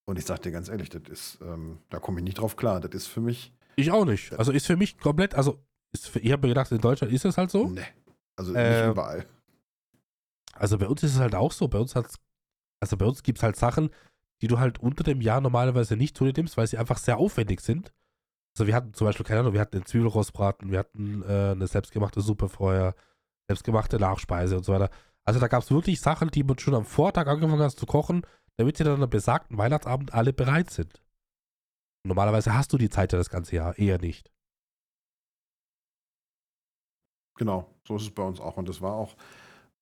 [0.07, 2.81] Und ich sage dir ganz ehrlich, das ist, ähm, da komme ich nicht drauf klar.
[2.81, 3.53] Das ist für mich.
[3.77, 4.33] Ich auch nicht.
[4.33, 5.63] Also ist für mich komplett, also
[5.95, 7.69] für, ich habe mir gedacht, in Deutschland ist es halt so.
[7.69, 7.85] Ne.
[8.37, 9.27] Also Äh, nicht überall.
[10.55, 11.69] Also bei uns ist es halt auch so.
[11.69, 12.17] Bei uns hat's,
[12.81, 13.91] also bei uns gibt es halt Sachen,
[14.43, 17.19] die du halt unter dem Jahr normalerweise nicht zu dir nimmst, weil sie einfach sehr
[17.19, 17.93] aufwendig sind.
[18.59, 21.69] Also wir hatten zum Beispiel, keine Ahnung, wir hatten einen Zwiebelrostbraten, wir hatten äh, eine
[21.69, 22.97] selbstgemachte Suppe vorher,
[23.47, 24.91] selbstgemachte Nachspeise und so weiter.
[25.25, 28.23] Also da gab es wirklich Sachen, die man schon am Vortag angefangen hast zu kochen,
[28.57, 31.01] damit sie dann am besagten Weihnachtsabend alle bereit sind.
[32.05, 34.33] Normalerweise hast du die Zeit ja das ganze Jahr, eher nicht.
[37.37, 38.57] Genau, so ist es bei uns auch.
[38.57, 39.15] Und es war auch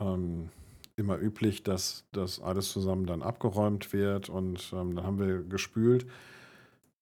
[0.00, 0.50] ähm,
[0.96, 6.06] immer üblich, dass das alles zusammen dann abgeräumt wird und ähm, dann haben wir gespült.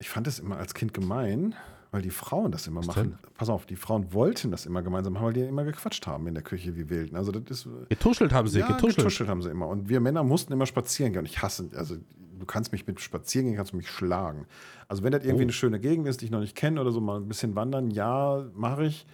[0.04, 1.54] Ich fand es immer als Kind gemein,
[1.90, 3.18] weil die Frauen das immer Was machen.
[3.38, 6.34] Pass auf, die Frauen wollten das immer gemeinsam machen, weil die immer gequatscht haben in
[6.34, 7.16] der Küche wie Wilden.
[7.16, 8.96] Also das ist Getuschelt haben sie, ja, getuschelt.
[8.98, 9.66] getuschelt haben sie immer.
[9.66, 11.20] Und wir Männer mussten immer spazieren gehen.
[11.20, 11.96] Und ich hasse, also
[12.38, 14.46] du kannst mich mit spazieren gehen, kannst du mich schlagen.
[14.88, 15.46] Also wenn das irgendwie Oh.
[15.46, 17.90] eine schöne Gegend ist, die ich noch nicht kenne oder so, mal ein bisschen wandern,
[17.90, 19.06] ja, mache ich.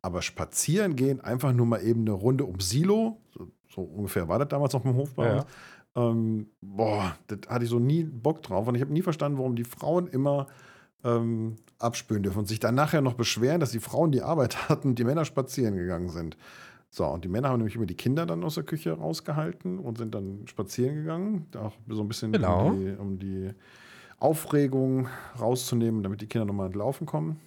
[0.00, 4.38] Aber spazieren gehen, einfach nur mal eben eine Runde um Silo, so, so ungefähr war
[4.38, 5.46] das damals auf dem Hof bei Ja, uns.
[5.96, 8.68] Ähm, boah, das hatte ich so nie Bock drauf.
[8.68, 10.46] Und ich habe nie verstanden, warum die Frauen immer
[11.04, 14.94] ähm, abspülen dürfen und sich dann nachher noch beschweren, dass die Frauen die Arbeit hatten,
[14.94, 16.36] die Männer spazieren gegangen sind.
[16.92, 19.98] So, und die Männer haben nämlich immer die Kinder dann aus der Küche rausgehalten und
[19.98, 21.46] sind dann spazieren gegangen.
[21.56, 22.68] Auch so ein bisschen Genau.
[22.68, 23.50] um, die, um die
[24.18, 25.08] Aufregung
[25.40, 27.40] rauszunehmen, damit die Kinder nochmal ins Laufen kommen.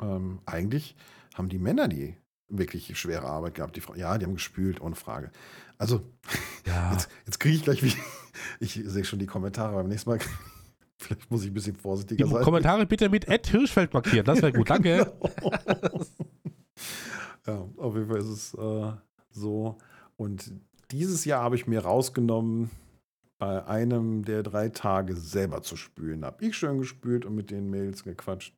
[0.00, 0.94] Ähm, eigentlich
[1.34, 2.16] haben die Männer die
[2.48, 3.76] wirklich schwere Arbeit gehabt.
[3.76, 5.30] Die ja, die haben gespült, ohne Frage.
[5.80, 6.02] Also,
[6.66, 6.92] Ja.
[6.92, 7.92] jetzt, jetzt kriege ich gleich wie.
[8.58, 10.18] Ich sehe schon die Kommentare beim nächsten Mal.
[10.98, 12.42] Vielleicht muss ich ein bisschen vorsichtiger Die sein.
[12.42, 15.12] Kommentare bitte mit Ed Hirschfeld markieren, das wäre gut, danke.
[15.20, 15.54] Genau.
[17.46, 18.92] ja, auf jeden Fall ist es äh,
[19.30, 19.78] so.
[20.16, 20.52] Und
[20.90, 22.70] dieses Jahr habe ich mir rausgenommen,
[23.38, 26.24] bei einem der drei Tage selber zu spülen.
[26.24, 28.54] Habe ich schön gespült und mit den Mails gequatscht.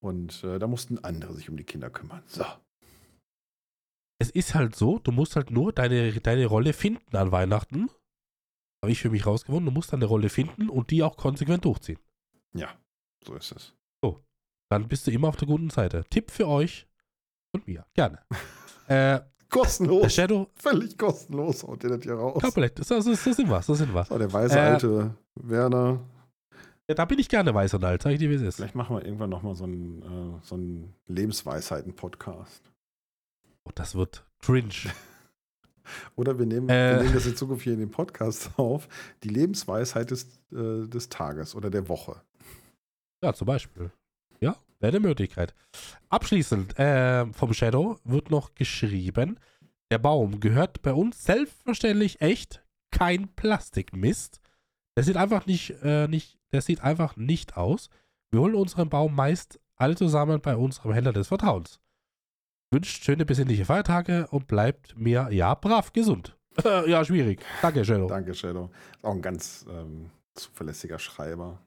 [0.00, 2.22] Und äh, da mussten andere sich um die Kinder kümmern.
[2.26, 2.44] So.
[4.30, 7.90] Es ist halt so, du musst halt nur deine, deine Rolle finden an Weihnachten.
[8.82, 11.98] Habe ich für mich rausgefunden, du musst deine Rolle finden und die auch konsequent durchziehen.
[12.54, 12.68] Ja,
[13.26, 13.74] so ist es.
[14.72, 16.04] Dann bist du immer auf der guten Seite.
[16.10, 16.86] Tipp für euch
[17.52, 17.84] und mir.
[17.92, 18.20] Gerne.
[18.86, 20.14] äh, Kostenlos.
[20.14, 22.40] Shadow, Völlig kostenlos haut ihr das hier raus.
[22.40, 24.04] komplett, das, das, das sind wir, das sind wir.
[24.04, 25.98] So, der weiße Äh, alte Werner.
[26.88, 28.56] Ja, da bin ich gerne weiß und alt, sag ich dir, wie es ist.
[28.56, 32.70] Vielleicht machen wir irgendwann nochmal so einen, äh, so einen Lebensweisheiten-Podcast.
[33.64, 34.70] Oh, das wird cringe.
[36.16, 36.96] Oder wir nehmen, Äh.
[36.96, 38.88] wir nehmen das in Zukunft hier in den Podcast auf.
[39.22, 42.22] Die Lebensweisheit des, äh, des Tages oder der Woche.
[43.22, 43.90] Ja, zum Beispiel.
[44.40, 45.54] Ja, wäre eine Möglichkeit.
[46.08, 49.38] Abschließend äh, vom Shadow wird noch geschrieben,
[49.90, 52.62] der Baum gehört bei uns selbstverständlich echt
[52.92, 54.40] kein Plastikmist.
[54.96, 57.90] Der sieht einfach nicht, äh, nicht, der sieht einfach nicht aus.
[58.30, 61.80] Wir holen unseren Baum meist alle zusammen bei unserem Händler des Vertrauens.
[62.72, 66.36] Wünscht schöne besinnliche Feiertage und bleibt mir, ja, brav, gesund.
[66.64, 67.44] ja, schwierig.
[67.62, 68.06] Danke, Shadow.
[68.06, 68.70] Danke, Shadow.
[69.02, 71.60] Auch ein ganz ähm, zuverlässiger Schreiber.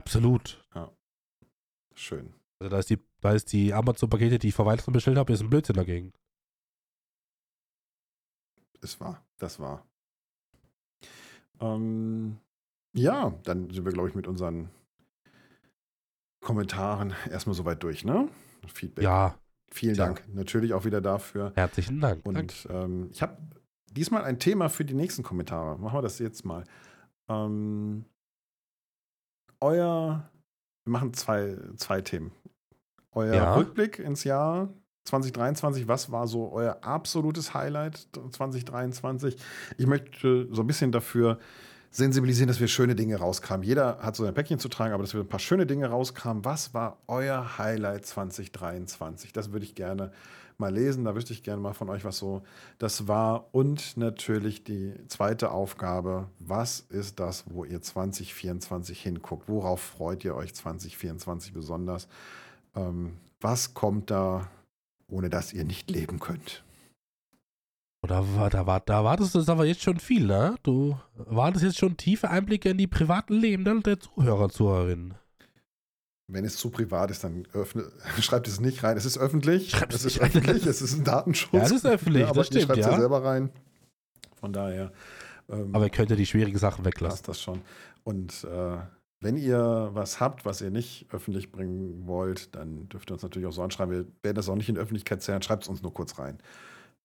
[0.00, 0.64] Absolut.
[1.94, 2.32] Schön.
[2.58, 5.42] Also da ist die, da ist die Amazon-Pakete, die ich vor Weihnachten bestellt habe, ist
[5.42, 6.12] ein Blödsinn dagegen.
[8.80, 9.24] Es war.
[9.38, 9.86] Das war.
[11.60, 12.38] Ähm,
[12.94, 14.70] ja, dann sind wir, glaube ich, mit unseren
[16.40, 18.28] Kommentaren erstmal soweit durch, ne?
[18.66, 19.04] Feedback.
[19.04, 19.38] Ja,
[19.72, 20.06] Vielen Ja.
[20.06, 20.22] Dank.
[20.32, 21.52] Natürlich auch wieder dafür.
[21.54, 22.24] herzlichen Dank.
[22.26, 23.38] Und ähm, ich habe
[23.90, 25.78] diesmal ein Thema für die nächsten Kommentare.
[25.78, 26.64] Machen wir das jetzt mal.
[27.28, 28.04] Ähm,
[29.60, 30.28] euer,
[30.84, 32.32] wir machen zwei, zwei Themen.
[33.12, 33.54] Euer Ja.
[33.54, 34.68] Rückblick ins Jahr
[35.04, 39.36] 2023, was war so euer absolutes Highlight 2023?
[39.76, 41.38] Ich möchte so ein bisschen dafür
[41.92, 43.64] sensibilisieren, dass wir schöne Dinge rauskramen.
[43.64, 46.44] Jeder hat so ein Päckchen zu tragen, aber dass wir ein paar schöne Dinge rauskramen.
[46.44, 49.32] Was war euer Highlight 2023?
[49.32, 50.10] Das würde ich gerne
[50.56, 51.04] mal lesen.
[51.04, 52.42] Da wüsste ich gerne mal von euch, was so
[52.78, 53.54] das war.
[53.54, 56.28] Und natürlich die zweite Aufgabe.
[56.38, 59.48] Was ist das, wo ihr 2024 hinguckt?
[59.48, 62.08] Worauf freut ihr euch 2024 besonders?
[62.74, 64.48] Ähm, was kommt da,
[65.08, 66.64] ohne dass ihr nicht leben könnt?
[68.02, 70.56] Oh, Da, war, da, da wartest du das aber jetzt schon viel, ne?
[70.62, 75.14] Du wartest jetzt schon tiefe Einblicke in die privaten Leben der, der Zuhörer, Zuhörerinnen.
[76.28, 77.84] wenn es zu privat ist, dann öffne,
[78.20, 78.96] schreibt es nicht rein.
[78.96, 79.70] Es ist öffentlich.
[79.70, 80.66] Schreibt es ist öffentlich.
[80.66, 81.52] Es ist ein Datenschutz.
[81.52, 82.92] Ja, es ist öffentlich, Ja, aber das ihr stimmt, schreibt es ja.
[82.92, 83.50] ja selber rein.
[84.40, 84.92] Von daher
[85.48, 87.22] ähm, Aber ihr könnt ja die schwierigen Sachen weglassen.
[87.26, 87.60] das schon.
[88.02, 88.78] Und äh,
[89.20, 93.46] wenn ihr was habt, was ihr nicht öffentlich bringen wollt, dann dürft ihr uns natürlich
[93.46, 93.94] auch so anschreiben.
[93.94, 95.40] Wir werden das auch nicht in die Öffentlichkeit zählen.
[95.42, 96.38] Schreibt es uns nur kurz rein,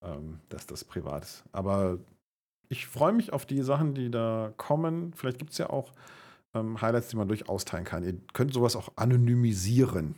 [0.01, 1.43] ähm, dass das privat ist.
[1.51, 1.97] Aber
[2.69, 5.13] ich freue mich auf die Sachen, die da kommen.
[5.13, 5.91] Vielleicht gibt es ja auch
[6.53, 8.03] ähm, Highlights, die man durchaus teilen kann.
[8.03, 10.15] Ihr könnt sowas auch anonymisieren.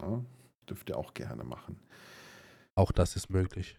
[0.00, 0.20] Ja?
[0.68, 1.78] Dürft ihr auch gerne machen.
[2.74, 3.78] Auch das ist möglich.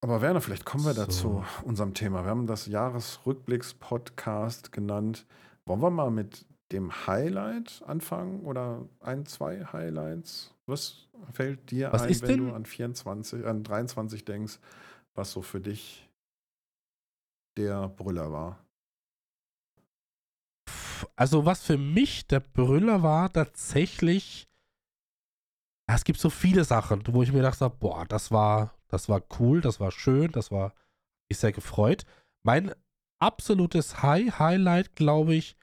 [0.00, 1.10] Aber Werner, vielleicht kommen wir da So.
[1.10, 2.24] zu unserem Thema.
[2.24, 5.26] Wir haben das Jahresrückblicks-Podcast genannt.
[5.66, 10.54] Wollen wir mal mit dem Highlight anfangen oder ein, zwei Highlights?
[10.68, 12.46] Was fällt dir Was ein, wenn denn?
[12.48, 14.58] du an 24, an 23 denkst,
[15.14, 16.08] was so für dich
[17.56, 18.64] der Brüller war?
[21.16, 24.48] Also, was für mich der Brüller war, tatsächlich.
[25.90, 29.22] Es gibt so viele Sachen, wo ich mir gedacht habe, boah, das war, das war
[29.40, 30.74] cool, das war schön, das war
[31.28, 32.04] mich sehr gefreut.
[32.44, 32.74] Mein
[33.20, 35.56] absolutes High Highlight, glaube ich,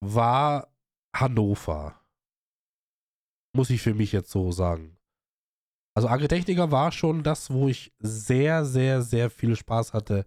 [0.00, 0.74] war
[1.14, 2.01] Hannover.
[3.52, 4.96] Muss ich für mich jetzt so sagen.
[5.94, 10.24] Also Agritechniker war schon das, wo ich sehr, sehr, sehr viel Spaß hatte,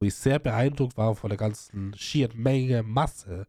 [0.00, 3.46] wo ich sehr beeindruckt war von der ganzen schieren Menge, Masse.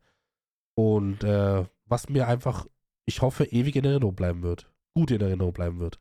[0.75, 2.67] Und äh, was mir einfach,
[3.05, 4.69] ich hoffe, ewig in Erinnerung bleiben wird.
[4.93, 5.99] Gut in Erinnerung bleiben wird.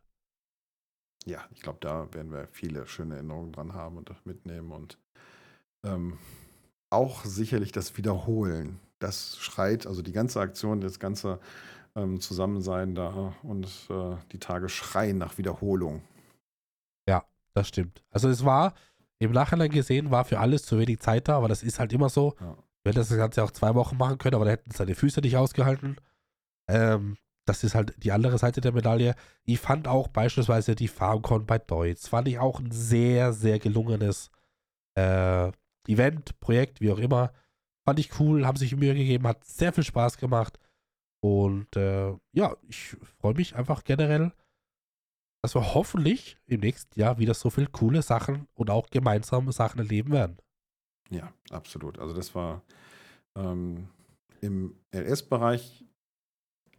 [1.25, 4.99] Ja, ich glaube, da werden wir viele schöne Erinnerungen dran haben und mitnehmen und
[5.85, 6.19] ähm,
[6.91, 8.81] auch sicherlich das Wiederholen.
[8.99, 11.39] Das schreit, also die ganze Aktion, das ganze
[11.95, 16.03] ähm, Zusammensein da und äh, die Tage schreien nach Wiederholung.
[17.55, 18.03] Das stimmt.
[18.11, 18.75] Also es war,
[19.19, 22.09] im Nachhinein gesehen, war für alles zu wenig Zeit da, aber das ist halt immer
[22.09, 22.35] so.
[22.41, 22.57] Ja.
[22.83, 25.37] Wir hätten das Ganze auch zwei Wochen machen können, aber da hätten seine Füße nicht
[25.37, 25.97] ausgehalten.
[26.69, 29.15] Ähm, das ist halt die andere Seite der Medaille.
[29.45, 34.31] Ich fand auch beispielsweise die FarmCon bei Deutz, fand ich auch ein sehr, sehr gelungenes
[34.95, 35.53] äh,
[35.87, 37.33] Event, Projekt, wie auch immer.
[37.85, 40.59] Fand ich cool, haben sich Mühe gegeben, hat sehr viel Spaß gemacht.
[41.23, 44.33] Und äh, ja, ich freue mich einfach generell,
[45.43, 49.79] dass wir hoffentlich im nächsten Jahr wieder so viele coole Sachen und auch gemeinsame Sachen
[49.79, 50.39] erleben werden.
[51.11, 51.99] Ja, absolut.
[51.99, 52.63] Also das war
[53.37, 53.89] ähm,
[54.41, 55.85] im LS-Bereich,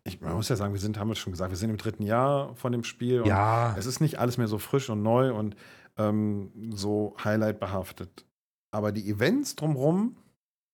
[0.04, 2.04] ich man muss ja sagen, wir sind, haben wir schon gesagt, wir sind im dritten
[2.04, 5.34] Jahr von dem Spiel und Ja, es ist nicht alles mehr so frisch und neu
[5.34, 5.56] und
[5.98, 8.26] ähm, so Highlight behaftet.
[8.72, 10.18] Aber die Events drumherum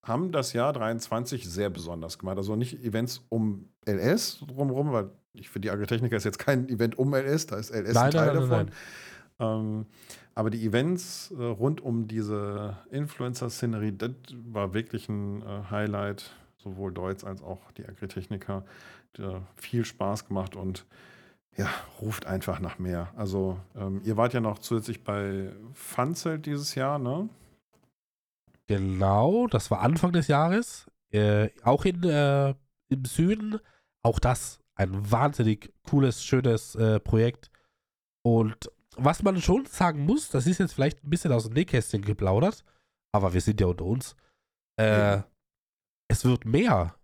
[0.04, 2.38] haben das Jahr 23 sehr besonders gemacht.
[2.38, 6.98] Also nicht Events um LS drumherum, weil ich finde, die Agritechnica ist jetzt kein Event
[6.98, 8.50] um LS, da ist LS ein nein, Teil nein, davon.
[8.50, 8.72] nein.
[9.40, 9.86] Ähm,
[10.36, 14.12] aber die Events äh, rund um diese Influencer-Szenerie, das
[14.46, 18.64] war wirklich ein äh, Highlight, sowohl Deutz als auch die Agritechniker.
[19.18, 20.86] Äh, viel Spaß gemacht und
[21.58, 21.68] ja,
[22.00, 23.12] ruft einfach nach mehr.
[23.18, 27.28] Also, ähm, ihr wart ja noch zusätzlich bei Funzelt dieses Jahr, ne?
[28.70, 30.86] Genau, das war Anfang des Jahres.
[31.12, 32.54] Äh, auch in, äh,
[32.90, 33.60] im Süden.
[34.04, 37.50] Auch das ein wahnsinnig cooles, schönes äh, Projekt.
[38.24, 42.04] Und was man schon sagen muss, das ist jetzt vielleicht ein bisschen aus dem Nähkästchen
[42.04, 42.64] geplaudert,
[43.12, 44.16] aber wir sind ja unter uns.
[44.80, 45.26] Äh, Ja.
[46.12, 46.96] Es wird mehr.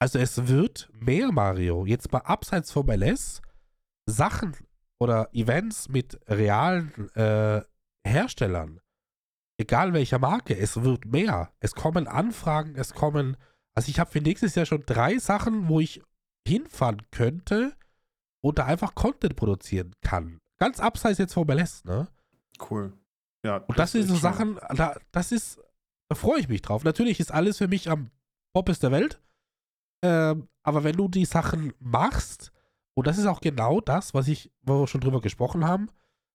[0.00, 1.86] Also es wird mehr, Mario.
[1.86, 3.40] Jetzt mal abseits vom LS
[4.08, 4.56] Sachen
[4.98, 7.62] oder Events mit realen äh,
[8.04, 8.80] Herstellern
[9.58, 11.52] egal welcher Marke, es wird mehr.
[11.60, 13.36] Es kommen Anfragen, es kommen.
[13.74, 16.02] Also ich habe für nächstes Jahr schon drei Sachen, wo ich
[16.46, 17.74] hinfahren könnte
[18.40, 20.40] und da einfach Content produzieren kann.
[20.58, 22.08] Ganz abseits jetzt vom LS, ne?
[22.70, 22.92] Cool.
[23.44, 25.60] Ja, Und das, sind so Sachen, da, das ist,
[26.08, 26.84] da freue ich mich drauf.
[26.84, 28.10] Natürlich ist alles für mich am
[28.52, 29.20] Poppes der Welt.
[30.02, 32.52] Ähm, aber wenn du die Sachen machst,
[32.94, 35.88] und das ist auch genau das, was ich, wo wir schon drüber gesprochen haben,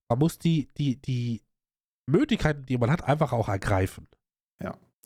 [0.07, 1.41] man muss die, die, die
[2.11, 4.07] Möglichkeiten, die man hat, einfach auch ergreifen.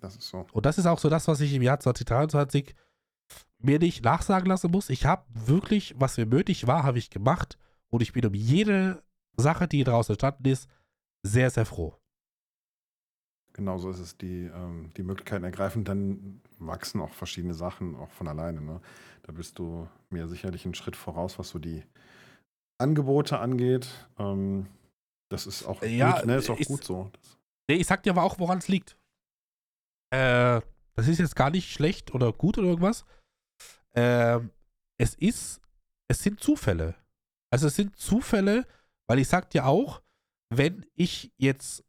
[0.05, 0.45] Das ist so.
[0.51, 2.75] Und das ist auch so das, was ich im Jahr 2023
[3.59, 4.89] mir nicht nachsagen lassen muss.
[4.89, 7.57] Ich habe wirklich, was mir nötig war, habe ich gemacht.
[7.89, 9.03] Und ich bin um jede
[9.37, 10.69] Sache, die daraus entstanden ist,
[11.23, 11.95] sehr, sehr froh.
[13.53, 14.17] Genau so ist es.
[14.17, 18.61] Die, ähm, die Möglichkeiten ergreifen, dann wachsen auch verschiedene Sachen auch von alleine.
[18.61, 18.81] Ne?
[19.23, 21.83] Da bist du mir sicherlich einen Schritt voraus, was so die
[22.77, 23.87] Angebote angeht.
[24.19, 24.67] Ähm,
[25.29, 26.35] das ist auch, Ja, gut, ne?
[26.37, 27.11] ist auch ist- gut so.
[27.69, 28.97] Nee, ich sag dir aber auch, woran es liegt.
[30.11, 30.61] Äh,
[30.95, 33.05] das ist jetzt gar nicht schlecht oder gut oder irgendwas.
[33.95, 34.51] Ähm,
[34.99, 35.61] es ist,
[36.09, 36.95] es sind Zufälle.
[37.51, 38.65] Also es sind Zufälle,
[39.09, 40.01] weil ich sag dir auch,
[40.53, 41.83] wenn ich jetzt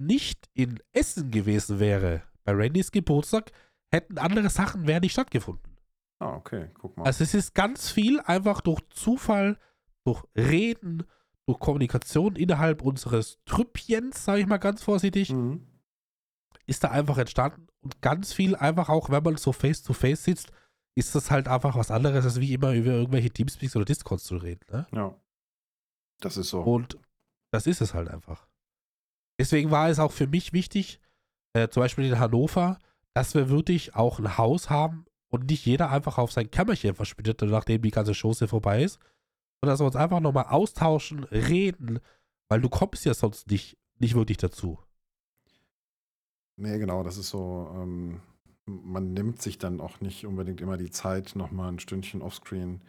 [0.00, 3.50] nicht in Essen gewesen wäre, bei Randys Geburtstag,
[3.92, 5.76] hätten andere Sachen wären nicht stattgefunden.
[6.20, 7.04] Ah, okay, guck mal.
[7.04, 9.58] Also es ist ganz viel einfach durch Zufall,
[10.04, 11.04] durch Reden,
[11.46, 15.66] durch Kommunikation innerhalb unseres Trüppchens, sage ich mal ganz vorsichtig, Mhm.
[16.66, 17.68] ist da einfach entstanden.
[17.82, 20.52] Und ganz viel einfach auch, wenn man so face-to-face sitzt,
[20.96, 24.36] ist das halt einfach was anderes, als wie immer über irgendwelche Teamspeaks oder Discords zu
[24.38, 24.64] reden.
[24.72, 24.86] Ne?
[24.92, 25.14] Ja.
[26.20, 26.62] Das ist so.
[26.62, 26.98] Und
[27.52, 28.48] das ist es halt einfach.
[29.38, 30.98] Deswegen war es auch für mich wichtig,
[31.52, 32.78] äh, zum Beispiel in Hannover,
[33.14, 37.42] dass wir wirklich auch ein Haus haben und nicht jeder einfach auf sein Kämmerchen verschwindet,
[37.42, 38.98] nachdem die ganze Chose vorbei ist,
[39.60, 42.00] sondern dass wir uns einfach nochmal austauschen, reden,
[42.48, 44.78] weil du kommst ja sonst nicht, nicht wirklich dazu.
[46.56, 48.20] Nee, genau, das ist so, ähm,
[48.64, 52.82] man nimmt sich dann auch nicht unbedingt immer die Zeit, nochmal ein Stündchen offscreen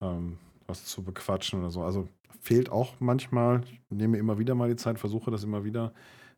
[0.00, 1.82] ähm, was zu bequatschen oder so.
[1.82, 2.08] Also
[2.40, 5.92] fehlt auch manchmal, ich nehme immer wieder mal die Zeit, versuche das immer wieder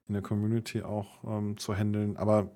[0.06, 2.16] in der Community auch ähm, zu handeln.
[2.16, 2.50] Aber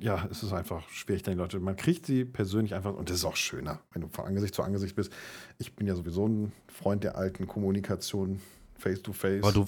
[0.00, 3.16] ja, es ist einfach schwierig, dann die Leute, man kriegt sie persönlich einfach, und das
[3.18, 5.12] ist auch schöner, wenn du von Angesicht zu Angesicht bist.
[5.58, 8.40] Ich bin ja sowieso ein Freund der alten Kommunikation,
[8.74, 9.42] face to face.
[9.42, 9.66] Aber du,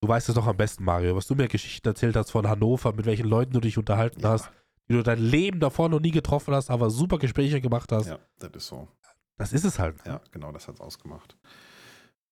[0.00, 2.92] du weißt es doch am besten, Mario, was du mir Geschichten erzählt hast von Hannover,
[2.94, 4.30] mit welchen Leuten du dich unterhalten Ja.
[4.30, 4.50] hast,
[4.88, 8.06] die du dein Leben davor noch nie getroffen hast, aber super Gespräche gemacht hast.
[8.06, 8.88] Ja, das ist so.
[9.36, 9.96] Das ist es halt.
[10.06, 11.36] Ja, genau, das hat es ausgemacht.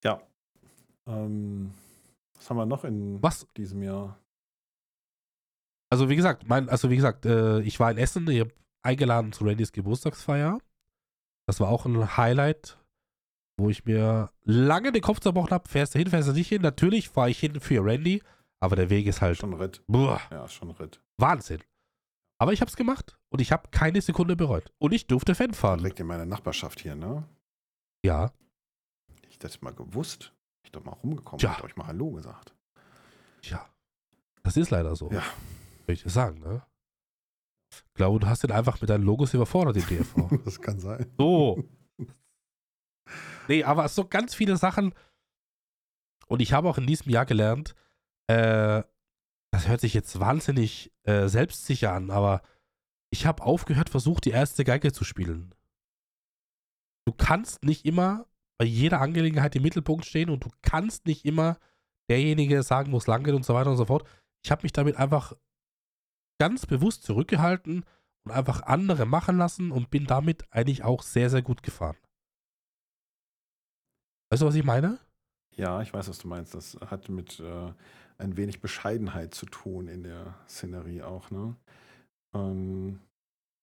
[0.05, 0.21] Ja.
[1.07, 1.73] Ähm,
[2.37, 3.47] was haben wir noch in Was?
[3.57, 4.19] diesem Jahr?
[5.93, 8.51] Also wie gesagt, mein, also wie gesagt, äh, ich war in Essen, ich habe
[8.83, 10.59] eingeladen zu Randys Geburtstagsfeier.
[11.47, 12.79] Das war auch ein Highlight,
[13.59, 16.63] wo ich mir lange den Kopf zerbrochen habe, fährst du hin, fährst du nicht hin.
[16.63, 18.23] Natürlich fahre ich hin für Randy,
[18.59, 19.83] aber der Weg ist halt Schon Ritt.
[19.87, 21.03] boah, Ja, schon Ritt.
[21.19, 21.61] Wahnsinn.
[22.39, 24.73] Aber ich habe es gemacht und ich habe keine Sekunde bereut.
[24.79, 25.79] Und ich durfte Fan fahren.
[25.81, 27.29] Direkt in meiner Nachbarschaft hier, ne?
[28.03, 28.33] Ja,
[29.15, 30.33] Hätte ich das mal gewusst.
[30.65, 31.53] Ich doch mal rumgekommen, Tja.
[31.55, 32.55] hätte euch mal Hallo gesagt.
[33.43, 33.69] tja.
[34.43, 35.11] Das ist leider so.
[35.13, 35.23] Ja.
[35.93, 36.63] Würde ich dir sagen, ne?
[37.71, 40.31] Ich glaube, du hast den einfach mit deinen Logos überfordert, den DFV.
[40.47, 41.05] das kann sein.
[41.19, 41.63] So.
[43.47, 44.95] Nee, aber so ganz viele Sachen.
[46.29, 47.75] Und ich habe auch in diesem Jahr gelernt,
[48.27, 48.83] äh,
[49.53, 52.41] das hört sich jetzt wahnsinnig äh, selbstsicher an, aber
[53.13, 55.55] ich habe aufgehört, versucht, die erste Geige zu spielen.
[57.07, 58.27] Du kannst nicht immer
[58.59, 61.59] bei jeder Angelegenheit im Mittelpunkt stehen und du kannst nicht immer
[62.09, 64.09] derjenige sagen, wo es lang geht und so weiter und so fort.
[64.43, 65.35] Ich habe mich damit einfach
[66.43, 67.85] ganz bewusst zurückgehalten
[68.25, 71.97] und einfach andere machen lassen und bin damit eigentlich auch sehr, sehr gut gefahren.
[74.29, 74.99] Weißt du, was ich meine?
[75.55, 76.53] Ja, ich weiß, was du meinst.
[76.53, 77.73] Das hat mit äh,
[78.19, 81.55] ein wenig Bescheidenheit zu tun in der Szenerie auch, ne?
[82.35, 82.99] Ähm,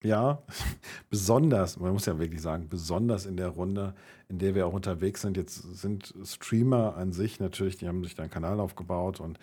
[0.01, 0.41] ja,
[1.09, 3.93] besonders, man muss ja wirklich sagen, besonders in der Runde,
[4.29, 5.35] in der wir auch unterwegs sind.
[5.35, 9.37] Jetzt sind Streamer an sich natürlich, die haben sich da einen Kanal aufgebaut und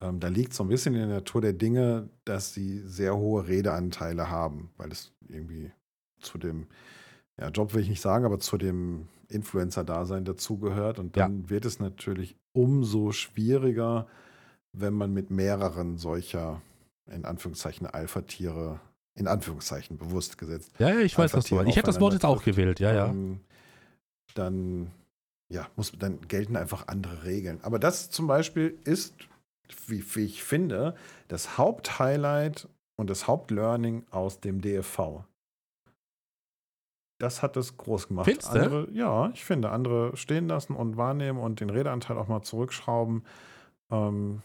[0.00, 3.46] ähm, da liegt so ein bisschen in der Natur der Dinge, dass sie sehr hohe
[3.46, 5.70] Redeanteile haben, weil es irgendwie
[6.20, 6.66] zu dem,
[7.38, 10.98] ja, Job will ich nicht sagen, aber zu dem Influencer-Dasein dazugehört.
[10.98, 11.24] Und Ja.
[11.24, 14.06] dann wird es natürlich umso schwieriger,
[14.72, 16.60] wenn man mit mehreren solcher,
[17.06, 18.80] in Anführungszeichen, Alpha-Tiere,
[19.14, 21.70] in Anführungszeichen bewusst gesetzt, Ja, ja, ich weiß, was du meinst.
[21.70, 23.06] Ich hätte das Wort jetzt auch gewählt, ja, ja.
[23.08, 23.40] ähm,
[24.34, 24.90] dann,
[25.48, 27.58] ja, muss, dann gelten einfach andere Regeln.
[27.62, 29.14] Aber das zum Beispiel ist,
[29.88, 30.94] wie, wie ich finde,
[31.28, 35.24] das Haupthighlight und das Hauptlearning aus dem DFV.
[37.18, 38.26] Das hat es groß gemacht.
[38.26, 38.58] Findest du?
[38.58, 43.24] andere, ja, ich finde, andere stehen lassen und wahrnehmen und den Redeanteil auch mal zurückschrauben.
[43.90, 44.42] Ähm,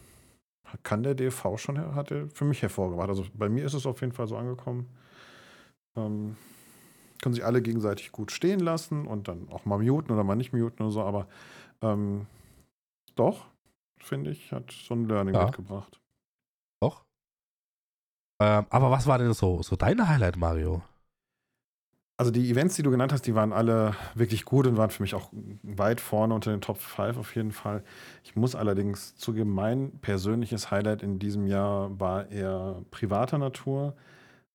[0.83, 3.09] kann der DFV schon, hat er für mich hervorgebracht.
[3.09, 4.89] Also bei mir ist es auf jeden Fall so angekommen.
[5.95, 6.35] Ähm,
[7.21, 10.53] können sich alle gegenseitig gut stehen lassen und dann auch mal muten oder mal nicht
[10.53, 11.27] muten oder so, aber
[11.81, 12.25] ähm,
[13.15, 13.47] doch,
[14.05, 15.45] finde ich, hat so ein Learning Ja.
[15.45, 15.99] mitgebracht.
[16.81, 17.03] Doch.
[18.41, 20.81] Ähm, aber was war denn so, so dein Highlight, Mario?
[22.17, 25.03] Also die Events, die du genannt hast, die waren alle wirklich gut und waren für
[25.03, 25.29] mich auch
[25.63, 27.83] weit vorne unter den Top 5 auf jeden Fall.
[28.23, 33.95] Ich muss allerdings zugeben, mein persönliches Highlight in diesem Jahr war eher privater Natur.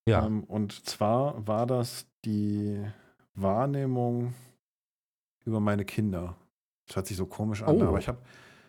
[0.09, 0.25] Ja.
[0.25, 2.83] Ähm, und zwar war das die
[3.35, 4.33] Wahrnehmung
[5.45, 6.37] über meine Kinder.
[6.87, 7.89] Das hört sich so komisch an, Oh.
[7.89, 8.19] aber ich habe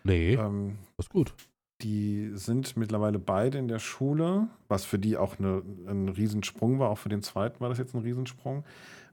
[0.03, 1.33] nee, ähm, das ist gut.
[1.81, 6.89] die sind mittlerweile beide in der Schule, was für die auch eine, ein Riesensprung war.
[6.89, 8.63] Auch für den zweiten war das jetzt ein Riesensprung.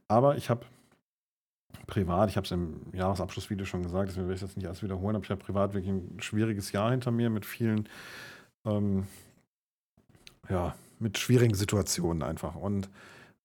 [0.06, 0.66] Aber ich habe
[1.86, 5.16] privat, ich habe es im Jahresabschlussvideo schon gesagt, deswegen werde ich das nicht alles wiederholen,
[5.16, 7.88] aber ich habe privat wirklich ein schwieriges Jahr hinter mir mit vielen,
[8.64, 9.06] ähm,
[10.48, 12.54] ja, mit schwierigen Situationen einfach.
[12.54, 12.88] Und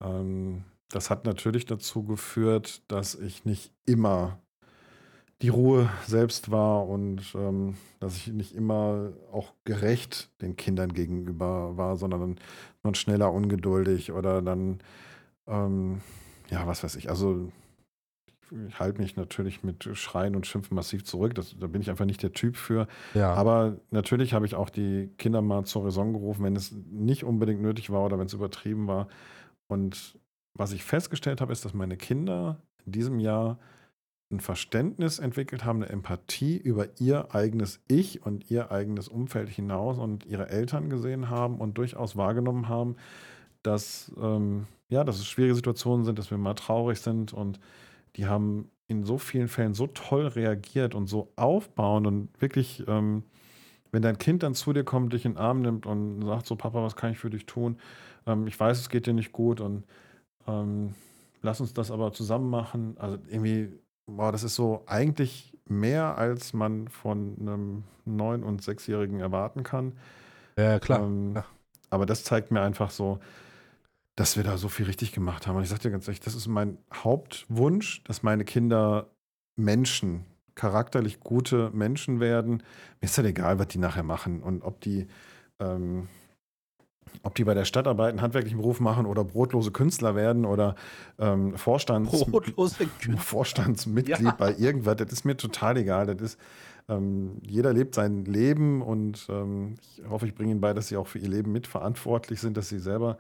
[0.02, 4.40] ähm, das hat natürlich dazu geführt, dass ich nicht immer
[5.44, 11.76] die Ruhe selbst war und ähm, dass ich nicht immer auch gerecht den Kindern gegenüber
[11.76, 12.36] war, sondern dann
[12.82, 14.80] man schneller ungeduldig oder dann
[15.45, 16.02] ähm,
[16.49, 17.52] ja, was weiß ich, also
[18.68, 21.34] ich halte mich natürlich mit Schreien und Schimpfen massiv zurück.
[21.36, 22.88] Das, da bin ich einfach nicht der Typ für.
[23.15, 23.34] Ja.
[23.34, 27.61] Aber natürlich habe ich auch die Kinder mal zur Raison gerufen, wenn es nicht unbedingt
[27.61, 29.07] nötig war oder wenn es übertrieben war.
[29.68, 30.20] Und
[30.53, 33.57] was ich festgestellt habe, ist, dass meine Kinder in diesem Jahr
[34.34, 39.98] ein Verständnis entwickelt haben, eine Empathie über ihr eigenes Ich und ihr eigenes Umfeld hinaus
[39.98, 42.96] und ihre Eltern gesehen haben und durchaus wahrgenommen haben,
[43.62, 47.60] dass, ähm, ja, dass es schwierige Situationen sind, dass wir mal traurig sind und
[48.16, 53.24] die haben in so vielen Fällen so toll reagiert und so aufbauend und wirklich, ähm,
[53.92, 56.56] wenn dein Kind dann zu dir kommt, dich in den Arm nimmt und sagt so,
[56.56, 57.78] Papa, was kann ich für dich tun?
[58.26, 59.86] Ähm, ich weiß, es geht dir nicht gut und
[60.48, 60.96] ähm,
[61.42, 62.96] lass uns das aber zusammen machen.
[62.98, 63.72] Also irgendwie,
[64.06, 69.94] boah, das ist so eigentlich mehr, als man von einem neun- und sechsjährigen erwarten kann.
[70.58, 71.04] ja, klar.
[71.04, 71.46] Ähm, Ja.
[71.90, 73.20] Aber das zeigt mir einfach so,
[74.16, 75.56] dass wir da so viel richtig gemacht haben.
[75.56, 79.08] Und ich sage dir ganz ehrlich, das ist mein Hauptwunsch, dass meine Kinder
[79.56, 80.26] Menschen,
[80.56, 82.64] charakterlich gute Menschen werden.
[83.02, 85.08] Mir ist halt egal, was die nachher machen und ob die,
[85.60, 86.08] ähm,
[87.22, 90.76] ob die bei der Stadt arbeiten, handwerklichen Beruf machen oder brotlose Künstler werden oder
[91.19, 93.18] ähm, Vorstands Brotlose Künstler.
[93.18, 94.31] Vorstandsmitglied Ja.
[94.31, 96.07] bei irgendwas, das ist mir total egal.
[96.07, 96.40] Das ist,
[96.90, 100.98] ähm, jeder lebt sein Leben und ähm, ich hoffe, ich bringe ihnen bei, dass sie
[100.98, 103.18] auch für ihr Leben mitverantwortlich sind, dass sie selber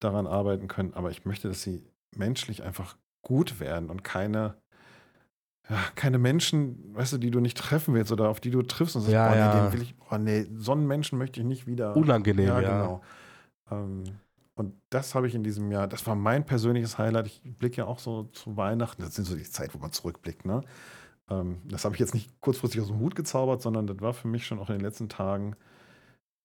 [0.00, 0.92] daran arbeiten können.
[0.94, 1.82] Aber ich möchte, dass sie
[2.16, 4.54] menschlich einfach gut werden und keine,
[5.68, 8.96] ja, keine Menschen, weißt du, die du nicht treffen willst oder auf die du triffst
[8.96, 9.60] und sagst, Ja, boah, nee, ja.
[9.64, 11.96] den will ich, boah, nee, so einen Menschen möchte ich nicht wieder.
[11.96, 12.60] Unangenehm, ja.
[12.60, 13.00] genau.
[13.70, 14.04] Ähm,
[14.54, 17.28] und das habe ich in diesem Jahr, das war mein persönliches Highlight.
[17.28, 20.44] Ich blicke ja auch so zu Weihnachten, das sind so die Zeit, wo man zurückblickt,
[20.44, 20.62] ne?
[21.30, 24.28] Ähm, das habe ich jetzt nicht kurzfristig aus dem Hut gezaubert, sondern das war für
[24.28, 25.54] mich schon auch in den letzten Tagen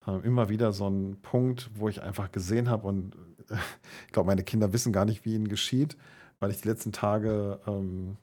[0.07, 3.15] äh, immer wieder so ein Punkt, wo ich einfach gesehen habe und
[3.49, 3.55] äh,
[4.07, 5.97] ich glaube, meine Kinder wissen gar nicht, wie ihnen geschieht,
[6.39, 8.17] weil ich die letzten Tage ähm,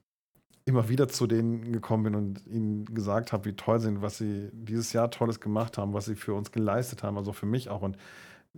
[0.66, 4.18] immer wieder zu denen gekommen bin und ihnen gesagt habe, wie toll sie sind, was
[4.18, 7.70] sie dieses Jahr Tolles gemacht haben, was sie für uns geleistet haben, also für mich
[7.70, 7.96] auch und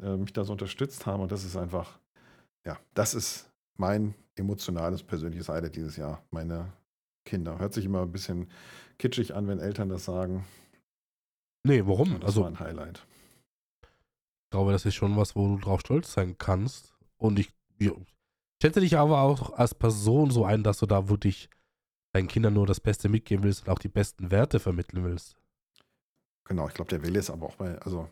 [0.00, 1.22] äh, mich da so unterstützt haben.
[1.22, 1.98] Und das ist einfach,
[2.66, 6.22] ja, das ist mein emotionales, persönliches Highlight dieses Jahr.
[6.30, 6.72] Meine
[7.24, 7.58] Kinder.
[7.58, 8.50] Hört sich immer ein bisschen
[8.98, 10.44] kitschig an, wenn Eltern das sagen.
[11.64, 12.14] Nee, warum?
[12.20, 13.06] Das Also, war ein Highlight.
[13.82, 16.94] ich glaube, das ist schon was, wo du drauf stolz sein kannst.
[17.16, 17.92] Und ich, ja,
[18.60, 21.48] schätze dich aber auch als Person so ein, dass du da wirklich
[22.12, 25.36] deinen Kindern nur das Beste mitgeben willst und auch die besten Werte vermitteln willst.
[26.44, 28.08] Genau, ich glaube, der Wille ist aber auch bei, also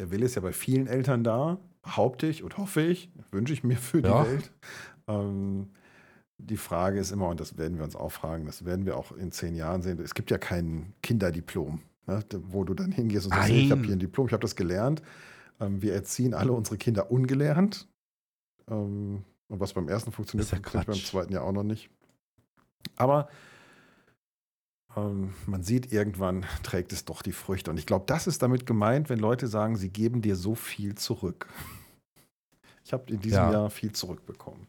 [0.00, 3.62] der Wille ist ja bei vielen Eltern da, behaupte ich und hoffe ich, wünsche ich
[3.62, 4.24] mir für die Ja.
[4.26, 4.50] Welt.
[5.06, 5.68] Ähm,
[6.38, 9.12] die Frage ist immer, und das werden wir uns auch fragen, das werden wir auch
[9.12, 13.32] in zehn Jahren sehen, es gibt ja kein Kinderdiplom, ne, wo du dann hingehst und
[13.34, 13.58] sagst, Nein.
[13.58, 15.02] ich habe hier ein Diplom, ich habe das gelernt.
[15.60, 17.86] Ähm, wir erziehen alle unsere Kinder ungelernt.
[18.70, 21.90] Ähm, und was beim ersten funktioniert, ja funktioniert beim zweiten ja auch noch nicht.
[22.96, 23.28] Aber
[24.96, 27.70] ähm, man sieht, irgendwann trägt es doch die Früchte.
[27.70, 30.94] Und ich glaube, das ist damit gemeint, wenn Leute sagen, sie geben dir so viel
[30.96, 31.48] zurück.
[32.82, 33.52] Ich habe in diesem Ja.
[33.52, 34.66] Jahr viel zurückbekommen.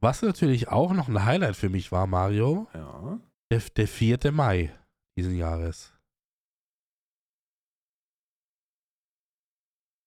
[0.00, 3.18] Was natürlich auch noch ein Highlight für mich war, Mario, Ja.
[3.50, 4.32] der, der 4.
[4.32, 4.72] Mai
[5.18, 5.92] diesen Jahres.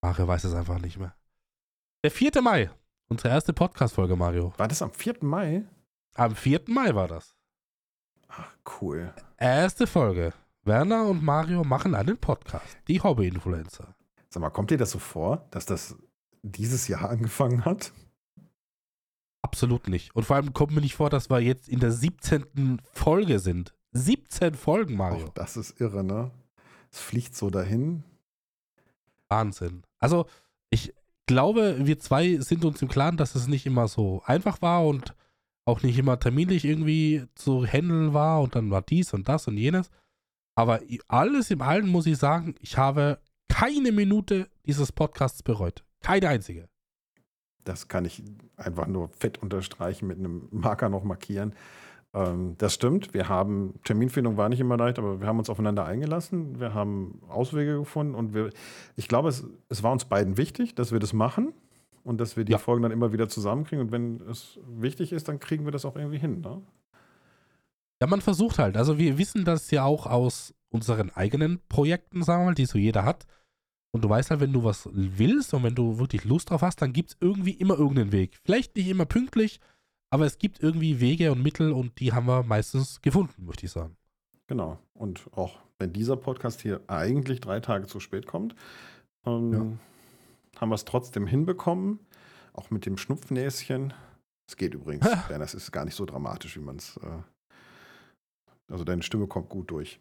[0.01, 1.15] Mario weiß es einfach nicht mehr.
[2.03, 2.41] Der 4.
[2.41, 2.71] Mai,
[3.09, 4.53] unsere erste Podcast-Folge, Mario.
[4.57, 5.17] War das am 4.
[5.21, 5.63] Mai?
[6.15, 6.61] Am 4.
[6.67, 7.35] Mai war das.
[8.65, 9.13] Cool.
[9.37, 10.33] Erste Folge.
[10.63, 12.77] Werner und Mario machen einen Podcast.
[12.87, 13.95] Die Hobby-Influencer.
[14.29, 15.95] Sag mal, kommt dir das so vor, dass das
[16.43, 17.91] dieses Jahr angefangen hat?
[19.41, 20.15] Absolut nicht.
[20.15, 22.81] Und vor allem kommt mir nicht vor, dass wir jetzt in der 17.
[22.93, 23.73] Folge sind.
[23.93, 25.25] 17 Folgen, Mario.
[25.25, 26.31] Auch das ist irre, ne?
[26.91, 28.03] Es fliegt so dahin.
[29.29, 29.83] Wahnsinn.
[29.99, 30.27] Also,
[30.69, 30.93] ich
[31.25, 35.15] glaube, wir zwei sind uns im Klaren, dass es nicht immer so einfach war und
[35.71, 39.57] auch nicht immer terminlich irgendwie zu handeln war und dann war dies und das und
[39.57, 39.89] jenes.
[40.55, 45.83] Aber alles im Allen muss ich sagen, ich habe keine Minute dieses Podcasts bereut.
[46.01, 46.67] Keine einzige.
[47.63, 48.23] Das kann ich
[48.57, 51.53] einfach nur fett unterstreichen, mit einem Marker noch markieren.
[52.13, 53.13] Ähm, das stimmt.
[53.13, 56.59] Wir haben, Terminfindung war nicht immer leicht, aber wir haben uns aufeinander eingelassen.
[56.59, 58.49] Wir haben Auswege gefunden und wir,
[58.95, 61.53] ich glaube, es, es war uns beiden wichtig, dass wir das machen
[62.03, 62.57] und dass wir die Ja.
[62.57, 63.85] Folgen dann immer wieder zusammenkriegen.
[63.85, 66.41] Und wenn es wichtig ist, dann kriegen wir das auch irgendwie hin.
[66.41, 66.61] Ne?
[68.01, 68.77] Ja, man versucht halt.
[68.77, 72.77] Also wir wissen das ja auch aus unseren eigenen Projekten, sagen wir mal, die so
[72.77, 73.27] jeder hat.
[73.93, 76.81] Und du weißt halt, wenn du was willst und wenn du wirklich Lust drauf hast,
[76.81, 78.39] dann gibt es irgendwie immer irgendeinen Weg.
[78.43, 79.59] Vielleicht nicht immer pünktlich,
[80.09, 83.71] aber es gibt irgendwie Wege und Mittel und die haben wir meistens gefunden, möchte ich
[83.71, 83.97] sagen.
[84.47, 84.79] Genau.
[84.93, 88.55] Und auch wenn dieser Podcast hier eigentlich drei Tage zu spät kommt,
[89.25, 89.79] ähm,
[90.59, 91.99] haben wir es trotzdem hinbekommen.
[92.53, 93.93] Auch mit dem Schnupfnäschen.
[94.49, 96.97] Es geht übrigens, denn das ist gar nicht so dramatisch, wie man es.
[96.97, 97.07] Äh,
[98.71, 99.99] also deine Stimme kommt gut durch.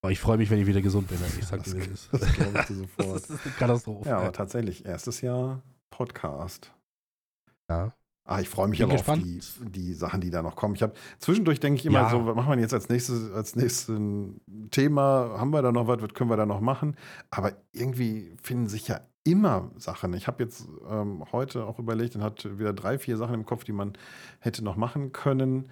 [0.00, 1.18] Aber ich freue mich, wenn ich wieder gesund bin.
[1.38, 2.08] Ich sag dir, es ist.
[2.12, 3.16] Das glaube ich dir sofort.
[3.22, 4.08] Das ist eine Katastrophe.
[4.08, 6.72] ja, aber tatsächlich, erstes Jahr Podcast.
[7.70, 7.92] Ja.
[8.24, 9.22] Ah, ich freue mich Bin aber gespannt.
[9.22, 10.76] auf die, die Sachen, die da noch kommen.
[10.76, 12.10] Ich habe zwischendurch denke ich immer Ja.
[12.10, 13.98] so, was machen wir jetzt als nächstes, als nächstes
[14.70, 15.34] Thema?
[15.38, 16.00] Haben wir da noch was?
[16.00, 16.96] Was können wir da noch machen?
[17.30, 20.14] Aber irgendwie finden sich ja immer Sachen.
[20.14, 23.64] Ich habe jetzt ähm, heute auch überlegt und hatte wieder drei, vier Sachen im Kopf,
[23.64, 23.92] die man
[24.40, 25.68] hätte noch machen können.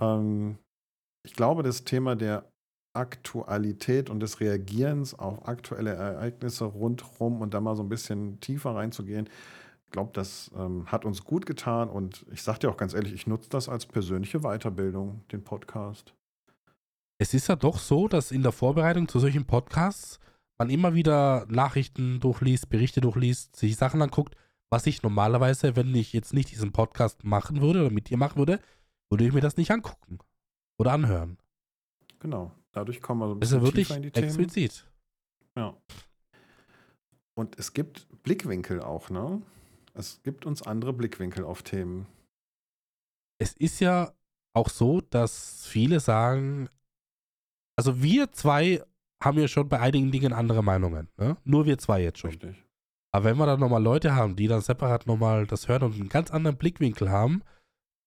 [0.00, 0.58] Ähm,
[1.24, 2.50] ich glaube, das Thema der
[2.94, 8.74] Aktualität und des Reagierens auf aktuelle Ereignisse rundherum und da mal so ein bisschen tiefer
[8.74, 9.28] reinzugehen,
[9.86, 13.12] ich glaube, das ähm, hat uns gut getan und ich sage dir auch ganz ehrlich,
[13.12, 16.12] ich nutze das als persönliche Weiterbildung, den Podcast.
[17.18, 20.18] Es ist ja doch so, dass in der Vorbereitung zu solchen Podcasts
[20.58, 24.36] man immer wieder Nachrichten durchliest, Berichte durchliest, sich Sachen anguckt,
[24.70, 28.38] was ich normalerweise, wenn ich jetzt nicht diesen Podcast machen würde oder mit dir machen
[28.38, 28.60] würde,
[29.10, 30.18] würde ich mir das nicht angucken
[30.78, 31.38] oder anhören.
[32.18, 32.52] Genau.
[32.72, 34.26] Dadurch kommen wir so ein bisschen wirklich tiefer in die Themen.
[34.26, 34.86] explizit.
[35.56, 35.76] Ja.
[37.34, 39.40] Und es gibt Blickwinkel auch, ne?
[39.94, 42.06] Es gibt uns andere Blickwinkel auf Themen.
[43.38, 44.12] Es ist ja
[44.54, 46.68] auch so, dass viele sagen,
[47.76, 48.82] also wir zwei
[49.22, 51.08] haben ja schon bei einigen Dingen andere Meinungen.
[51.16, 51.36] Ne?
[51.44, 52.30] Nur wir zwei jetzt schon.
[52.30, 52.56] Richtig.
[53.12, 56.08] Aber wenn wir dann nochmal Leute haben, die dann separat nochmal das hören und einen
[56.08, 57.42] ganz anderen Blickwinkel haben,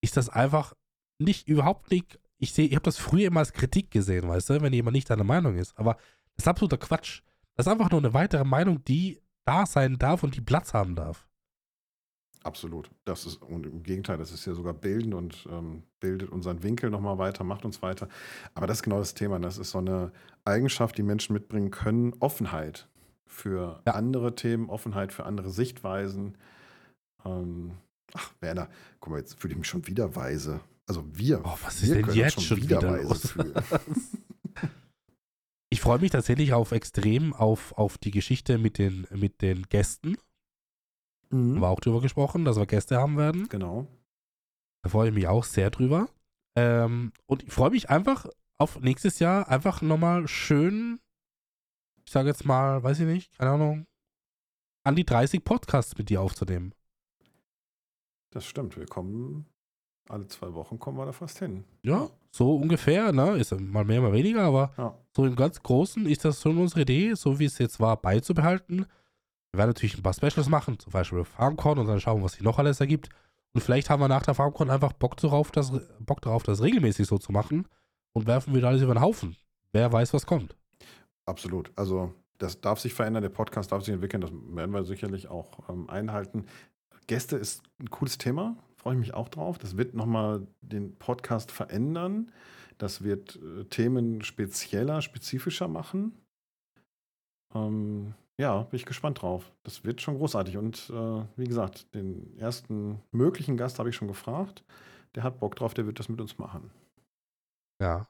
[0.02, 0.74] ist das einfach
[1.20, 4.62] nicht, überhaupt nicht, ich sehe, ich habe das früher immer als Kritik gesehen, weißt du,
[4.62, 5.78] wenn jemand nicht deiner Meinung ist.
[5.78, 5.96] Aber
[6.36, 7.22] das ist absoluter Quatsch.
[7.56, 10.96] Das ist einfach nur eine weitere Meinung, die da sein darf und die Platz haben
[10.96, 11.29] darf.
[12.44, 12.90] Absolut.
[13.06, 16.90] Das ist, und im Gegenteil, das ist ja sogar bildend und ähm, bildet unseren Winkel
[16.90, 18.08] nochmal weiter, macht uns weiter.
[18.54, 19.40] Aber das ist genau das Thema.
[19.40, 20.12] Das ist so eine
[20.46, 22.14] Eigenschaft, die Menschen mitbringen können.
[22.22, 22.88] Offenheit
[23.26, 23.94] für Ja.
[23.94, 26.38] andere Themen, Offenheit für andere Sichtweisen.
[27.26, 27.74] Ähm,
[28.14, 28.70] ach, Werner,
[29.02, 30.62] guck mal, jetzt fühle ich mich schon wieder weise.
[30.88, 33.32] Also wir, Oh, was ist wir denn jetzt schon wieder weise los?
[33.32, 33.54] fühlen.
[35.72, 40.18] Ich freue mich tatsächlich auf extrem auf, auf die Geschichte mit den, mit den Gästen.
[41.32, 41.62] Haben Mhm.
[41.62, 43.48] wir auch drüber gesprochen, dass wir Gäste haben werden.
[43.50, 43.88] Genau.
[44.84, 46.10] Da freue ich mich auch sehr drüber.
[46.56, 48.26] Ähm, und ich freue mich einfach
[48.58, 51.00] auf nächstes Jahr einfach nochmal schön,
[52.06, 53.86] ich sage jetzt mal, weiß ich nicht, keine Ahnung,
[54.84, 56.74] an die 30 Podcasts mit dir aufzunehmen.
[58.32, 58.78] Das stimmt.
[58.78, 59.46] Wir kommen,
[60.10, 61.64] alle zwei Wochen kommen wir da fast hin.
[61.84, 63.38] Ja, so ungefähr, ne?
[63.38, 64.98] Ist mal mehr, mal weniger, aber Ja.
[65.16, 68.86] so im ganz Großen ist das schon unsere Idee, so wie es jetzt war, beizubehalten.
[69.52, 72.42] Wir werden natürlich ein paar Specials machen, zum Beispiel FarmCon und dann schauen, was sich
[72.42, 73.10] noch alles ergibt.
[73.54, 77.08] Und vielleicht haben wir nach der FarmCon einfach Bock darauf, das, Bock darauf, das regelmäßig
[77.08, 77.68] so zu machen
[78.14, 79.36] und werfen wieder alles über den Haufen.
[79.72, 80.56] Wer weiß, was kommt.
[81.26, 81.72] Absolut.
[81.76, 85.70] Also das darf sich verändern, der Podcast darf sich entwickeln, das werden wir sicherlich auch
[85.70, 86.46] ähm, einhalten.
[87.08, 89.58] Gäste ist ein cooles Thema, freue ich mich auch drauf.
[89.58, 92.32] Das wird nochmal den Podcast verändern.
[92.78, 96.14] Das wird äh, Themen spezieller, spezifischer machen.
[97.54, 99.52] Ähm, ja, bin ich gespannt drauf.
[99.64, 100.56] Das wird schon großartig.
[100.56, 104.64] Und äh, wie gesagt, den ersten möglichen Gast habe ich schon gefragt.
[105.14, 106.72] Der hat Bock drauf, der wird das mit uns machen.
[107.82, 108.08] Ja.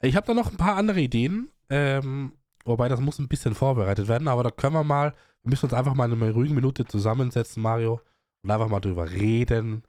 [0.00, 2.32] Ich habe da noch ein paar andere Ideen, ähm,
[2.64, 5.74] wobei das muss ein bisschen vorbereitet werden, aber da können wir mal, wir müssen uns
[5.74, 8.00] einfach mal in einer ruhigen Minute zusammensetzen, Mario,
[8.42, 9.82] und einfach mal drüber reden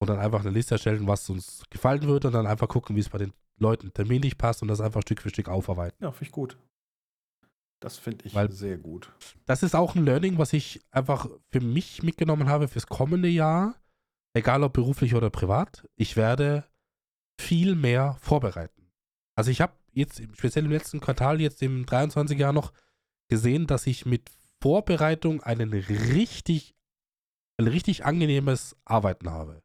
[0.00, 3.00] und dann einfach eine Liste erstellen, was uns gefallen wird und dann einfach gucken, wie
[3.00, 5.96] es bei den Leuten terminlich passt und das einfach Stück für Stück aufarbeiten.
[6.00, 6.56] Ja, finde ich gut.
[7.80, 9.12] Das finde ich Weil- sehr gut.
[9.46, 13.76] Das ist auch ein Learning, was ich einfach für mich mitgenommen habe fürs kommende Jahr,
[14.34, 15.86] egal ob beruflich oder privat.
[15.96, 16.64] Ich werde
[17.40, 18.90] viel mehr vorbereiten.
[19.36, 22.72] Also ich habe jetzt, speziell im letzten Quartal, jetzt im 23 Jahr noch
[23.28, 24.28] gesehen, dass ich mit
[24.60, 26.74] Vorbereitung einen richtig,
[27.58, 29.62] ein richtig angenehmes Arbeiten habe.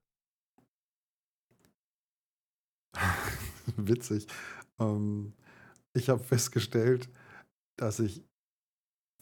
[3.77, 4.27] Witzig.
[4.79, 5.33] Ähm,
[5.93, 7.09] ich habe festgestellt,
[7.75, 8.23] dass ich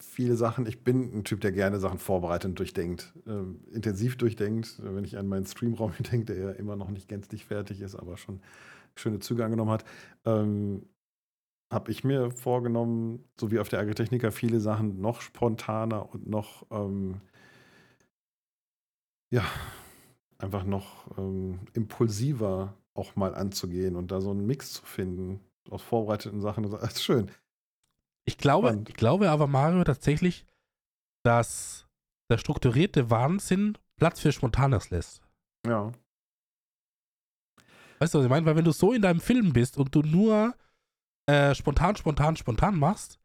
[0.00, 4.80] viele Sachen, ich bin ein Typ, der gerne Sachen vorbereitet und durchdenkt, ähm, intensiv durchdenkt.
[4.82, 8.16] Wenn ich an meinen Streamraum denke, der ja immer noch nicht gänzlich fertig ist, aber
[8.16, 8.40] schon
[8.96, 9.84] schöne Züge angenommen hat,
[10.24, 10.86] ähm,
[11.72, 16.66] habe ich mir vorgenommen, so wie auf der Agritechnica, viele Sachen noch spontaner und noch,
[16.70, 17.20] ähm,
[19.32, 19.44] ja,
[20.38, 25.82] einfach noch ähm, impulsiver auch mal anzugehen und da so einen Mix zu finden aus
[25.82, 26.68] vorbereiteten Sachen.
[26.70, 27.30] Das ist schön.
[28.24, 28.88] Ich glaube, Spannend.
[28.88, 30.46] ich glaube aber, Mario, tatsächlich,
[31.24, 31.86] dass
[32.30, 35.22] der strukturierte Wahnsinn Platz für Spontanes lässt.
[35.66, 35.92] Ja.
[37.98, 38.46] Weißt du, was ich meine?
[38.46, 40.54] Weil wenn du so in deinem Film bist und du nur
[41.26, 43.20] äh, spontan, spontan, spontan machst,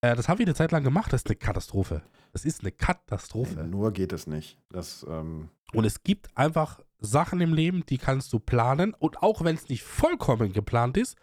[0.00, 2.02] äh, das habe ich eine Zeit lang gemacht, das ist eine Katastrophe.
[2.32, 3.64] Das ist eine Katastrophe.
[3.64, 4.58] Nur geht es nicht.
[4.70, 8.94] Das, ähm, Und es gibt einfach Sachen im Leben, die kannst du planen.
[8.94, 11.16] Und auch wenn es nicht vollkommen geplant ist,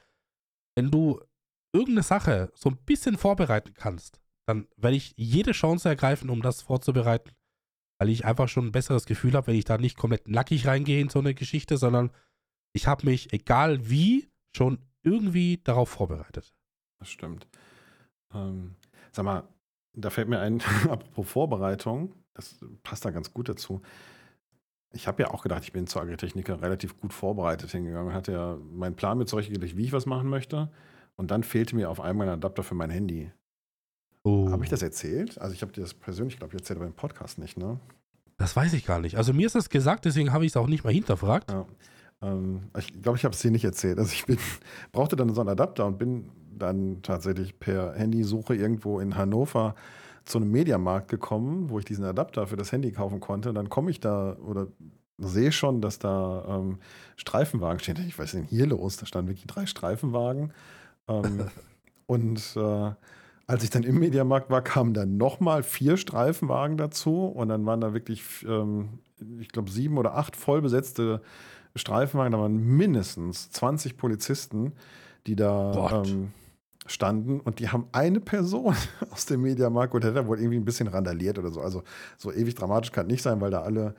[0.76, 1.20] wenn du
[1.74, 6.62] irgendeine Sache so ein bisschen vorbereiten kannst, dann werde ich jede Chance ergreifen, um das
[6.62, 7.32] vorzubereiten.
[8.00, 11.00] Weil ich einfach schon ein besseres Gefühl habe, wenn ich da nicht komplett nackig reingehe
[11.00, 12.12] in so eine Geschichte, sondern
[12.74, 16.54] ich habe mich, egal wie, schon irgendwie darauf vorbereitet.
[17.00, 17.48] Das stimmt.
[18.34, 18.76] Ähm,
[19.12, 19.44] sag mal,
[19.94, 23.82] da fällt mir ein, apropos Vorbereitung, das passt da ganz gut dazu.
[24.94, 28.14] Ich habe ja auch gedacht, ich bin zur Agritechniker relativ gut vorbereitet hingegangen.
[28.14, 30.70] Hatte ja meinen Plan mit zurechtgelegt, wie ich was machen möchte.
[31.22, 33.32] Und dann fehlte mir auf einmal ein Adapter für mein Handy.
[34.24, 34.50] Oh.
[34.50, 35.40] Habe ich das erzählt?
[35.40, 37.80] Also ich habe dir das persönlich, glaube ich, erzählt, aber im Podcast nicht, ne?
[38.38, 39.18] Das weiß ich gar nicht.
[39.18, 41.52] Also mir ist das gesagt, deswegen habe ich es auch nicht mal hinterfragt.
[41.52, 41.68] Ja.
[42.24, 44.00] Ähm, ich glaube, ich habe es dir nicht erzählt.
[44.00, 44.40] Also ich bin,
[44.92, 49.76] brauchte dann so einen Adapter und bin dann tatsächlich per Handysuche irgendwo in Hannover
[50.26, 53.54] zu einem Mediamarkt gekommen, wo ich diesen Adapter für das Handy kaufen konnte.
[53.54, 54.70] Dann komme ich da oder
[55.20, 56.80] sehe schon, dass da ähm,
[57.16, 58.04] Streifenwagen stehen.
[58.08, 58.98] Ich weiß nicht, hier los?
[58.98, 60.52] Da standen wirklich drei Streifenwagen.
[61.12, 61.48] Ähm,
[62.06, 62.92] und äh,
[63.48, 67.82] als ich dann im Mediamarkt war, kamen dann nochmal vier Streifenwagen dazu und dann waren
[67.82, 69.00] da wirklich, ähm,
[69.40, 71.22] ich glaube, sieben oder acht vollbesetzte
[71.76, 72.32] Streifenwagen.
[72.32, 74.74] Da waren mindestens 20 Polizisten,
[75.28, 76.32] die da ähm,
[76.86, 78.76] standen und die haben eine Person
[79.12, 81.62] aus dem Mediamarkt und hätte wohl irgendwie ein bisschen randaliert oder so.
[81.62, 81.84] Also
[82.18, 83.96] so ewig dramatisch kann nicht sein, weil da alle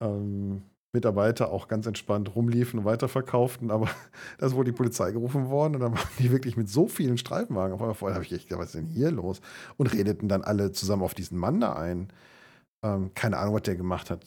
[0.00, 0.62] ähm,
[0.94, 3.88] Mitarbeiter auch ganz entspannt rumliefen und weiterverkauften, aber
[4.38, 7.18] da ist wohl die Polizei gerufen worden und dann waren die wirklich mit so vielen
[7.18, 8.12] Streifenwagen auf einmal.
[8.12, 9.40] Da habe ich echt gedacht, was ist denn hier los?
[9.76, 12.08] Und redeten dann alle zusammen auf diesen Mann da ein.
[12.82, 14.24] Ähm, keine Ahnung, was der gemacht hat.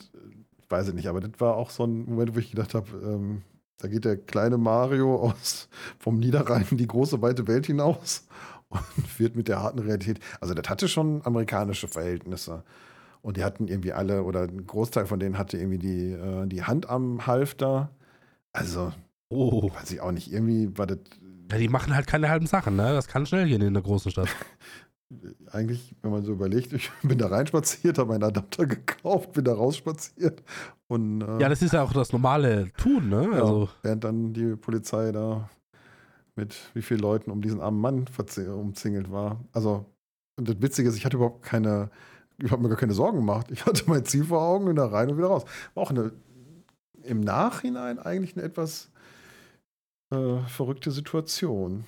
[0.57, 2.88] Ich weiß es nicht, aber das war auch so ein Moment, wo ich gedacht habe,
[3.03, 3.41] ähm,
[3.80, 5.69] da geht der kleine Mario aus,
[5.99, 8.27] vom Niederrhein in die große weite Welt hinaus
[8.69, 10.19] und wird mit der harten Realität.
[10.41, 12.64] Also, das hatte schon amerikanische Verhältnisse.
[13.28, 16.64] Und die hatten irgendwie alle, oder ein Großteil von denen hatte irgendwie die, äh, die
[16.64, 17.90] Hand am Halfter.
[18.54, 18.94] Also,
[19.30, 19.70] Oh.
[19.74, 20.32] weiß ich auch nicht.
[20.32, 20.99] Irgendwie war das
[21.52, 22.94] Ja, die machen halt keine halben Sachen, ne?
[22.94, 24.30] Das kann schnell gehen in der großen Stadt.
[25.52, 29.56] eigentlich, wenn man so überlegt, ich bin da reinspaziert, habe einen Adapter gekauft, bin da
[29.56, 30.41] rausspaziert.
[30.88, 33.24] Und äh, Ja, das ist ja auch das normale Tun, ne?
[33.34, 35.49] ja, Also, während dann die Polizei da
[36.38, 38.06] mit wie vielen Leuten um diesen armen Mann
[38.54, 39.44] umzingelt war.
[39.52, 39.86] Also,
[40.38, 41.90] und das Witzige ist, ich hatte überhaupt keine,
[42.44, 43.48] ich habe mir gar keine Sorgen gemacht.
[43.52, 45.46] Ich hatte mein Ziel vor Augen und da rein und wieder raus.
[45.74, 46.12] War auch eine,
[47.04, 48.90] im Nachhinein eigentlich eine etwas
[50.14, 51.86] äh, verrückte Situation.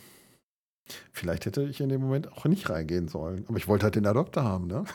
[1.11, 3.45] Vielleicht hätte ich in dem Moment auch nicht reingehen sollen.
[3.47, 4.85] Aber ich wollte halt den Adapter haben, ne?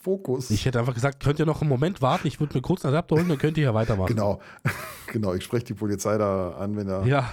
[0.00, 0.50] Fokus.
[0.50, 2.92] ich hätte einfach gesagt, könnt ihr noch einen Moment warten, ich würde mir kurz einen
[2.92, 4.08] Adapter holen, dann könnt ihr ja weitermachen.
[4.08, 4.38] Genau.
[5.06, 7.32] genau, ich spreche die Polizei da an, wenn da Ja,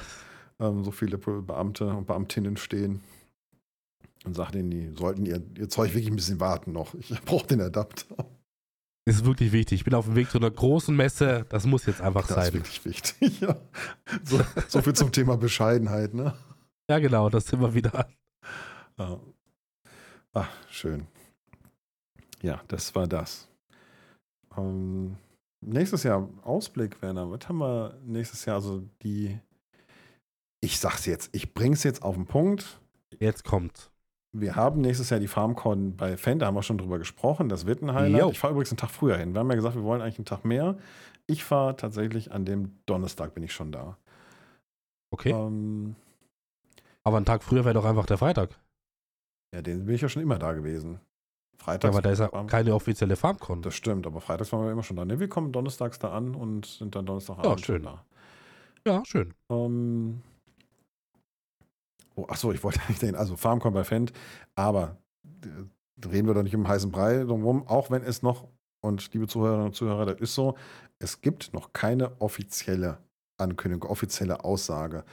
[0.57, 3.01] ähm, so viele Beamte und Beamtinnen stehen
[4.25, 6.93] und sage denen, die sollten ihr, ihr Zeug wirklich ein bisschen warten noch.
[6.95, 8.05] Ich brauche den Adapter.
[9.05, 9.79] ist wirklich wichtig.
[9.79, 12.43] Ich bin auf dem Weg zu einer großen Messe, das muss jetzt einfach Das ist
[12.45, 12.53] sein.
[12.53, 13.41] wirklich wichtig.
[13.41, 13.55] Ja.
[14.23, 16.35] So, so viel zum Thema Bescheidenheit, ne?
[16.89, 18.07] Ja, genau, das sind wir wieder.
[18.97, 19.19] Ja.
[20.33, 21.07] Ah, schön.
[22.41, 23.47] Ja, das war das.
[24.57, 25.15] Ähm,
[25.61, 27.29] nächstes Jahr Ausblick, Werner.
[27.31, 28.55] Was haben wir nächstes Jahr?
[28.55, 29.39] Also die,
[30.59, 32.79] ich sag's jetzt, ich bring's jetzt auf den Punkt.
[33.19, 33.90] Jetzt kommt.
[34.33, 37.49] Wir haben nächstes Jahr die FarmCon bei Fan, da haben wir schon drüber gesprochen.
[37.49, 38.21] Das wird ein Highlight.
[38.21, 38.29] Jo.
[38.29, 39.33] Ich fahre übrigens einen Tag früher hin.
[39.33, 40.77] Wir haben ja gesagt, wir wollen eigentlich einen Tag mehr.
[41.27, 43.97] Ich fahre tatsächlich an dem Donnerstag, bin ich schon da.
[45.11, 45.31] Okay.
[45.31, 45.95] Ähm,
[47.03, 48.51] Aber einen Tag früher wäre doch einfach der Freitag.
[49.53, 50.93] ja, den bin ich ja schon immer da gewesen.
[51.59, 51.93] Ja, Freitags.
[51.93, 53.61] aber da ist ja keine offizielle FarmCon.
[53.61, 55.03] Das stimmt, aber freitags waren wir immer schon da.
[55.05, 57.83] Ne, wir kommen donnerstags da an und sind dann Donnerstagabend Ja, schön.
[57.83, 58.05] da.
[58.87, 59.33] Ja, schön.
[59.49, 60.21] Ähm,
[62.15, 64.13] oh, achso, ich wollte nicht den, also FarmCon bei Fendt,
[64.55, 64.97] aber
[65.43, 68.47] äh, reden wir doch nicht um heißen Brei drumherum, auch wenn es noch,
[68.81, 70.55] und liebe Zuhörerinnen und Zuhörer, das ist so,
[70.99, 72.97] es gibt noch keine offizielle
[73.37, 75.03] Ankündigung, offizielle Aussage.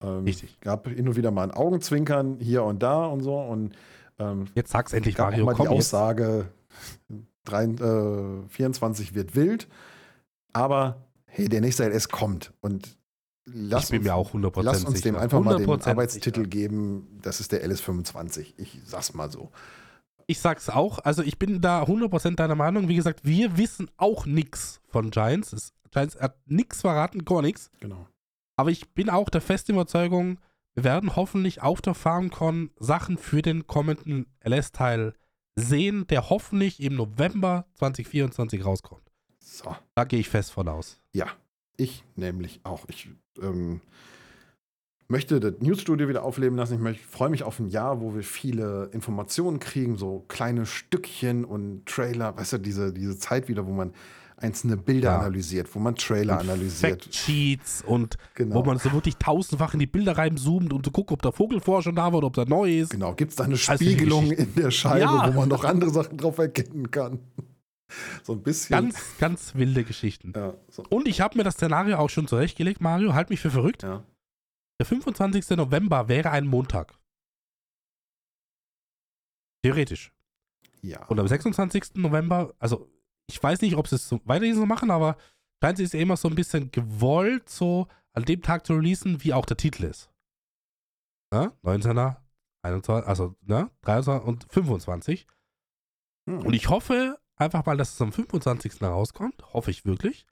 [0.00, 0.60] Ähm, Richtig.
[0.60, 3.74] gab hin und wieder mal ein Augenzwinkern hier und da und so und
[4.18, 5.44] ähm, Jetzt sag's endlich, gab Mario.
[5.44, 5.74] mal Komm die.
[5.76, 6.46] Aussage,
[7.44, 9.68] drei, äh, 24 wird wild,
[10.52, 12.97] aber hey, der nächste LS kommt und
[13.52, 16.40] lass Ich bin uns, mir auch 100% lass uns dem einfach mal den 100% Arbeitstitel
[16.40, 16.48] sicher.
[16.48, 18.54] geben, das ist der LS25.
[18.56, 19.50] Ich sag's mal so.
[20.26, 22.88] Ich sag's auch, also ich bin da 100% deiner Meinung.
[22.88, 25.52] Wie gesagt, wir wissen auch nichts von Giants.
[25.52, 27.70] Es, Giants hat nichts verraten, gar nichts.
[27.80, 28.06] Genau.
[28.56, 30.38] Aber ich bin auch der festen Überzeugung,
[30.74, 35.14] wir werden hoffentlich auf der FarmCon Sachen für den kommenden LS-Teil
[35.56, 39.10] sehen, der hoffentlich im November 2024 rauskommt.
[39.40, 41.00] So, Da gehe ich fest von aus.
[41.12, 41.26] ja.
[41.80, 42.86] Ich nämlich auch.
[42.88, 43.08] Ich
[43.42, 43.80] ähm,
[45.08, 46.84] möchte das Newsstudio wieder aufleben lassen.
[46.88, 51.86] Ich freue mich auf ein Jahr, wo wir viele Informationen kriegen, so kleine Stückchen und
[51.86, 52.36] Trailer.
[52.36, 53.92] Weißt du, diese, diese Zeit wieder, wo man
[54.36, 55.18] einzelne Bilder Ja.
[55.20, 57.02] analysiert, wo man Trailer analysiert.
[57.04, 58.56] Fact-Sheets und Genau.
[58.56, 61.82] wo man so wirklich tausendfach in die Bilder reinzoomt, um zu gucken, ob der Vogelvorher
[61.82, 62.90] schon da war oder ob der neu ist.
[62.90, 64.52] Genau, gibt es da eine Spiegelung Geschichten.
[64.56, 65.28] in der Scheibe, Ja.
[65.34, 67.18] wo man noch andere Sachen drauf erkennen kann.
[68.22, 68.72] So ein bisschen.
[68.74, 70.32] Ganz, ganz wilde Geschichten.
[70.36, 73.14] ja, so, Und ich habe mir das Szenario auch schon zurechtgelegt, Mario.
[73.14, 73.82] Halt mich für verrückt.
[73.82, 74.04] ja.
[74.80, 75.56] Der 25.
[75.56, 76.96] November wäre ein Montag.
[79.64, 80.12] Theoretisch.
[80.82, 81.04] ja.
[81.06, 81.96] Und am 26.
[81.96, 82.88] November, also
[83.28, 85.16] ich weiß nicht, ob sie es so weiterhin so machen, aber
[85.62, 89.46] scheint es immer so ein bisschen gewollt, so an dem Tag zu releasen, wie auch
[89.46, 90.10] der Titel ist.
[91.32, 91.52] Ne?
[91.62, 92.14] 19.
[92.64, 93.70] 21, also ne?
[93.82, 95.26] 23 und 25.
[96.28, 96.46] Hm.
[96.46, 98.82] Und ich hoffe einfach mal, dass es am 25.
[98.82, 99.52] rauskommt.
[99.52, 100.26] Hoffe ich wirklich.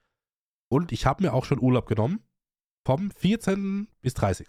[0.69, 2.21] Und ich habe mir auch schon Urlaub genommen.
[2.85, 3.89] Vom 14.
[4.01, 4.47] bis 30.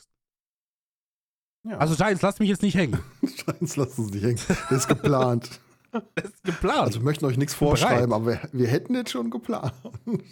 [1.64, 1.78] ja.
[1.78, 3.00] Also Giants, lass mich jetzt nicht hängen.
[3.36, 4.58] Scheins lassen Sie nicht hängen.
[4.70, 5.60] Das ist geplant.
[5.92, 6.80] Das ist geplant.
[6.88, 9.74] Also wir möchten euch nichts vorschreiben, aber wir, wir hätten jetzt schon geplant.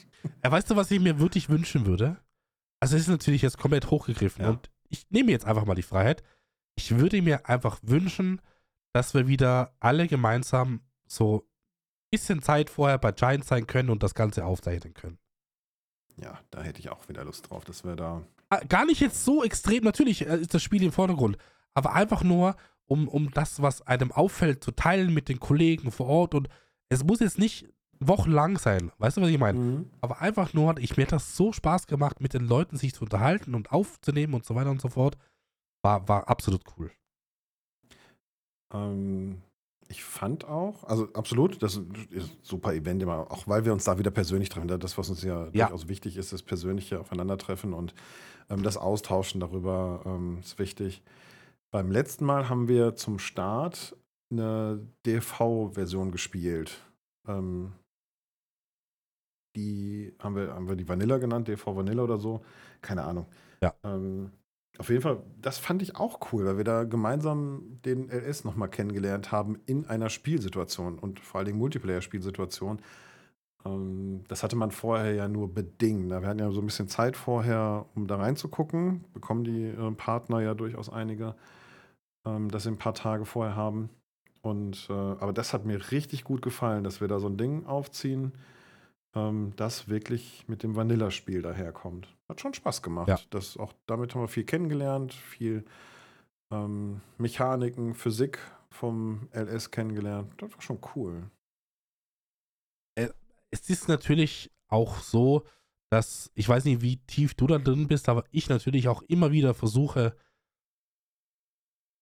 [0.44, 2.18] Ja, weißt du, was ich mir wirklich wünschen würde?
[2.80, 4.50] Also es ist natürlich jetzt komplett hochgegriffen Ja.
[4.52, 6.24] und ich nehme jetzt einfach mal die Freiheit.
[6.76, 8.42] Ich würde mir einfach wünschen,
[8.94, 11.48] dass wir wieder alle gemeinsam so
[12.16, 15.18] bisschen Zeit vorher bei Giants sein können und das Ganze aufzeichnen können.
[16.18, 18.24] Ja, da hätte ich auch wieder Lust drauf, dass wir da.
[18.50, 21.38] Ah, Gar nicht jetzt so extrem, natürlich äh, ist das Spiel im Vordergrund,
[21.74, 22.56] aber einfach nur,
[22.86, 26.48] um, um das, was einem auffällt, zu teilen mit den Kollegen vor Ort und
[26.88, 27.68] es muss jetzt nicht
[28.00, 29.60] wochenlang sein, weißt du, was ich meine?
[29.60, 29.90] Mhm.
[30.02, 33.04] Aber einfach nur, ich mir hat das so Spaß gemacht, mit den Leuten sich zu
[33.04, 35.18] unterhalten und aufzunehmen und so weiter und so fort.
[35.82, 36.92] War, war absolut cool.
[38.74, 39.42] Ähm,
[39.88, 43.84] ich fand auch, also absolut, das ist ein super Event immer, auch weil wir uns
[43.84, 44.68] da wieder persönlich treffen.
[44.68, 45.68] Das, was uns ja, Ja.
[45.68, 47.94] durchaus wichtig ist, das persönliche Aufeinandertreffen und
[48.50, 51.04] ähm, das Austauschen darüber ähm, ist wichtig.
[51.72, 53.96] Beim letzten Mal haben wir zum Start
[54.32, 56.80] eine DV-Version gespielt.
[57.28, 57.74] Ähm,
[59.56, 62.44] die haben wir, haben wir die Vanilla genannt, DV Vanilla oder so.
[62.82, 63.26] Keine Ahnung.
[63.62, 63.74] Ja.
[63.84, 64.32] Ähm,
[64.80, 68.70] auf jeden Fall, das fand ich auch cool, weil wir da gemeinsam den LS nochmal
[68.70, 72.80] kennengelernt haben in einer Spielsituation und vor allen Dingen Multiplayer-Spielsituation.
[73.66, 76.10] Ähm, das hatte man vorher ja nur bedingt.
[76.10, 79.06] Wir hatten ja so ein bisschen Zeit vorher, um da reinzugucken.
[79.14, 81.36] Bekommen die äh, Partner ja durchaus einige,
[82.26, 83.90] ähm, dass sie ein paar Tage vorher haben.
[84.42, 87.66] Und, äh, aber das hat mir richtig gut gefallen, dass wir da so ein Ding
[87.66, 88.34] aufziehen,
[89.16, 92.08] ähm, das wirklich mit dem Vanilla-Spiel daherkommt.
[92.30, 93.08] Hat schon Spaß gemacht.
[93.08, 93.20] Ja.
[93.30, 95.66] Das auch, damit haben wir viel kennengelernt, viel
[96.52, 98.40] ähm, Mechaniken, Physik
[98.70, 100.34] vom LS kennengelernt.
[100.38, 101.30] Das war schon cool.
[103.52, 105.46] Es ist natürlich auch so,
[105.90, 109.32] dass, ich weiß nicht, wie tief du da drin bist, aber ich natürlich auch immer
[109.32, 110.18] wieder versuche,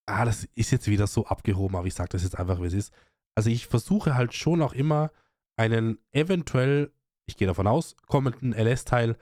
[0.08, 2.74] ah, das ist jetzt wieder so abgehoben, aber ich sage das jetzt einfach, wie es
[2.74, 2.94] ist.
[3.36, 5.12] Also ich versuche halt schon auch immer
[5.56, 6.92] einen eventuell,
[7.26, 9.18] ich gehe davon aus, kommenden LS-Teil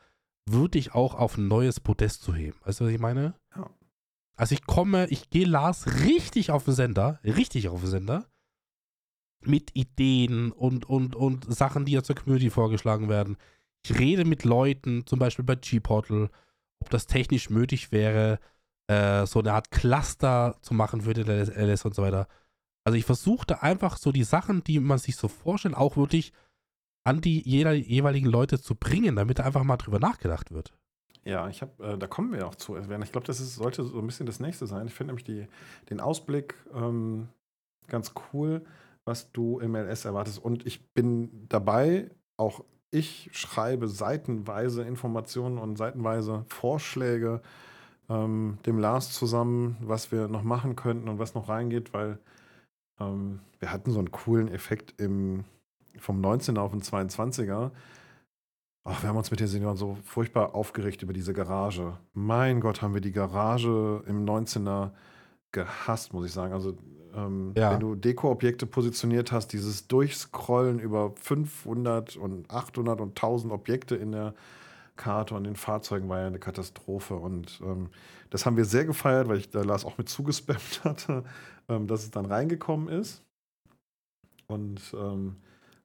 [0.48, 2.58] würde ich auch auf ein neues Podest zu heben.
[2.64, 3.36] Weißt du, was ich meine?
[3.56, 3.70] Ja.
[4.36, 8.26] Also ich komme, ich gehe Lars richtig auf den Sender, richtig auf den Sender,
[9.44, 13.38] mit Ideen und, und, und Sachen, die ja zur Community vorgeschlagen werden.
[13.86, 16.30] Ich rede mit Leuten, zum Beispiel bei G-Portal,
[16.80, 18.40] ob das technisch möglich wäre,
[18.88, 22.28] äh, so eine Art Cluster zu machen für den LS und so weiter.
[22.84, 26.34] Also ich versuche da einfach so die Sachen, die man sich so vorstellt, auch wirklich
[27.04, 30.74] an die jeder, jeweiligen Leute zu bringen, damit da einfach mal drüber nachgedacht wird.
[31.24, 32.78] Ja, ich habe, äh, da kommen wir auch zu.
[32.78, 34.88] Ich glaube, das ist, sollte so ein bisschen das nächste sein.
[34.88, 35.48] Ich finde nämlich die,
[35.90, 37.28] den Ausblick ähm,
[37.88, 38.66] ganz cool,
[39.06, 40.40] was du im LS erwartest.
[40.40, 47.42] Und ich bin dabei, auch ich schreibe seitenweise Informationen und seitenweise Vorschläge
[48.10, 52.20] ähm, dem Lars zusammen, was wir noch machen könnten und was noch reingeht, weil
[53.00, 55.46] ähm, wir hatten so einen coolen Effekt im,
[56.00, 57.72] vom 19er auf den 22er.
[58.84, 61.98] Ach, wir haben uns mit den Senioren so furchtbar aufgeregt über diese Garage.
[62.14, 64.92] Mein Gott, haben wir die Garage im 19er
[65.52, 66.54] gehasst, muss ich sagen.
[66.54, 66.78] Also,
[67.14, 67.72] ähm, Ja.
[67.72, 74.14] wenn du Deko-Objekte positioniert hast, dieses Durchscrollen über 500 und 800 und 1000 Objekte in
[74.14, 74.34] der
[74.96, 77.16] Karte und den Fahrzeugen war ja eine Katastrophe.
[77.16, 77.90] Und ähm,
[78.30, 81.24] das haben wir sehr gefeiert, weil ich da Lars auch mit zugespammt hatte,
[81.70, 83.24] ähm, dass es dann reingekommen ist.
[84.48, 85.38] Und ähm,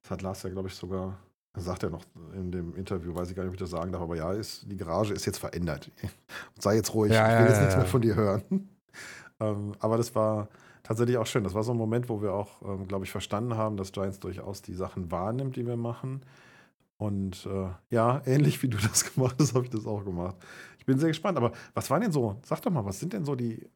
[0.06, 1.18] das hat Lars ja, glaube ich, sogar,
[1.56, 4.02] sagt er noch in dem Interview, weiß ich gar nicht, ob ich das sagen darf,
[4.02, 5.90] aber ja, ist, die Garage ist jetzt verändert.
[6.60, 8.42] Sei jetzt ruhig, Ja, ich will jetzt nichts mehr von dir hören.
[9.40, 10.48] ähm, aber das war
[10.84, 11.42] tatsächlich auch schön.
[11.42, 14.20] Das war so ein Moment, wo wir auch, ähm, glaube ich, verstanden haben, dass Giants
[14.20, 16.20] durchaus die Sachen wahrnimmt, die wir machen.
[16.98, 20.36] Und äh, ja, ähnlich wie du das gemacht hast, habe ich das auch gemacht.
[20.78, 21.36] Ich bin sehr gespannt.
[21.36, 23.66] Aber was waren denn so, sag doch mal, was sind denn so die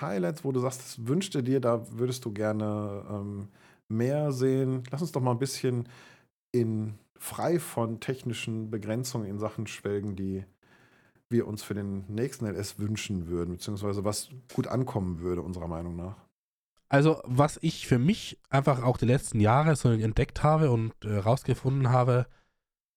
[0.00, 3.48] Highlights, wo du sagst, das wünschte dir, da würdest du gerne ähm,
[3.92, 4.82] mehr sehen?
[4.90, 5.88] Lass uns doch mal ein bisschen
[6.50, 10.44] in frei von technischen Begrenzungen in Sachen schwelgen, die
[11.28, 15.96] wir uns für den nächsten LS wünschen würden, beziehungsweise was gut ankommen würde, unserer Meinung
[15.96, 16.16] nach.
[16.88, 21.16] Also, was ich für mich einfach auch die letzten Jahre so entdeckt habe und äh,
[21.16, 22.26] rausgefunden habe,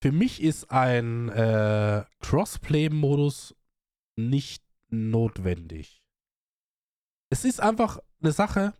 [0.01, 3.55] für mich ist ein äh, Crossplay-Modus
[4.17, 6.03] nicht notwendig.
[7.29, 8.73] Es ist einfach eine Sache,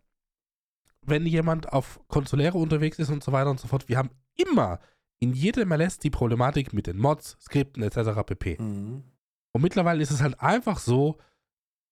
[1.08, 3.88] wenn jemand auf Konsoläre unterwegs ist und so weiter und so fort.
[3.88, 4.80] Wir haben immer
[5.18, 8.22] in jedem LS die Problematik mit den Mods, Skripten etc.
[8.26, 8.56] pp.
[8.60, 9.02] Mhm.
[9.52, 11.16] Und mittlerweile ist es halt einfach so,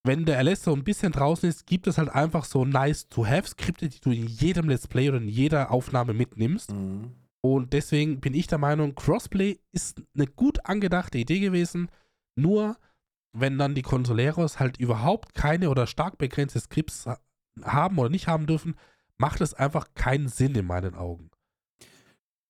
[0.06, 4.00] wenn der LS so ein bisschen draußen ist, gibt es halt einfach so nice-to-have-Skripte, die
[4.00, 6.72] du in jedem Let's Play oder in jeder Aufnahme mitnimmst.
[6.72, 7.12] Mhm.
[7.42, 11.88] Und deswegen bin ich der Meinung, Crossplay ist eine gut angedachte Idee gewesen.
[12.36, 12.76] Nur,
[13.36, 17.20] wenn dann die Consoleros halt überhaupt keine oder stark begrenzte Skripts ha-
[17.62, 18.76] haben oder nicht haben dürfen,
[19.24, 21.30] macht es einfach keinen Sinn in meinen Augen.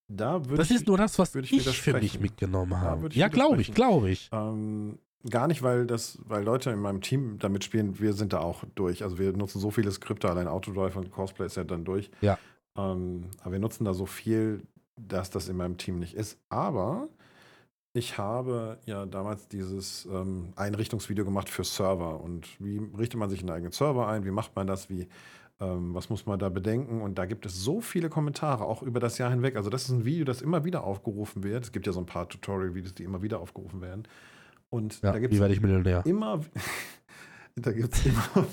[0.09, 3.09] Da Das ist nur das, was ich ich, für mich mitgenommen habe.
[3.13, 4.29] Ja, glaube ich, glaube ich.
[4.33, 4.99] Ähm,
[5.31, 8.65] gar nicht, weil das, weil Leute in meinem Team da mitspielen, wir sind da auch
[8.75, 9.05] durch.
[9.05, 12.11] Also wir nutzen so viele Skripte, allein Autodrive und Cosplay ist ja dann durch.
[12.21, 12.39] Ja.
[12.77, 16.41] Ähm, aber wir nutzen da so viel, dass das in meinem Team nicht ist.
[16.49, 17.09] Aber
[17.93, 22.21] ich habe ja damals dieses ähm, Einrichtungsvideo gemacht für Server.
[22.21, 24.25] Und wie richtet man sich einen eigenen Server ein?
[24.25, 24.91] Wie macht man das?
[24.91, 25.07] Wie,
[25.61, 27.01] ähm, was muss man da bedenken?
[27.01, 29.57] Und da gibt es so viele Kommentare, auch über das Jahr hinweg.
[29.57, 31.65] Also das ist ein Video, das immer wieder aufgerufen wird.
[31.65, 34.09] Es gibt ja so ein paar Tutorial-Videos, die immer wieder aufgerufen werden.
[34.71, 35.39] Und Ja, da gibt es
[36.07, 36.41] immer,
[37.57, 38.47] da gibt es immer,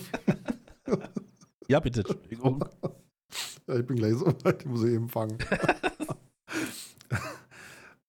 [1.68, 2.02] Ja, bitte.
[2.02, 2.64] Entschuldigung.
[3.68, 5.38] Ich bin gleich so weit, ich muss eben fangen.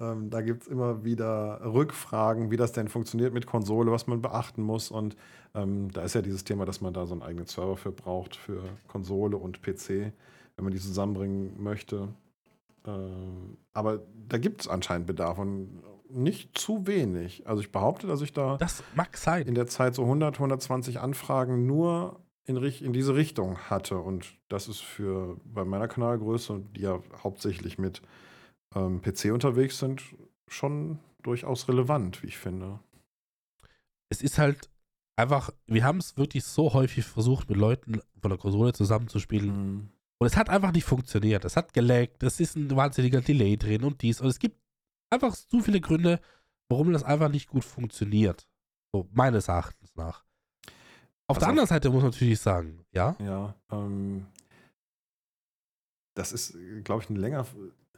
[0.02, 4.20] ähm, da gibt es immer wieder Rückfragen, wie das denn funktioniert mit Konsole, was man
[4.20, 4.90] beachten muss.
[4.90, 5.16] Und
[5.54, 8.34] ähm, da ist ja dieses Thema, dass man da so einen eigenen Server für braucht,
[8.34, 10.12] für Konsole und PC,
[10.56, 12.08] wenn man die zusammenbringen möchte.
[12.84, 17.46] Ähm, aber da gibt es anscheinend Bedarf und nicht zu wenig.
[17.46, 19.46] Also ich behaupte, dass ich da Das mag sein.
[19.46, 23.98] in der Zeit so 100, 120 Anfragen nur in, in diese Richtung hatte.
[23.98, 28.02] Und das ist für bei meiner Kanalgröße, die ja hauptsächlich mit
[28.74, 30.02] ähm, PC unterwegs sind,
[30.48, 32.80] schon durchaus relevant, wie ich finde.
[34.10, 34.68] es ist halt
[35.16, 39.90] einfach, wir haben es wirklich so häufig versucht, mit Leuten von der Konsole zusammenzuspielen.
[40.18, 41.44] Und es hat einfach nicht funktioniert.
[41.44, 44.20] Es hat geleckt, es ist ein wahnsinniger Delay drin und dies.
[44.20, 44.58] Und es gibt
[45.10, 46.20] einfach zu viele Gründe,
[46.68, 48.46] warum das einfach nicht gut funktioniert.
[48.92, 50.24] So, meines Erachtens nach.
[51.26, 54.26] Auf der Also- anderen Seite muss man natürlich sagen, ja, Ja, ähm,
[56.14, 57.46] das ist, glaube ich, eine länger,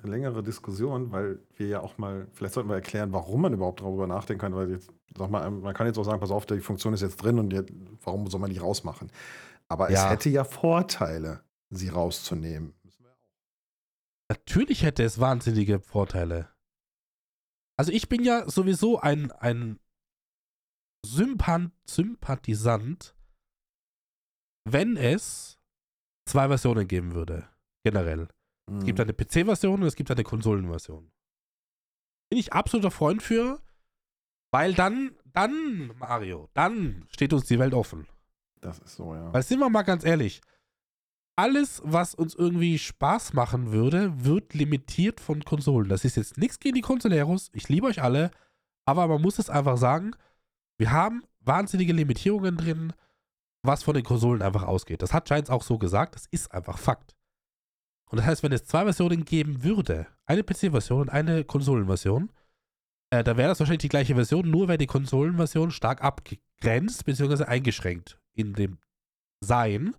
[0.04, 4.06] längere Diskussion, weil wir ja auch mal, vielleicht sollten wir erklären, warum man überhaupt darüber
[4.06, 6.94] nachdenken kann, weil jetzt, sag mal, man kann jetzt auch sagen, pass auf, die Funktion
[6.94, 7.72] ist jetzt drin und jetzt,
[8.02, 9.10] warum soll man die rausmachen?
[9.68, 10.10] Aber es Ja.
[10.10, 12.74] hätte ja Vorteile, sie rauszunehmen.
[14.30, 16.48] natürlich hätte es wahnsinnige Vorteile.
[17.76, 19.78] Also ich bin ja sowieso ein, ein
[21.04, 23.14] Sympan Sympathisant,
[24.64, 25.58] wenn es
[26.26, 27.48] zwei Versionen geben würde.
[27.84, 28.28] Generell.
[28.66, 28.84] Es Mhm.
[28.84, 31.10] gibt eine PC-Version und es gibt eine Konsolenversion.
[32.30, 33.60] Bin ich absoluter Freund für,
[34.52, 38.06] weil dann, dann, Mario, dann steht uns die Welt offen.
[38.60, 39.32] Das ist so, ja.
[39.32, 40.40] Weil sind wir mal ganz ehrlich,
[41.36, 45.88] alles, was uns irgendwie Spaß machen würde, wird limitiert von Konsolen.
[45.88, 48.30] Das ist jetzt nichts gegen die Konsoleros, ich liebe euch alle,
[48.86, 50.12] aber man muss es einfach sagen,
[50.78, 52.92] wir haben wahnsinnige Limitierungen drin,
[53.62, 55.02] was von den Konsolen einfach ausgeht.
[55.02, 57.14] Das hat Giants auch so gesagt, das ist einfach Fakt.
[58.14, 62.30] Und das heißt, wenn es zwei Versionen geben würde, eine PC-Version und eine Konsolenversion,
[63.10, 67.42] äh, dann wäre das wahrscheinlich die gleiche Version, nur wäre die Konsolenversion stark abgegrenzt bzw.
[67.42, 68.78] eingeschränkt in dem
[69.40, 69.96] Sein.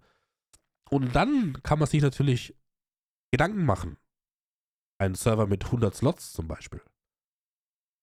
[0.89, 2.55] Und dann kann man sich natürlich
[3.31, 3.97] Gedanken machen.
[4.97, 6.81] Ein Server mit 100 Slots zum Beispiel.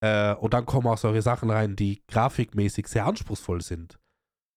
[0.04, 3.98] Äh, und dann kommen auch solche Sachen rein, die grafikmäßig sehr anspruchsvoll sind.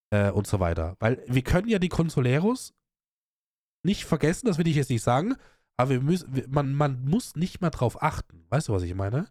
[0.09, 0.97] Äh, und so weiter.
[0.99, 2.73] Weil wir können ja die Consoleros
[3.85, 5.35] nicht vergessen, das will ich jetzt nicht sagen,
[5.77, 8.45] aber wir müssen, man, man muss nicht mal drauf achten.
[8.49, 9.27] Weißt du, was ich meine?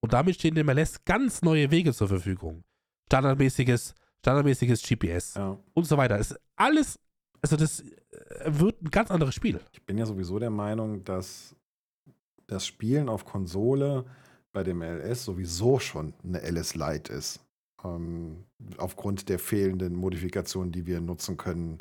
[0.00, 2.64] Und damit stehen dem LS ganz neue Wege zur Verfügung.
[3.06, 5.58] Standardmäßiges, standardmäßiges GPS ja.
[5.74, 6.18] und so weiter.
[6.18, 6.98] Es ist alles,
[7.40, 7.84] also das äh,
[8.46, 9.60] wird ein ganz anderes Spiel.
[9.72, 11.54] Ich bin ja sowieso der Meinung, dass
[12.46, 14.04] das Spielen auf Konsole
[14.52, 17.40] bei dem LS sowieso schon eine LS Lite ist.
[17.84, 18.44] Ähm,
[18.78, 21.78] aufgrund der fehlenden Modifikationen, die wir nutzen können,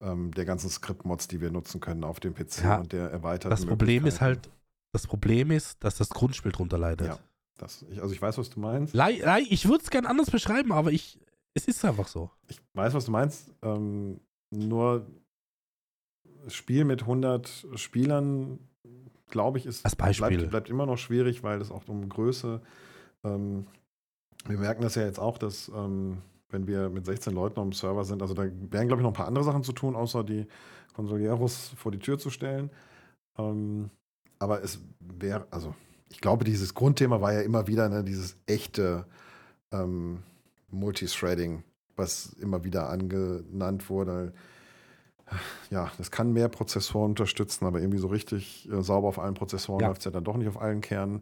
[0.00, 3.50] ähm, der ganzen Script-Mods, die wir nutzen können auf dem PC Ja, und der erweiterten
[3.50, 4.48] Das Problem ist halt,
[4.92, 7.08] das Problem ist, dass das Grundspiel drunter leidet.
[7.08, 7.18] Ja.
[7.58, 8.94] Das, ich, also ich weiß, was du meinst.
[8.94, 11.18] Lei, lei, ich würde es gern anders beschreiben, aber ich,
[11.54, 12.30] es ist einfach so.
[12.46, 13.52] Ich weiß, was du meinst.
[13.62, 14.20] Ähm,
[14.50, 15.06] nur
[16.46, 18.60] Spiel mit 100 Spielern
[19.30, 20.38] glaube ich, ist Als Beispiel.
[20.38, 22.60] Bleibt, bleibt immer noch schwierig, weil es auch um Größe.
[23.24, 23.66] Ähm,
[24.46, 26.18] wir merken das ja jetzt auch, dass ähm,
[26.50, 29.10] wenn wir mit 16 Leuten auf dem Server sind, also da wären, glaube ich, noch
[29.10, 30.46] ein paar andere Sachen zu tun, außer die
[30.94, 32.70] Consolieros vor die Tür zu stellen.
[33.38, 33.90] Ähm,
[34.38, 35.74] aber es wäre, also
[36.08, 39.04] ich glaube, dieses Grundthema war ja immer wieder ne, dieses echte
[39.72, 40.22] ähm,
[40.70, 41.64] Multithreading,
[41.96, 44.32] was immer wieder angenannt wurde.
[45.70, 49.80] Ja, das kann mehr Prozessoren unterstützen, aber irgendwie so richtig äh, sauber auf allen Prozessoren
[49.82, 49.88] Ja.
[49.88, 51.20] läuft es ja dann doch nicht auf allen Kernen.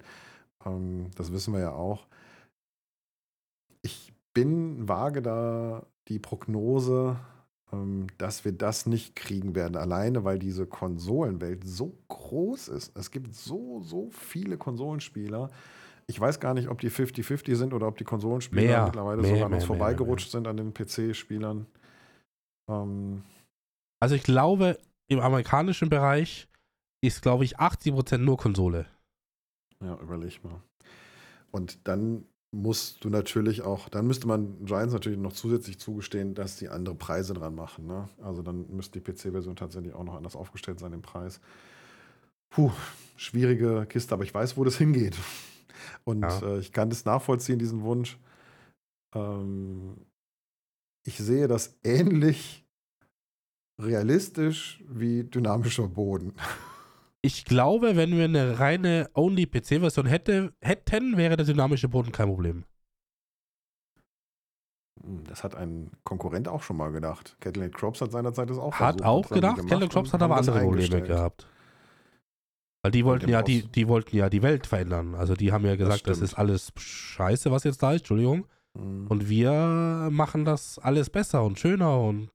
[0.65, 2.07] Ähm, das wissen wir ja auch.
[4.37, 7.17] Bin vage da die Prognose,
[7.73, 12.95] ähm, dass wir das nicht kriegen werden, alleine weil diese Konsolenwelt so groß ist.
[12.95, 15.51] Es gibt so, so viele Konsolenspieler.
[16.07, 19.31] Ich weiß gar nicht, ob die 50-50 sind oder ob die Konsolenspieler Mehr, mittlerweile mehr,
[19.31, 21.67] sogar an uns vorbeigerutscht sind an den PC-Spielern.
[22.71, 23.23] Ähm,
[24.01, 26.47] Also ich glaube, im amerikanischen Bereich
[27.03, 28.85] ist, glaube ich, 80% nur Konsole.
[29.83, 30.61] Ja, überleg mal.
[31.53, 32.27] Und dann
[32.57, 36.95] musst du natürlich auch, dann müsste man Giants natürlich noch zusätzlich zugestehen, dass die andere
[36.95, 37.87] Preise dran machen.
[37.87, 38.09] Ne?
[38.23, 41.41] Also dann müsste die PC-Version tatsächlich auch noch anders aufgestellt sein, im Preis.
[42.51, 42.71] Puh,
[43.17, 45.17] schwierige Kiste, aber ich weiß, wo das hingeht.
[46.05, 46.41] Und Ja.
[46.43, 48.19] äh, ich kann das nachvollziehen, diesen Wunsch.
[49.15, 49.97] Ähm,
[51.05, 52.65] ich sehe das ähnlich
[53.81, 56.33] realistisch wie dynamischer Boden.
[57.27, 62.65] Ich glaube, wenn wir eine reine Only-PC-Version hätte, hätten, wäre der dynamische Boden kein Problem.
[65.03, 67.37] Hm, Das hat ein Konkurrent auch schon mal gedacht.
[67.41, 70.37] Cadillac Crops hat seinerzeit das auch Hat versucht, auch das gedacht, Kellogg Crops hat aber
[70.37, 71.49] das andere Probleme gehabt.
[72.85, 75.17] Weil die wollten ja, die, die wollten ja die Welt verändern.
[75.17, 76.31] Also die haben ja gesagt, das, stimmt.
[76.31, 78.47] ist alles scheiße, was jetzt da ist, Entschuldigung.
[78.75, 79.09] Mhm.
[79.09, 82.31] Und wir machen das alles besser und schöner und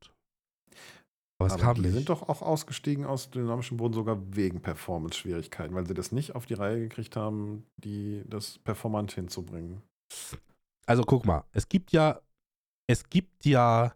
[1.41, 1.93] aber es Aber kam die nicht.
[1.93, 6.45] sind doch auch ausgestiegen aus dynamischem Boden sogar wegen Performance-Schwierigkeiten, weil sie das nicht auf
[6.45, 9.81] die Reihe gekriegt haben, die das performant hinzubringen.
[10.85, 12.21] Also guck mal, es gibt ja,
[12.87, 13.93] es gibt ja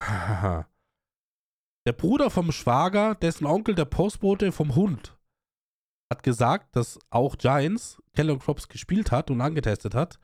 [1.86, 5.16] der Bruder vom Schwager, dessen Onkel der Postbote vom Hund,
[6.10, 10.18] hat gesagt, dass auch Giants Kellogg Crops gespielt hat und angetestet hat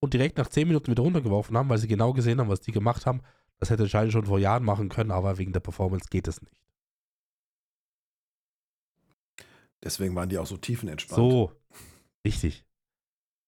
[0.00, 2.72] und direkt nach 10 Minuten wieder runtergeworfen haben, weil sie genau gesehen haben, was die
[2.72, 3.20] gemacht haben.
[3.58, 6.60] Das hätte Giants schon vor Jahren machen können, aber wegen der Performance geht es nicht.
[9.82, 11.16] Deswegen waren die auch so tiefenentspannt.
[11.16, 11.52] So,
[12.24, 12.64] richtig.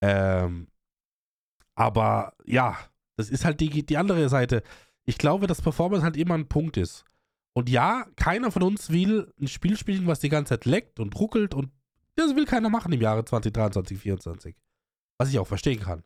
[0.00, 0.68] Ähm,
[1.74, 2.78] aber ja,
[3.16, 4.62] das ist halt die, die andere Seite.
[5.04, 7.04] Ich glaube, dass Performance halt immer ein Punkt ist.
[7.54, 11.18] Und ja, keiner von uns will ein Spiel spielen, was die ganze Zeit leckt und
[11.18, 11.72] ruckelt und
[12.14, 14.56] das will keiner machen im Jahre 2023, 2024.
[15.18, 16.04] Was ich auch verstehen kann.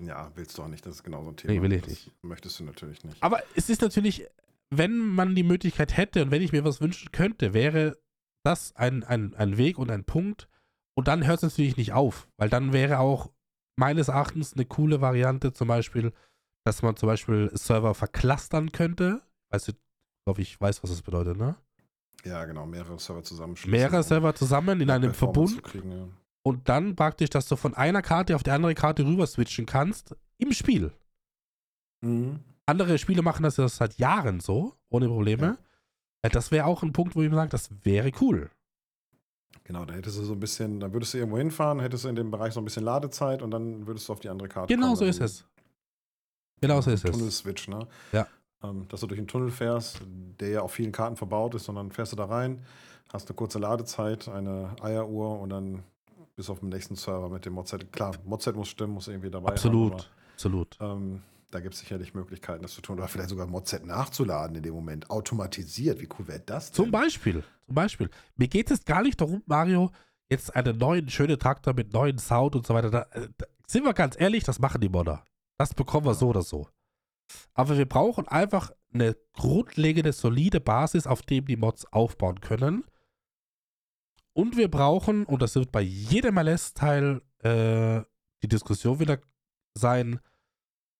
[0.00, 1.54] Ja, willst du auch nicht, das ist genau so ein Thema.
[1.54, 2.12] Nee, will ich das nicht.
[2.22, 3.22] Möchtest du natürlich nicht.
[3.22, 4.26] Aber es ist natürlich,
[4.70, 7.98] wenn man die Möglichkeit hätte und wenn ich mir was wünschen könnte, wäre
[8.44, 10.48] das ein, ein, ein Weg und ein Punkt.
[10.94, 13.30] Und dann hört es natürlich nicht auf, weil dann wäre auch
[13.78, 16.12] meines Erachtens eine coole Variante zum Beispiel,
[16.64, 19.22] dass man zum Beispiel Server verklustern könnte.
[19.50, 19.72] Weißt du,
[20.26, 21.56] glaube ich, weiß, was das bedeutet, ne?
[22.24, 23.70] Ja, genau, mehrere Server zusammenschließen.
[23.70, 26.08] Mehrere Server zusammen in einem Verbund kriegen, ja.
[26.46, 30.14] Und dann praktisch, dass du von einer Karte auf die andere Karte rüber switchen kannst
[30.38, 30.92] im Spiel.
[32.02, 32.38] Mhm.
[32.66, 35.58] Andere Spiele machen das ja seit Jahren so, ohne Probleme.
[36.22, 38.48] Ja, das wäre auch ein Punkt, wo ich mir sage, das wäre cool.
[39.64, 42.14] Genau, da hättest du so ein bisschen, dann würdest du irgendwo hinfahren, hättest du in
[42.14, 44.86] dem Bereich so ein bisschen Ladezeit und dann würdest du auf die andere Karte Genau
[44.86, 45.44] kommen, so ist es.
[46.60, 47.10] Genau so ist es.
[47.10, 47.88] Tunnelswitch, ne?
[48.12, 48.28] Ja.
[48.62, 50.00] Ähm, dass du durch einen Tunnel fährst,
[50.38, 52.64] der ja auf vielen Karten verbaut ist, sondern fährst du da rein,
[53.12, 55.82] hast eine kurze Ladezeit, eine Eieruhr und dann
[56.36, 57.92] bist du auf dem nächsten Server mit dem Mod-Set.
[57.92, 59.92] Klar, Mod-Set muss stimmen, muss irgendwie dabei Absolut.
[59.92, 60.04] haben.
[60.34, 60.76] Absolut.
[60.80, 62.98] aber, ähm, da gibt es sicherlich Möglichkeiten, das zu tun.
[62.98, 65.10] Oder vielleicht sogar Mod-Set nachzuladen in dem Moment.
[65.10, 66.00] Automatisiert.
[66.00, 66.84] Wie cool wäre das denn?
[66.84, 67.42] Zum Beispiel.
[67.64, 68.10] Zum Beispiel.
[68.36, 69.90] Mir geht es gar nicht darum, Mario,
[70.28, 72.90] jetzt einen neuen, schönen Traktor mit neuen Sound und so weiter.
[72.90, 75.24] Da, äh, da, sind wir ganz ehrlich, das machen die Modder.
[75.56, 76.68] Das bekommen wir so oder so.
[77.54, 82.84] Aber wir brauchen einfach eine grundlegende, solide Basis, auf dem die Mods aufbauen können.
[84.36, 88.02] Und wir brauchen, und das wird bei jedem LS-Teil äh,
[88.42, 89.18] die Diskussion wieder
[89.74, 90.20] sein,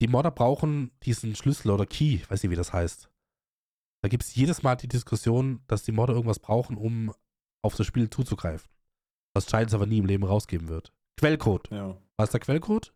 [0.00, 3.10] die Modder brauchen diesen Schlüssel oder Key, weiß nicht, wie das heißt.
[4.02, 7.12] Da gibt es jedes Mal die Diskussion, dass die Modder irgendwas brauchen, um
[7.62, 8.70] auf das Spiel zuzugreifen.
[9.34, 10.94] Was Giants aber nie im Leben rausgeben wird.
[11.18, 11.70] Quellcode.
[11.70, 11.94] Ja.
[12.16, 12.94] Was ist der Quellcode?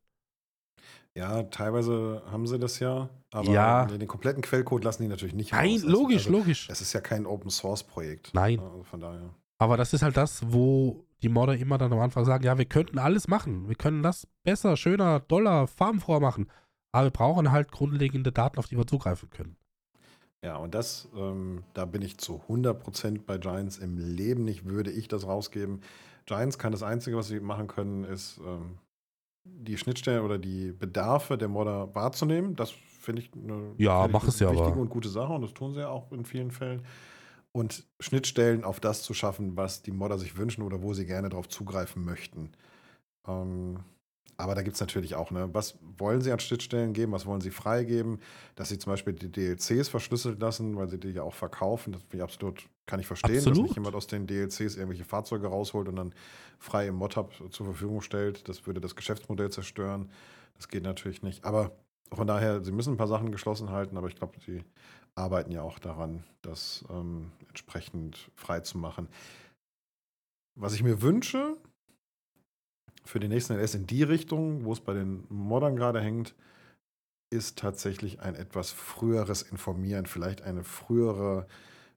[1.15, 3.85] Ja, teilweise haben sie das ja, aber Ja.
[3.85, 5.83] den kompletten Quellcode lassen die natürlich nicht Nein, raus.
[5.85, 6.69] Also- logisch, also, logisch.
[6.71, 8.33] Es ist ja kein Open-Source-Projekt.
[8.33, 8.59] Nein.
[8.59, 9.35] Also von daher.
[9.61, 12.65] Aber das ist halt das, wo die Modder immer dann am Anfang sagen, ja, wir
[12.65, 13.69] könnten alles machen.
[13.69, 16.49] Wir können das besser, schöner, doller, farbenfroher machen.
[16.93, 19.57] Aber wir brauchen halt grundlegende Daten, auf die wir zugreifen können.
[20.43, 23.77] Ja, und das, ähm, da bin ich zu 100% bei Giants.
[23.77, 25.83] Im Leben nicht würde ich das rausgeben.
[26.25, 28.79] Giants kann das Einzige, was sie machen können, ist ähm,
[29.45, 32.57] die Schnittstellen oder die Bedarfe der Modder wahrzunehmen.
[32.57, 34.77] Das finde ich eine Ja, ich ja wichtige aber.
[34.77, 36.83] und gute Sache und das tun sie ja auch in vielen Fällen.
[37.53, 41.29] Und Schnittstellen auf das zu schaffen, was die Modder sich wünschen oder wo sie gerne
[41.29, 42.53] darauf zugreifen möchten.
[43.27, 43.81] Ähm,
[44.41, 47.43] aber da gibt es natürlich auch, ne, was wollen sie an Schnittstellen geben, was wollen
[47.43, 48.21] sie freigeben,
[48.55, 51.93] dass sie zum Beispiel die DLCs verschlüsselt lassen, weil sie die ja auch verkaufen.
[51.93, 53.65] Das finde ich absolut, kann ich verstehen, dass Absolut.
[53.65, 56.15] nicht jemand aus den DLCs irgendwelche Fahrzeuge rausholt und dann
[56.59, 58.49] frei im Mod-Hub zur Verfügung stellt.
[58.49, 60.11] Das würde das Geschäftsmodell zerstören.
[60.57, 61.45] Das geht natürlich nicht.
[61.45, 61.73] Aber
[62.13, 64.65] von daher, sie müssen ein paar Sachen geschlossen halten, aber ich glaube, sie
[65.15, 69.09] arbeiten ja auch daran, das ähm, entsprechend frei zu machen.
[70.55, 71.57] Was ich mir wünsche
[73.05, 76.35] für den nächsten LS in die Richtung, wo es bei den Modern gerade hängt,
[77.31, 81.47] ist tatsächlich ein etwas früheres Informieren, vielleicht eine frühere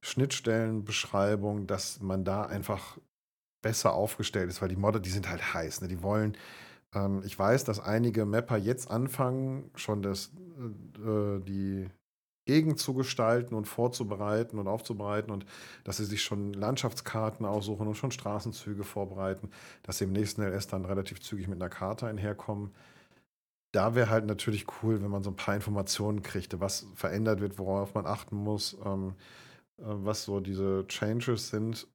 [0.02, 2.98] Schnittstellenbeschreibung, dass man da einfach
[3.61, 5.81] besser aufgestellt ist, weil die Modder, die sind halt heiß.
[5.81, 5.88] Ne?
[5.88, 6.38] Die wollen,
[6.94, 10.32] ähm, ich weiß, dass einige Mapper jetzt anfangen, schon das,
[11.06, 11.90] äh, die
[12.45, 15.45] Gegend zu gestalten und vorzubereiten und aufzubereiten und
[15.86, 19.49] dass sie sich schon Landschaftskarten aussuchen und schon Straßenzüge vorbereiten,
[19.84, 22.72] dass sie im nächsten LS dann relativ zügig mit einer Karte einherkommen.
[23.72, 27.57] Da wäre halt natürlich cool, wenn man so ein paar Informationen kriegte, was verändert wird,
[27.57, 29.15] worauf man achten muss, ähm,
[29.78, 31.88] äh, was so diese Changes sind.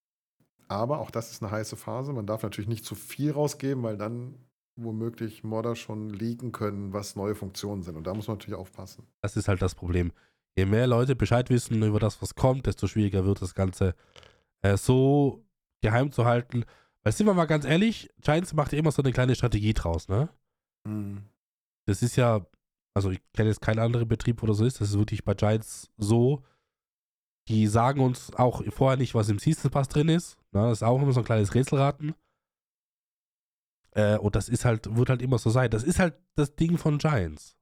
[0.69, 2.13] Aber auch das ist eine heiße Phase.
[2.13, 4.35] Man darf natürlich nicht zu viel rausgeben, weil dann
[4.79, 7.97] womöglich Modder schon leaken können, was neue Funktionen sind.
[7.97, 9.07] Und da muss man natürlich aufpassen.
[9.21, 10.13] Das ist halt das Problem.
[10.57, 13.95] Je mehr Leute Bescheid wissen über das, was kommt, desto schwieriger wird das Ganze
[14.63, 15.45] äh, so
[15.81, 16.65] geheim zu halten.
[17.03, 20.09] Weil sind wir mal ganz ehrlich, Giants macht ja immer so eine kleine Strategie draus,
[20.09, 20.29] ne?
[20.85, 21.23] Mhm.
[21.87, 22.47] Das ist ja,
[22.95, 24.81] also ich kenne jetzt keinen anderen Betrieb, wo das so ist.
[24.81, 26.43] Das ist wirklich bei Giants so.
[27.49, 30.37] Die sagen uns auch vorher nicht, was im Season Pass drin ist.
[30.53, 30.63] Ne?
[30.63, 32.15] Das ist auch immer so ein kleines Rätselraten.
[33.93, 35.71] Äh, und das ist halt, wird halt immer so sein.
[35.71, 37.57] Das ist halt das Ding von Giants.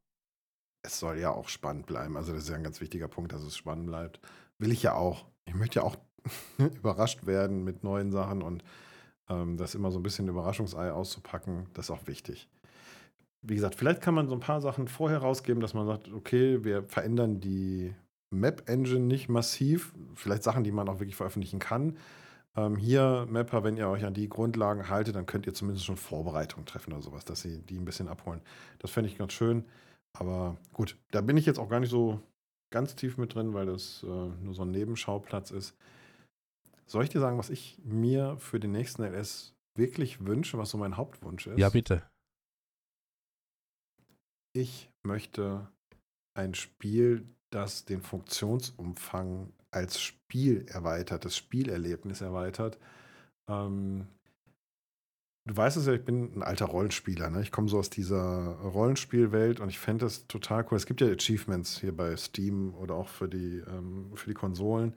[0.83, 2.17] Es soll ja auch spannend bleiben.
[2.17, 4.21] Also das ist ja ein ganz wichtiger Punkt, dass es spannend bleibt.
[4.59, 5.27] Will ich ja auch.
[5.45, 5.97] Ich möchte ja auch
[6.59, 8.63] überrascht werden mit neuen Sachen und
[9.29, 12.49] ähm, das immer so ein bisschen Überraschungsei auszupacken, das ist auch wichtig.
[13.43, 16.65] Wie gesagt, vielleicht kann man so ein paar Sachen vorher rausgeben, dass man sagt, okay,
[16.65, 17.95] wir verändern die
[18.31, 19.95] Map-Engine nicht massiv.
[20.15, 21.97] Vielleicht Sachen, die man auch wirklich veröffentlichen kann.
[22.57, 25.99] Ähm, hier, Mapper, wenn ihr euch an die Grundlagen haltet, dann könnt ihr zumindest schon
[25.99, 28.41] Vorbereitungen treffen oder sowas, dass sie die ein bisschen abholen.
[28.79, 29.65] Das fände ich ganz schön.
[30.19, 32.21] Aber gut, da bin ich jetzt auch gar nicht so
[32.71, 35.77] ganz tief mit drin, weil das äh, nur so ein Nebenschauplatz ist.
[36.87, 40.79] Soll ich dir sagen, was ich mir für den nächsten LS wirklich wünsche, was so
[40.79, 41.59] mein Hauptwunsch ist?
[41.59, 42.03] Ja, bitte.
[44.55, 45.69] Ich möchte
[46.35, 52.79] ein Spiel, das den Funktionsumfang als Spiel erweitert, das Spielerlebnis erweitert.
[53.49, 54.07] Ähm,
[55.47, 57.31] du weißt es ja, ich bin ein alter Rollenspieler.
[57.31, 57.43] Ne?
[57.43, 60.77] Ich komme so aus dieser Rollenspielwelt und ich fände das total cool.
[60.77, 64.95] Es gibt ja Achievements hier bei Steam oder auch für die, ähm, für die Konsolen.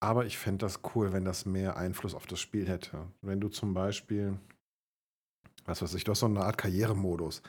[0.00, 3.06] Aber ich fände das cool, wenn das mehr Einfluss auf das Spiel hätte.
[3.22, 4.38] Wenn du zum Beispiel,
[5.64, 7.42] was weiß ich, du hast so eine Art Karrieremodus,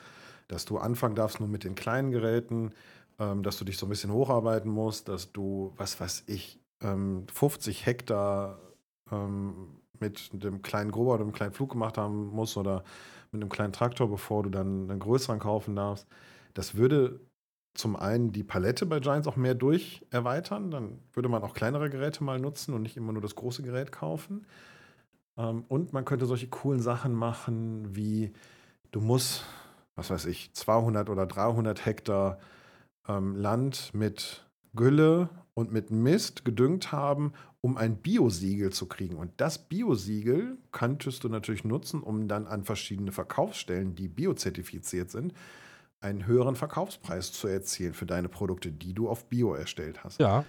[0.48, 2.72] dass du anfangen darfst nur mit den kleinen Geräten,
[3.18, 7.26] ähm, dass du dich so ein bisschen hocharbeiten musst, dass du, was weiß ich, ähm,
[7.32, 8.58] 50 Hektar
[9.10, 12.84] ähm, mit dem kleinen Grober oder einem kleinen Flug gemacht haben musst oder
[13.32, 16.06] mit einem kleinen Traktor, bevor du dann einen größeren kaufen darfst.
[16.54, 17.20] Das würde
[17.74, 20.70] zum einen die Palette bei Giants auch mehr durch erweitern.
[20.70, 23.92] Dann würde man auch kleinere Geräte mal nutzen und nicht immer nur das große Gerät
[23.92, 24.46] kaufen.
[25.36, 28.32] Ähm, und man könnte solche coolen Sachen machen, wie
[28.92, 29.44] du musst,
[29.94, 32.38] was weiß ich, 200 oder 300 Hektar
[33.08, 39.16] ähm, Land mit Gülle und mit Mist gedüngt haben, um ein Biosiegel zu kriegen.
[39.16, 45.32] Und das Biosiegel könntest du natürlich nutzen, um dann an verschiedene Verkaufsstellen, die biozertifiziert sind,
[46.00, 50.20] einen höheren Verkaufspreis zu erzielen für deine Produkte, die du auf Bio erstellt hast.
[50.20, 50.44] Ja.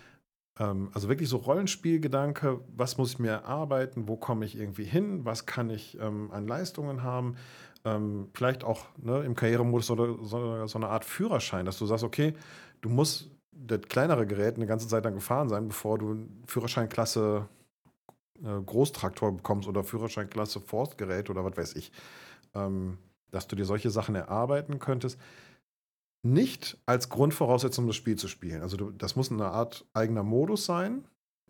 [0.59, 5.25] Ähm, also wirklich so Rollenspielgedanke, was muss ich mir erarbeiten, wo komme ich irgendwie hin,
[5.25, 7.35] was kann ich ähm, an Leistungen haben.
[7.87, 12.03] Ähm, vielleicht auch ne, im Karrieremodus so, so, so eine Art Führerschein, dass du sagst,
[12.03, 12.33] okay,
[12.81, 17.47] du musst das kleinere Gerät eine ganze Zeit lang gefahren sein, bevor du Führerscheinklasse
[18.43, 21.91] äh, Großtraktor bekommst oder Führerscheinklasse Forstgerät oder was weiß ich.
[22.53, 22.97] Ähm,
[23.31, 25.19] dass du dir solche Sachen erarbeiten könntest.
[26.23, 28.61] Nicht als Grundvoraussetzung, um das Spiel zu spielen.
[28.61, 31.05] Also du, das muss eine Art eigener Modus sein,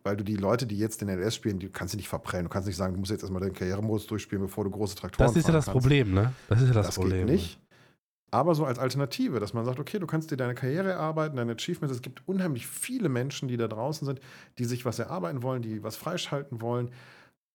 [0.08, 2.46] weil du die Leute, die jetzt den LS spielen, die kannst du nicht verprellen.
[2.46, 5.28] Du kannst nicht sagen, du musst jetzt erstmal den Karrieremodus durchspielen, bevor du große Traktoren
[5.28, 5.74] Das ist ja das kannst.
[5.82, 6.34] Problem, ne?
[6.48, 7.28] Das ist ja das, Das Problem.
[7.28, 7.60] geht nicht.
[8.32, 11.54] Aber so als Alternative, dass man sagt, okay, du kannst dir deine Karriere erarbeiten, deine
[11.54, 11.94] Achievements.
[11.94, 14.22] Es gibt unheimlich viele Menschen, die da draußen sind,
[14.60, 16.92] die sich was erarbeiten wollen, die was freischalten wollen.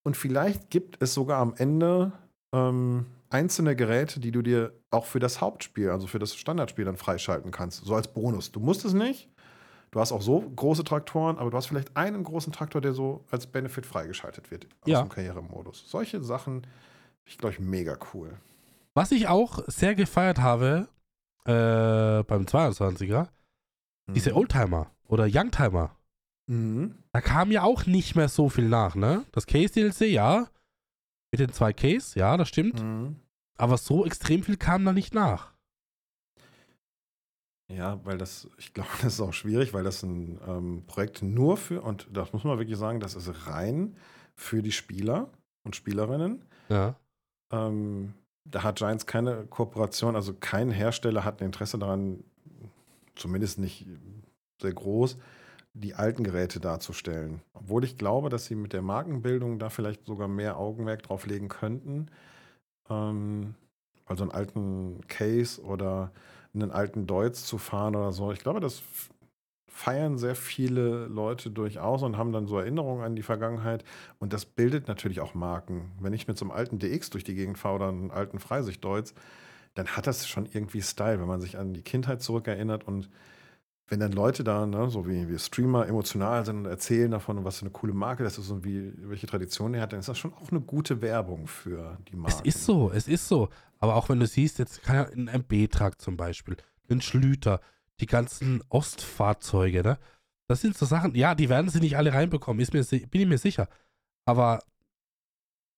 [0.05, 2.13] Und vielleicht gibt es sogar am Ende
[2.55, 6.99] ähm, einzelne Geräte, die du dir auch für das Hauptspiel, also für das Standardspiel dann
[6.99, 7.83] freischalten kannst.
[7.83, 8.53] So als Bonus.
[8.53, 9.31] Du musst es nicht.
[9.93, 13.25] Du hast auch so große Traktoren, aber du hast vielleicht einen großen Traktor, der so
[13.31, 15.03] als Benefit freigeschaltet wird aus Ja.
[15.03, 15.85] dem Karrieremodus.
[15.89, 16.67] Solche Sachen,
[17.27, 18.39] ich glaube ich, mega cool.
[18.95, 20.89] Was ich auch sehr gefeiert habe
[21.45, 23.29] äh, beim 22er,
[24.09, 24.37] diese Mhm.
[24.37, 25.95] Oldtimer oder Youngtimer.
[26.47, 26.95] Mhm.
[27.13, 29.25] Da kam ja auch nicht mehr so viel nach, ne?
[29.33, 30.47] Das Case-DLC, ja.
[31.31, 32.83] Mit den zwei Case, ja, das stimmt.
[32.83, 33.17] Mhm.
[33.59, 35.52] Aber so extrem viel kam da nicht nach.
[37.77, 41.57] Ja, weil das, ich glaube, das ist auch schwierig, weil das ein ähm, Projekt nur
[41.57, 43.97] für, und das muss man wirklich sagen, das ist rein
[44.35, 45.29] für die Spieler
[45.65, 46.45] und Spielerinnen.
[46.69, 46.97] Ja.
[47.51, 52.25] Ähm, da hat Giants keine Kooperation, also kein Hersteller hat ein Interesse daran,
[53.15, 53.87] zumindest nicht
[54.61, 55.19] sehr groß,
[55.75, 57.41] die alten Geräte darzustellen.
[57.53, 61.49] Obwohl ich glaube, dass sie mit der Markenbildung da vielleicht sogar mehr Augenmerk drauf legen
[61.49, 62.09] könnten.
[62.91, 63.55] Ähm,
[64.07, 66.11] also einen alten Case oder
[66.55, 68.33] einen alten Deutz zu fahren oder so.
[68.33, 68.83] Ich glaube, das
[69.67, 73.85] feiern sehr viele Leute durchaus und haben dann so Erinnerungen an die Vergangenheit.
[74.19, 75.93] Und das bildet natürlich auch Marken.
[75.99, 79.15] Wenn ich mit so einem alten DX durch die Gegend fahre oder einem alten Freisicht-Deutz,
[79.75, 83.09] dann hat das schon irgendwie Style, wenn man sich an die Kindheit zurückerinnert und
[83.89, 87.59] wenn dann Leute da, ne, so wie wir Streamer, emotional sind und erzählen davon, was
[87.59, 90.19] für eine coole Marke das ist und wie, welche Tradition er hat, dann ist das
[90.19, 92.37] schon auch eine gute Werbung für die Marke.
[92.37, 93.49] Es ist so, es ist so.
[93.83, 96.57] Aber auch wenn du siehst, jetzt kann ja ein MB-Truck zum Beispiel,
[96.89, 97.61] ein Schlüter,
[97.99, 99.99] die ganzen Ostfahrzeuge, ne?
[100.47, 103.27] Das sind so Sachen, ja, die werden sie nicht alle reinbekommen, ist mir, bin ich
[103.27, 103.69] mir sicher.
[104.25, 104.61] Aber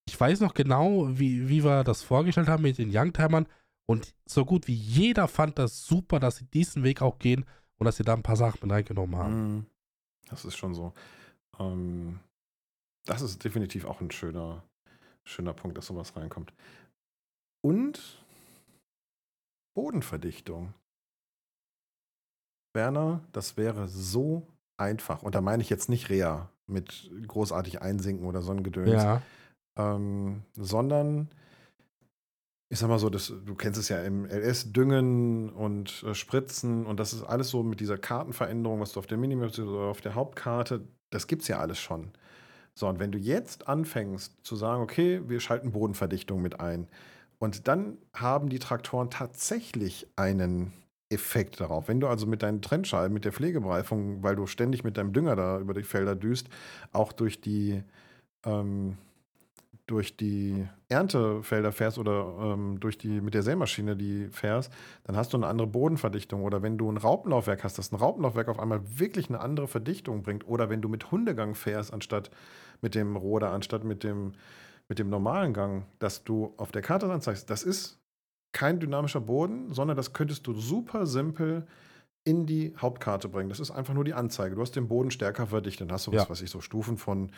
[0.06, 3.46] ich weiß noch genau, wie, wie wir das vorgestellt haben mit den Youngtimern.
[3.86, 7.46] Und so gut wie jeder fand das super, dass sie diesen Weg auch gehen
[7.78, 9.54] und dass sie da ein paar Sachen mit reingenommen haben.
[9.54, 9.66] Mhm.
[10.28, 10.92] Das ist schon so.
[11.58, 12.20] Ähm,
[13.06, 14.62] das ist definitiv auch ein schöner,
[15.22, 16.52] schöner Punkt, dass sowas reinkommt.
[17.64, 18.22] Und
[19.74, 20.74] Bodenverdichtung.
[22.74, 24.46] Werner, das wäre so
[24.76, 25.22] einfach.
[25.22, 29.02] Und da meine ich jetzt nicht Rea mit großartig einsinken oder so ein Gedöns.
[29.02, 29.22] Ja,
[29.78, 31.30] ähm, sondern
[32.68, 36.84] ich sag mal so, das, du kennst es ja im LS düngen und äh, spritzen
[36.84, 40.00] und das ist alles so mit dieser Kartenveränderung, was du auf der Minimap oder auf
[40.00, 42.10] der Hauptkarte, das gibt's ja alles schon.
[42.74, 46.88] So, und wenn du jetzt anfängst zu sagen, okay, wir schalten Bodenverdichtung mit ein
[47.38, 50.72] und dann haben die Traktoren tatsächlich einen
[51.10, 51.88] Effekt darauf.
[51.88, 55.36] Wenn du also mit deinen Trennscheiben, mit der Pflegebereifung, weil du ständig mit deinem Dünger
[55.36, 56.48] da über die Felder düst,
[56.92, 57.82] auch durch die
[58.44, 58.98] ähm,
[59.86, 64.72] durch die Erntefelder fährst oder ähm, durch die mit der Sämaschine die fährst,
[65.04, 66.42] dann hast du eine andere Bodenverdichtung.
[66.42, 70.22] Oder wenn du ein Raupenlaufwerk hast, dass ein Raupenlaufwerk auf einmal wirklich eine andere Verdichtung
[70.22, 70.46] bringt.
[70.48, 72.30] Oder wenn du mit Hundegang fährst, anstatt
[72.80, 74.32] mit dem Roder, anstatt mit dem,
[74.88, 78.00] mit dem normalen Gang, dass du auf der Karte anzeigst, das ist
[78.52, 81.66] kein dynamischer Boden, sondern das könntest du super simpel
[82.24, 83.48] in die Hauptkarte bringen.
[83.48, 84.54] Das ist einfach nur die Anzeige.
[84.54, 85.88] Du hast den Boden stärker verdichtet.
[85.88, 86.30] Dann hast du was, Ja.
[86.30, 87.30] was ich so Stufen von,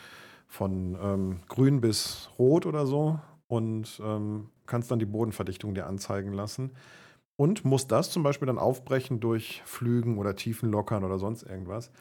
[0.47, 6.33] von ähm, grün bis rot oder so und ähm, kannst dann die Bodenverdichtung dir anzeigen
[6.33, 6.71] lassen.
[7.35, 11.91] Und musst das zum Beispiel dann aufbrechen durch Flügen oder Tiefenlockern oder sonst irgendwas.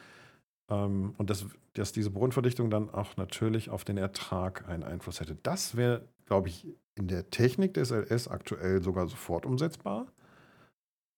[0.70, 5.36] Ähm, und dass, dass diese Bodenverdichtung dann auch natürlich auf den Ertrag einen Einfluss hätte.
[5.42, 6.66] Das wäre, glaube ich,
[6.96, 10.06] in der Technik des LS aktuell sogar sofort umsetzbar.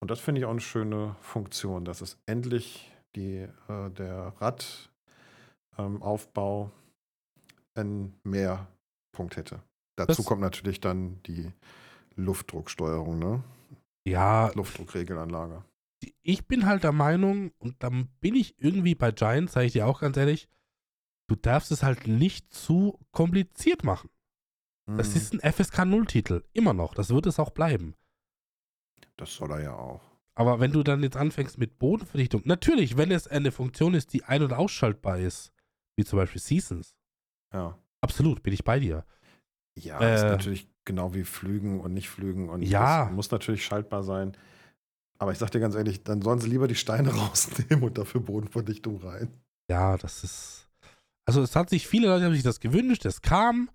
[0.01, 4.35] Und das finde ich auch eine schöne Funktion, dass es endlich die, äh, der
[5.77, 6.71] Radaufbau
[7.75, 9.63] einen Mehrpunkt hätte.
[9.97, 11.53] Dazu Das- kommt natürlich dann die
[12.17, 13.43] Luftdrucksteuerung, ne?
[14.07, 15.63] ja Luftdruckregelanlage.
[16.29, 19.87] Ich bin halt der Meinung, und dann bin ich irgendwie bei Giants, sage ich dir
[19.87, 20.47] auch ganz ehrlich,
[21.27, 24.11] du darfst es halt nicht zu kompliziert machen.
[24.87, 25.17] Das Mhm.
[25.17, 26.95] ist ein FSK 0-Titel, immer noch.
[26.95, 27.95] Das wird es auch bleiben.
[29.17, 30.01] das soll er ja auch.
[30.37, 34.23] Aber wenn du dann jetzt anfängst mit Bodenverdichtung, natürlich, wenn es eine Funktion ist, die
[34.25, 35.51] ein- und ausschaltbar ist,
[35.97, 36.95] wie zum Beispiel Seasons,
[37.53, 37.77] Ja.
[38.01, 39.05] absolut, bin ich bei dir.
[39.77, 40.15] Ja, Äh.
[40.15, 43.07] ist natürlich genau wie Flügen und nicht Flügen und Ja.
[43.07, 44.37] das muss natürlich schaltbar sein.
[45.19, 48.21] Aber ich sag dir ganz ehrlich, dann sollen sie lieber die Steine rausnehmen und dafür
[48.21, 49.33] Bodenverdichtung rein.
[49.71, 50.69] Ja, das ist.
[51.27, 53.69] Also es hat sich, viele Leute haben sich das gewünscht, es kam,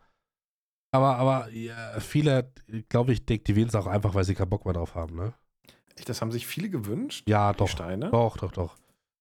[0.94, 2.52] aber, aber ja, viele,
[2.88, 5.34] glaube ich, deaktivieren es auch einfach, weil sie keinen Bock mehr drauf haben, ne?
[5.96, 7.28] Echt, das haben sich viele gewünscht.
[7.28, 7.68] Ja, die doch.
[7.68, 8.12] Steine?
[8.12, 8.76] Doch, doch, doch.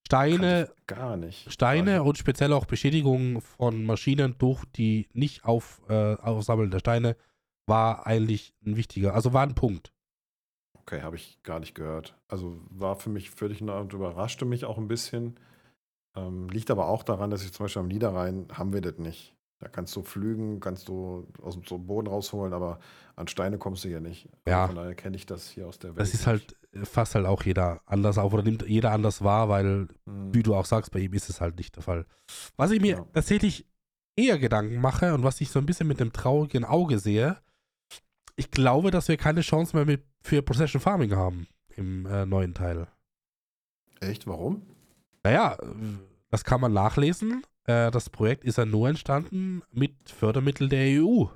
[0.07, 1.51] Steine, Gar nicht.
[1.51, 7.17] Steine Also, und speziell auch Beschädigungen von Maschinen durch die nicht auf, äh, aufsammelnde Steine
[7.67, 9.95] war eigentlich ein wichtiger, also war ein Punkt.
[10.83, 12.17] Okay, habe ich gar nicht gehört.
[12.29, 15.39] Also war für mich völlig neu und überraschte mich auch ein bisschen.
[16.17, 19.35] Ähm, liegt aber auch daran, dass ich zum Beispiel am Niederrhein haben wir das nicht.
[19.61, 22.81] Da kannst du flügen, kannst du aus dem Boden rausholen, aber
[23.15, 24.29] an Steine kommst du hier nicht.
[24.45, 24.67] Also Ja.
[24.67, 26.01] Von daher kenne ich das hier aus der Welt.
[26.01, 29.49] Das ist halt äh, fast halt auch jeder anders auf oder nimmt jeder anders wahr,
[29.49, 30.35] weil, Mhm.
[30.35, 32.07] wie du auch sagst, bei ihm ist es halt nicht der Fall.
[32.57, 33.07] Was ich mir Ja.
[33.13, 33.67] tatsächlich
[34.17, 37.39] eher Gedanken mache und was ich so ein bisschen mit dem traurigen Auge sehe,
[38.43, 41.47] ich glaube, dass wir keine Chance mehr mit, für Possession Farming haben
[41.77, 42.89] im äh, neuen Teil.
[44.01, 44.27] Echt?
[44.27, 44.63] Warum?
[45.23, 45.67] Naja, äh,
[46.31, 47.45] das kann man nachlesen.
[47.67, 51.27] Äh, das Projekt ist ja nur entstanden mit Fördermitteln der EU.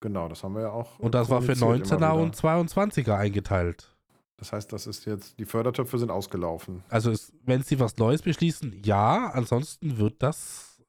[0.00, 0.98] Genau, das haben wir ja auch.
[0.98, 2.22] Und das war für kommuniziert immer 19er wieder.
[2.22, 3.96] und 22er eingeteilt.
[4.36, 6.82] Das heißt, das ist jetzt, die Fördertöpfe sind ausgelaufen.
[6.88, 10.82] Also, es, wenn sie was Neues beschließen, ja, ansonsten wird das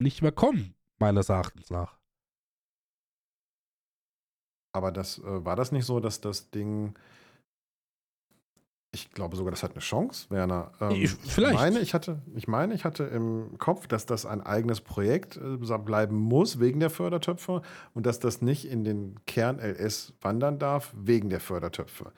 [0.00, 1.99] nicht mehr kommen, meines Erachtens nach.
[4.72, 6.94] Aber das äh, war das nicht so, dass das Ding.
[8.92, 10.72] Ich glaube sogar, das hat eine Chance, Werner.
[10.80, 11.54] Ähm, Ich- vielleicht.
[11.54, 15.36] Ich meine, ich hatte, ich meine, ich hatte im Kopf, dass das ein eigenes Projekt
[15.36, 17.62] äh, bleiben muss wegen der Fördertöpfe
[17.94, 22.12] und dass das nicht in den Kern LS wandern darf wegen der Fördertöpfe.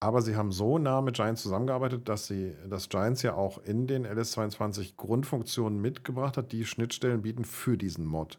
[0.00, 3.86] Aber sie haben so nah mit Giants zusammengearbeitet, dass sie, dass Giants ja auch in
[3.86, 8.38] den LS22 Grundfunktionen mitgebracht hat, die Schnittstellen bieten für diesen Mod.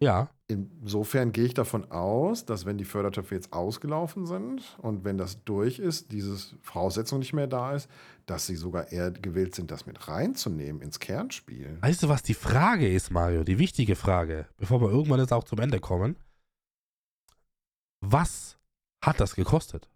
[0.00, 5.16] Ja, Insofern gehe ich davon aus, dass wenn die Fördertöpfe jetzt ausgelaufen sind und wenn
[5.16, 7.88] das durch ist, diese Voraussetzung nicht mehr da ist,
[8.26, 11.78] dass sie sogar eher gewillt sind, das mit reinzunehmen ins Kernspiel.
[11.80, 13.42] weißt du, was die Frage ist, Mario?
[13.42, 16.16] Die wichtige Frage, bevor wir irgendwann jetzt auch zum Ende kommen.
[18.02, 18.58] Was
[19.02, 19.88] hat das gekostet?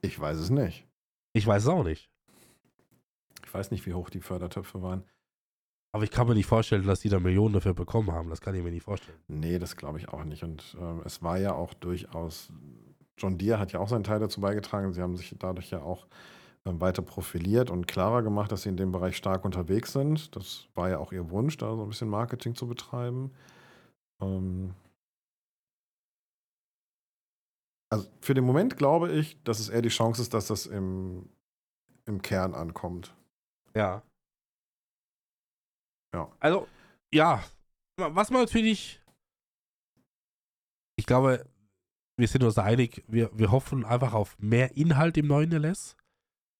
[0.00, 0.86] Ich weiß es nicht.
[1.34, 2.13] Ich weiß es auch nicht.
[3.54, 5.04] Ich weiß nicht, wie hoch die Fördertöpfe waren.
[5.92, 8.28] Aber ich kann mir nicht vorstellen, dass die da Millionen dafür bekommen haben.
[8.28, 9.16] Das kann ich mir nicht vorstellen.
[9.28, 10.42] Nee, das glaube ich auch nicht.
[10.42, 12.50] Und ähm, es war ja auch durchaus,
[13.16, 14.92] John Deere hat ja auch seinen Teil dazu beigetragen.
[14.92, 16.08] Sie haben sich dadurch ja auch
[16.66, 20.34] ähm, weiter profiliert und klarer gemacht, dass sie in dem Bereich stark unterwegs sind.
[20.34, 23.30] Das war ja auch ihr Wunsch, da so ein bisschen Marketing zu betreiben.
[24.20, 24.74] Ähm
[27.88, 31.28] also für den Moment glaube ich, dass es eher die Chance ist, dass das im,
[32.04, 33.14] im Kern ankommt.
[33.76, 34.02] Ja.
[36.14, 36.30] Ja.
[36.40, 36.68] Also,
[37.12, 37.42] ja.
[37.96, 39.00] Was man natürlich.
[40.96, 41.44] Ich glaube,
[42.16, 45.96] wir sind uns einig, wir, wir hoffen einfach auf mehr Inhalt im neuen LS.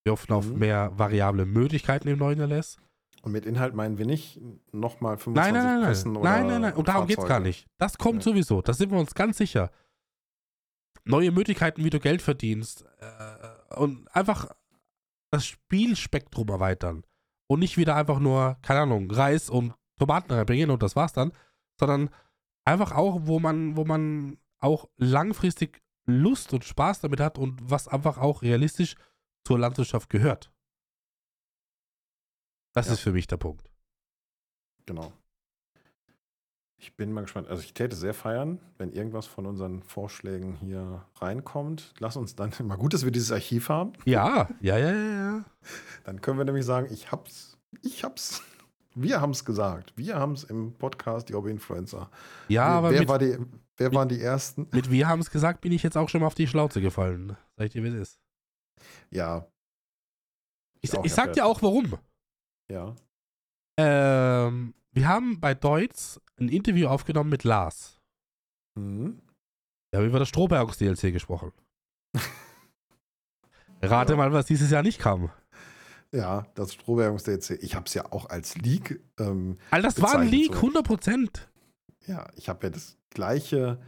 [0.05, 0.59] Wir hoffen auf Mhm.
[0.59, 2.79] mehr variable Möglichkeiten im neuen LS.
[3.23, 4.41] Und mit Inhalt meinen wir nicht
[4.73, 6.21] nochmal 25 Nein, nein, nein, Pressen nein.
[6.21, 6.75] oder Nein, nein, nein.
[6.75, 7.67] Und darum geht es gar nicht.
[7.79, 8.23] Das kommt Nee.
[8.25, 8.61] sowieso.
[8.61, 9.71] Da sind wir uns ganz sicher.
[11.05, 12.85] Neue Möglichkeiten, wie du Geld verdienst.
[12.99, 14.51] Äh, und einfach
[15.35, 17.05] das Spielspektrum erweitern.
[17.47, 21.33] Und nicht wieder einfach nur, keine Ahnung, Reis und Tomaten reinbringen und das war's dann.
[21.79, 22.11] Sondern
[22.65, 27.89] einfach auch, wo man, wo man auch langfristig Lust und Spaß damit hat und was
[27.89, 28.97] einfach auch realistisch
[29.47, 30.51] zur Landwirtschaft gehört.
[32.73, 32.95] Das Ja.
[32.95, 33.71] ist für mich der Punkt.
[34.87, 35.13] Genau.
[36.85, 37.49] Ich bin mal gespannt.
[37.49, 41.95] Also ich täte sehr feiern, wenn irgendwas von unseren Vorschlägen hier reinkommt.
[41.99, 43.95] Lass uns dann mal gut, dass wir dieses Archiv haben.
[44.05, 45.45] Ja, ja, ja, ja, ja.
[46.05, 48.43] Dann können wir nämlich sagen, ich hab's, ich hab's.
[48.95, 49.95] Wir haben es gesagt.
[49.97, 52.11] Wir haben es im Podcast, die Hobby-Influencer.
[52.49, 53.39] Ja, aber wer, mit, war die,
[53.79, 54.69] wer waren die Ersten?
[54.71, 57.35] mit wir haben es gesagt, bin ich jetzt auch schon mal auf die Schlauze gefallen.
[57.57, 58.21] Sag ich dir, wie es ist.
[59.11, 59.47] Ja,
[60.83, 61.95] Ich, Ich ich sag dir auch warum.
[62.71, 62.95] ja.
[63.79, 68.01] Ähm, wir haben bei Deutz ein Interview aufgenommen mit Lars.
[68.79, 69.21] Mhm.
[69.91, 71.53] Wir haben über das Strohbergs-DLC gesprochen.
[73.83, 74.17] Rate Ja.
[74.17, 75.31] mal, was dieses Jahr nicht kam.
[76.13, 77.59] Ja, das Strohbergungs-DLC.
[77.63, 79.01] Ich habe es ja auch als Leak.
[79.19, 80.59] Ähm, All das war ein Leak, so.
[80.59, 81.49] 100 Prozent.
[82.07, 83.79] Ja, ich habe ja das gleiche,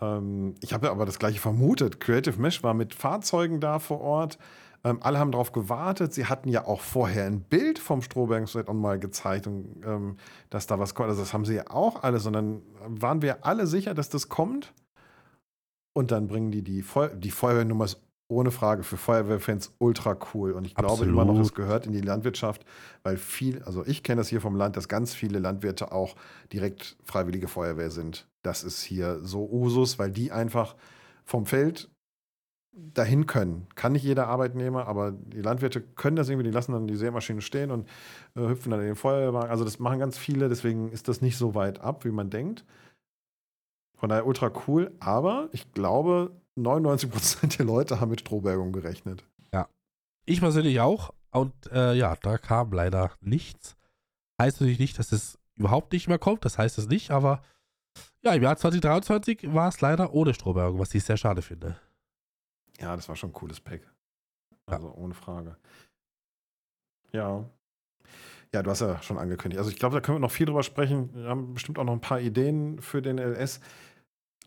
[0.00, 2.00] ähm, ich habe ja aber das gleiche vermutet.
[2.00, 4.38] Creative Mesh war mit Fahrzeugen da vor Ort.
[4.86, 6.14] Ähm, alle haben darauf gewartet.
[6.14, 10.16] Sie hatten ja auch vorher ein Bild vom Strohbergset mal gezeigt, und, ähm,
[10.48, 11.08] dass da was kommt.
[11.08, 12.24] Also das haben sie ja auch alles.
[12.26, 14.72] Und dann waren wir alle sicher, dass das kommt.
[15.92, 20.52] Und dann bringen die die, Feu die Feuerwehrnummer ist ohne Frage für Feuerwehrfans ultra cool.
[20.52, 21.54] Und ich glaube immer noch, es Absolut.
[21.54, 22.64] gehört in die Landwirtschaft,
[23.02, 26.16] weil viel, also ich kenne das hier vom Land, dass ganz viele Landwirte auch
[26.52, 28.28] direkt freiwillige Feuerwehr sind.
[28.42, 30.76] Das ist hier so Usus, weil die einfach
[31.24, 31.88] vom Feld
[32.76, 33.66] dahin können.
[33.74, 37.40] Kann nicht jeder Arbeitnehmer, aber die Landwirte können das irgendwie, die lassen dann die Sämaschine
[37.40, 37.88] stehen und
[38.34, 39.50] äh, hüpfen dann in den Feuerwehrwagen.
[39.50, 42.64] Also das machen ganz viele, deswegen ist das nicht so weit ab, wie man denkt.
[43.96, 49.24] Von daher ultra cool, aber ich glaube, 99% der Leute haben mit Strohbergung gerechnet.
[50.26, 51.14] Ich persönlich auch.
[51.30, 53.76] Und äh, ja, da kam leider nichts.
[54.40, 57.42] Heißt natürlich nicht, dass es überhaupt nicht mehr kommt, das heißt es nicht, aber
[58.22, 61.76] ja, im Jahr 2023 war es leider ohne Strohberg, was ich sehr schade finde.
[62.80, 63.82] Ja, das war schon ein cooles Pack.
[64.66, 65.56] Also ohne Frage.
[67.12, 67.48] Ja.
[68.52, 69.58] Ja, du hast ja schon angekündigt.
[69.58, 71.14] Also ich glaube, da können wir noch viel drüber sprechen.
[71.14, 73.60] Wir haben bestimmt auch noch ein paar Ideen für den LS.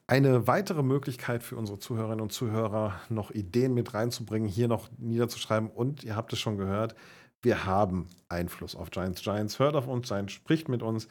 [0.08, 5.70] Eine weitere Möglichkeit für unsere Zuhörerinnen und Zuhörer, noch Ideen mit reinzubringen, hier noch niederzuschreiben.
[5.70, 6.96] Und ihr habt es schon gehört,
[7.42, 9.22] wir haben Einfluss auf Giants.
[9.22, 11.08] Giants hört auf uns, Giants spricht mit uns.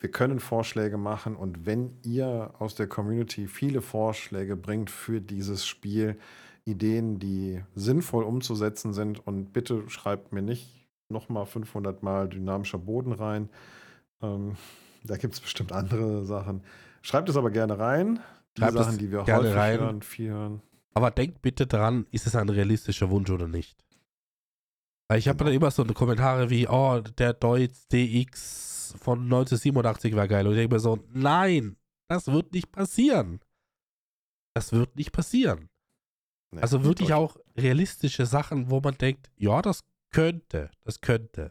[0.00, 1.36] Wir können Vorschläge machen.
[1.36, 6.18] Und wenn ihr aus der Community viele Vorschläge bringt für dieses Spiel,
[6.70, 10.68] Ideen, die sinnvoll umzusetzen sind, und bitte schreibt mir nicht
[11.08, 13.48] nochmal 500 Mal dynamischer Boden rein.
[14.22, 14.56] Ähm,
[15.04, 16.62] da gibt es bestimmt andere Sachen.
[17.02, 18.20] Schreibt es aber gerne rein.
[18.56, 19.80] Die Schreibt Sachen, die wir häufig rein.
[19.80, 20.62] hören, viel hören.
[20.94, 23.78] Aber denkt bitte dran, ist es ein realistischer Wunsch oder nicht?
[25.08, 25.48] Weil ich habe Genau.
[25.50, 30.46] dann immer so Kommentare wie, oh, der Deutz DX von 1987 war geil.
[30.46, 31.76] Und ich denke mir so, nein,
[32.08, 33.40] das wird nicht passieren.
[34.54, 35.68] Das wird nicht passieren.
[36.50, 41.50] Nee, Also wirklich auch realistische Sachen, wo man denkt, ja, das könnte, das könnte.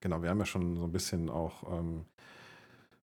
[0.00, 2.06] Genau, wir haben ja schon so ein bisschen auch ähm,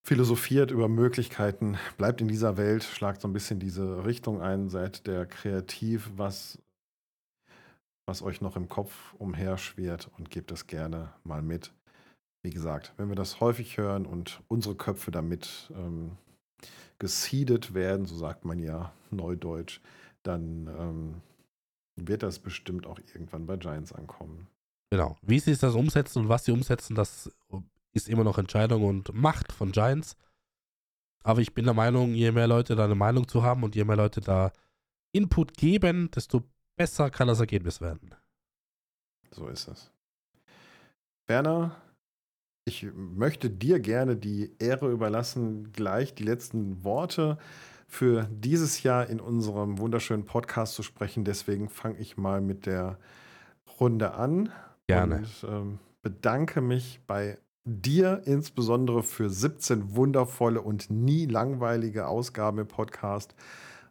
[0.01, 1.77] philosophiert über Möglichkeiten.
[1.97, 6.59] Bleibt in dieser Welt, schlagt so ein bisschen diese Richtung ein, seid der kreativ, was,
[8.07, 11.73] was euch noch im Kopf umherschwirrt und gebt es gerne mal mit.
[12.43, 16.17] Wie gesagt, wenn wir das häufig hören und unsere Köpfe damit ähm,
[16.99, 19.81] geseedet werden, so sagt man ja neudeutsch,
[20.27, 21.21] dann ähm,
[21.95, 24.47] wird das bestimmt auch irgendwann bei Giants ankommen.
[24.89, 25.17] Genau.
[25.21, 27.31] Wie sie es das umsetzen und was sie umsetzen, das
[27.93, 30.15] ist immer noch Entscheidung und Macht von Giants.
[31.23, 33.83] Aber ich bin der Meinung, je mehr Leute da eine Meinung zu haben und je
[33.83, 34.51] mehr Leute da
[35.11, 36.43] Input geben, desto
[36.75, 38.13] besser kann das Ergebnis werden.
[39.31, 39.91] So ist es.
[41.27, 41.75] Werner,
[42.65, 47.37] ich möchte dir gerne die Ehre überlassen, gleich die letzten Worte
[47.87, 51.23] für dieses Jahr in unserem wunderschönen Podcast zu sprechen.
[51.23, 52.97] Deswegen fange ich mal mit der
[53.79, 54.51] Runde an.
[54.87, 55.17] Gerne.
[55.17, 62.67] Und ähm, bedanke mich bei dir insbesondere für 17 wundervolle und nie langweilige Ausgaben im
[62.67, 63.33] Podcast.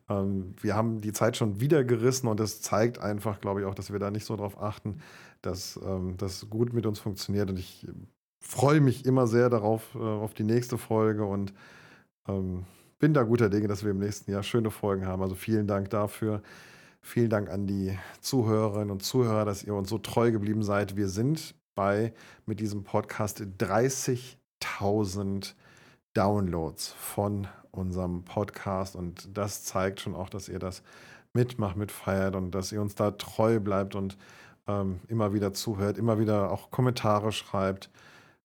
[0.08, 3.74] Ähm, wir haben die Zeit schon wieder gerissen und es zeigt einfach, glaube ich, auch,
[3.74, 4.98] dass wir da nicht so drauf achten,
[5.42, 7.50] dass ähm, das gut mit uns funktioniert.
[7.50, 7.86] Und ich
[8.40, 11.52] freue mich immer sehr darauf, äh, auf die nächste Folge und
[12.28, 12.64] ähm,
[12.98, 15.22] bin da guter Dinge, dass wir im nächsten Jahr schöne Folgen haben.
[15.22, 16.42] Also vielen Dank dafür.
[17.00, 20.96] Vielen Dank an die Zuhörerinnen und Zuhörer, dass ihr uns so treu geblieben seid.
[20.96, 22.14] Wir sind bei
[22.46, 25.54] mit diesem Podcast 30.000
[26.14, 30.82] Downloads von unserem Podcast und das zeigt schon auch, dass ihr das
[31.34, 34.16] mitmacht, mitfeiert und dass ihr uns da treu bleibt und
[34.66, 37.90] ähm, immer wieder zuhört, immer wieder auch Kommentare schreibt.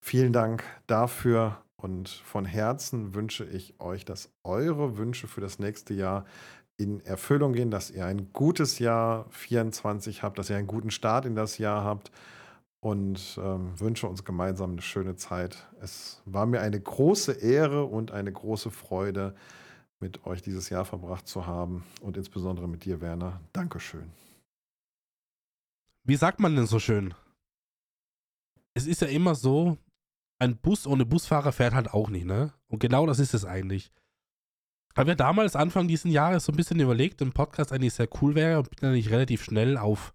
[0.02, 5.94] Vielen Dank dafür und von Herzen wünsche ich euch, dass eure Wünsche für das nächste
[5.94, 6.26] Jahr
[6.78, 11.26] in Erfüllung gehen, dass ihr ein gutes Jahr 24 habt, dass ihr einen guten Start
[11.26, 12.12] in das Jahr habt
[12.80, 15.68] und ähm, wünsche uns gemeinsam eine schöne Zeit.
[15.82, 19.36] Es war mir eine große Ehre und eine große Freude,
[20.00, 23.42] mit euch dieses Jahr verbracht zu haben und insbesondere mit dir, Werner.
[23.52, 24.10] Dankeschön.
[26.04, 27.14] Wie sagt man denn so schön?
[28.74, 29.78] Es ist ja immer so,
[30.40, 32.54] ein Bus ohne Busfahrer fährt halt auch nicht, ne?
[32.68, 33.92] Und genau das ist es eigentlich.
[34.98, 38.36] Haben wir damals Anfang dieses Jahres so ein bisschen überlegt, ein Podcast eigentlich sehr cool
[38.36, 40.14] wäre und bin dann nicht relativ schnell auf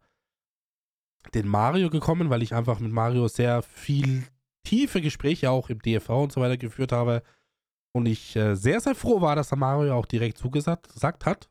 [1.32, 4.26] den Mario gekommen, weil ich einfach mit Mario sehr viel
[4.64, 7.22] tiefe Gespräche auch im DFV und so weiter geführt habe.
[7.92, 11.48] Und ich äh, sehr, sehr froh war, dass der Mario auch direkt zugesagt gesagt hat.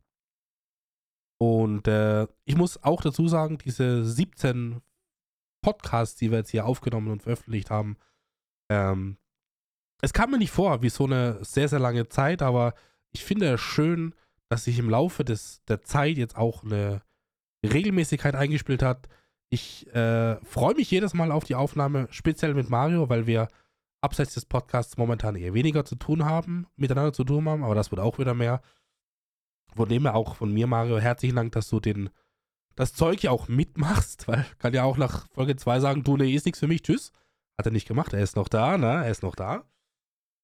[1.39, 4.81] Und äh, ich muss auch dazu sagen, diese 17
[5.61, 7.97] Podcasts, die wir jetzt hier aufgenommen und veröffentlicht haben,
[8.69, 9.17] ähm,
[10.01, 12.73] es kam mir nicht vor wie so eine sehr, sehr lange Zeit, aber
[13.11, 14.13] ich finde es schön,
[14.49, 17.01] dass sich im Laufe des, der Zeit jetzt auch eine
[17.63, 19.07] Regelmäßigkeit eingespielt hat.
[19.49, 23.47] Ich äh, freue mich jedes Mal auf die Aufnahme, speziell mit Mario, weil wir
[24.01, 27.89] abseits des Podcasts momentan eher weniger zu tun haben, miteinander zu tun haben, aber das
[27.89, 28.61] wird auch wieder mehr.
[29.75, 32.09] Von dem her auch von mir, Mario, herzlichen Dank, dass du den,
[32.75, 36.33] das Zeug ja auch mitmachst, weil kann ja auch nach Folge 2 sagen, du, nee,
[36.33, 37.13] ist nichts für mich, tschüss.
[37.57, 39.05] Hat er nicht gemacht, er ist noch da, ne?
[39.05, 39.63] Er ist noch da.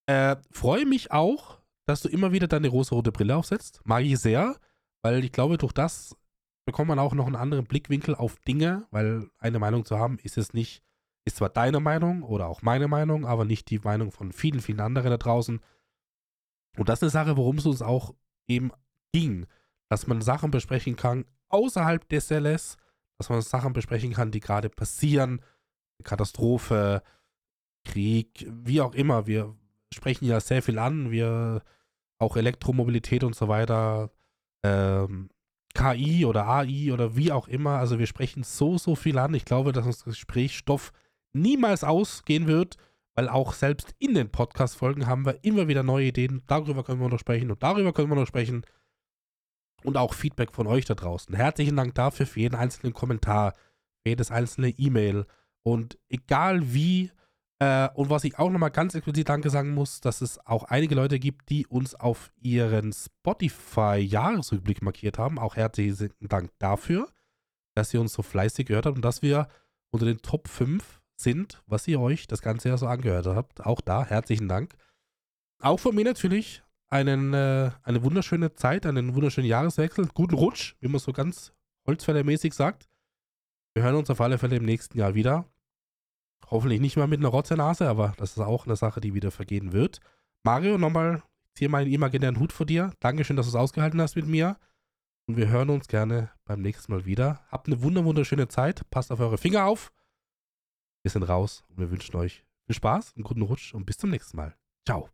[0.08, 3.82] Äh, freue mich auch, dass du immer wieder deine rosa-rote Brille aufsetzt.
[3.84, 4.58] Mag ich sehr,
[5.02, 6.16] weil ich glaube, durch das
[6.66, 10.38] bekommt man auch noch einen anderen Blickwinkel auf Dinge, weil eine Meinung zu haben, ist
[10.38, 10.84] es nicht,
[11.26, 14.80] ist zwar deine Meinung oder auch meine Meinung, aber nicht die Meinung von vielen, vielen
[14.80, 15.62] anderen da draußen.
[16.78, 18.14] Und das ist eine Sache, worum es uns auch
[18.48, 18.72] eben
[19.14, 19.48] ging,
[19.90, 22.78] dass man Sachen besprechen kann außerhalb des LS,
[23.18, 25.42] dass man Sachen besprechen kann, die gerade passieren,
[26.04, 27.02] Katastrophe,
[27.86, 29.28] Krieg, wie auch immer.
[29.28, 29.56] Wir
[29.94, 31.12] sprechen ja sehr viel an.
[31.12, 31.62] Wir
[32.20, 34.12] auch Elektromobilität und so weiter.
[34.64, 35.30] Ähm,
[35.74, 37.78] KI oder AI oder wie auch immer.
[37.78, 39.34] Also wir sprechen so, so viel an.
[39.34, 40.92] Ich glaube, dass unser Gesprächsstoff
[41.34, 42.78] niemals ausgehen wird,
[43.16, 46.42] weil auch selbst in den Podcast-Folgen haben wir immer wieder neue Ideen.
[46.48, 48.66] Darüber können wir noch sprechen und darüber können wir noch sprechen.
[49.84, 51.34] Und auch Feedback von euch da draußen.
[51.34, 53.54] Herzlichen Dank dafür für jeden einzelnen Kommentar,
[54.02, 55.26] für jedes einzelne E-Mail.
[55.70, 57.12] Und egal wie,
[57.60, 60.96] äh, und was ich auch nochmal ganz explizit Danke sagen muss, dass es auch einige
[60.96, 65.38] Leute gibt, die uns auf ihren Spotify-Jahresrückblick markiert haben.
[65.38, 67.08] Auch herzlichen Dank dafür,
[67.76, 69.48] dass ihr uns so fleißig gehört habt und dass wir
[69.92, 73.64] unter den Top 5 sind, was ihr euch das ganze Jahr so angehört habt.
[73.64, 74.74] Auch da herzlichen Dank.
[75.62, 80.88] Auch von mir natürlich einen, äh, eine wunderschöne Zeit, einen wunderschönen Jahreswechsel, guten Rutsch, wie
[80.88, 81.54] man so ganz
[81.86, 82.90] holzfällermäßig sagt.
[83.76, 85.46] Wir hören uns auf alle Fälle im nächsten Jahr wieder.
[86.48, 89.72] Hoffentlich nicht mal mit einer Rotzernase, aber das ist auch eine Sache, die wieder vergehen
[89.72, 90.00] wird.
[90.44, 91.22] Mario, nochmal,
[91.54, 92.92] ziehe meinen imaginären Hut vor dir.
[93.00, 94.58] Dankeschön, dass du es ausgehalten hast mit mir.
[95.28, 97.42] Und wir hören uns gerne beim nächsten Mal wieder.
[97.52, 98.90] Habt eine wunderschöne Zeit.
[98.90, 99.92] Passt auf eure Finger auf.
[101.04, 104.10] Wir sind raus und wir wünschen euch viel Spaß, einen guten Rutsch und bis zum
[104.10, 104.56] nächsten Mal.
[104.86, 105.10] Ciao.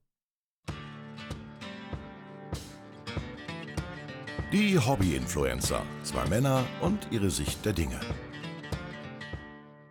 [4.52, 5.82] Die Hobby-Influencer.
[6.04, 8.00] Zwei Männer und ihre Sicht der Dinge.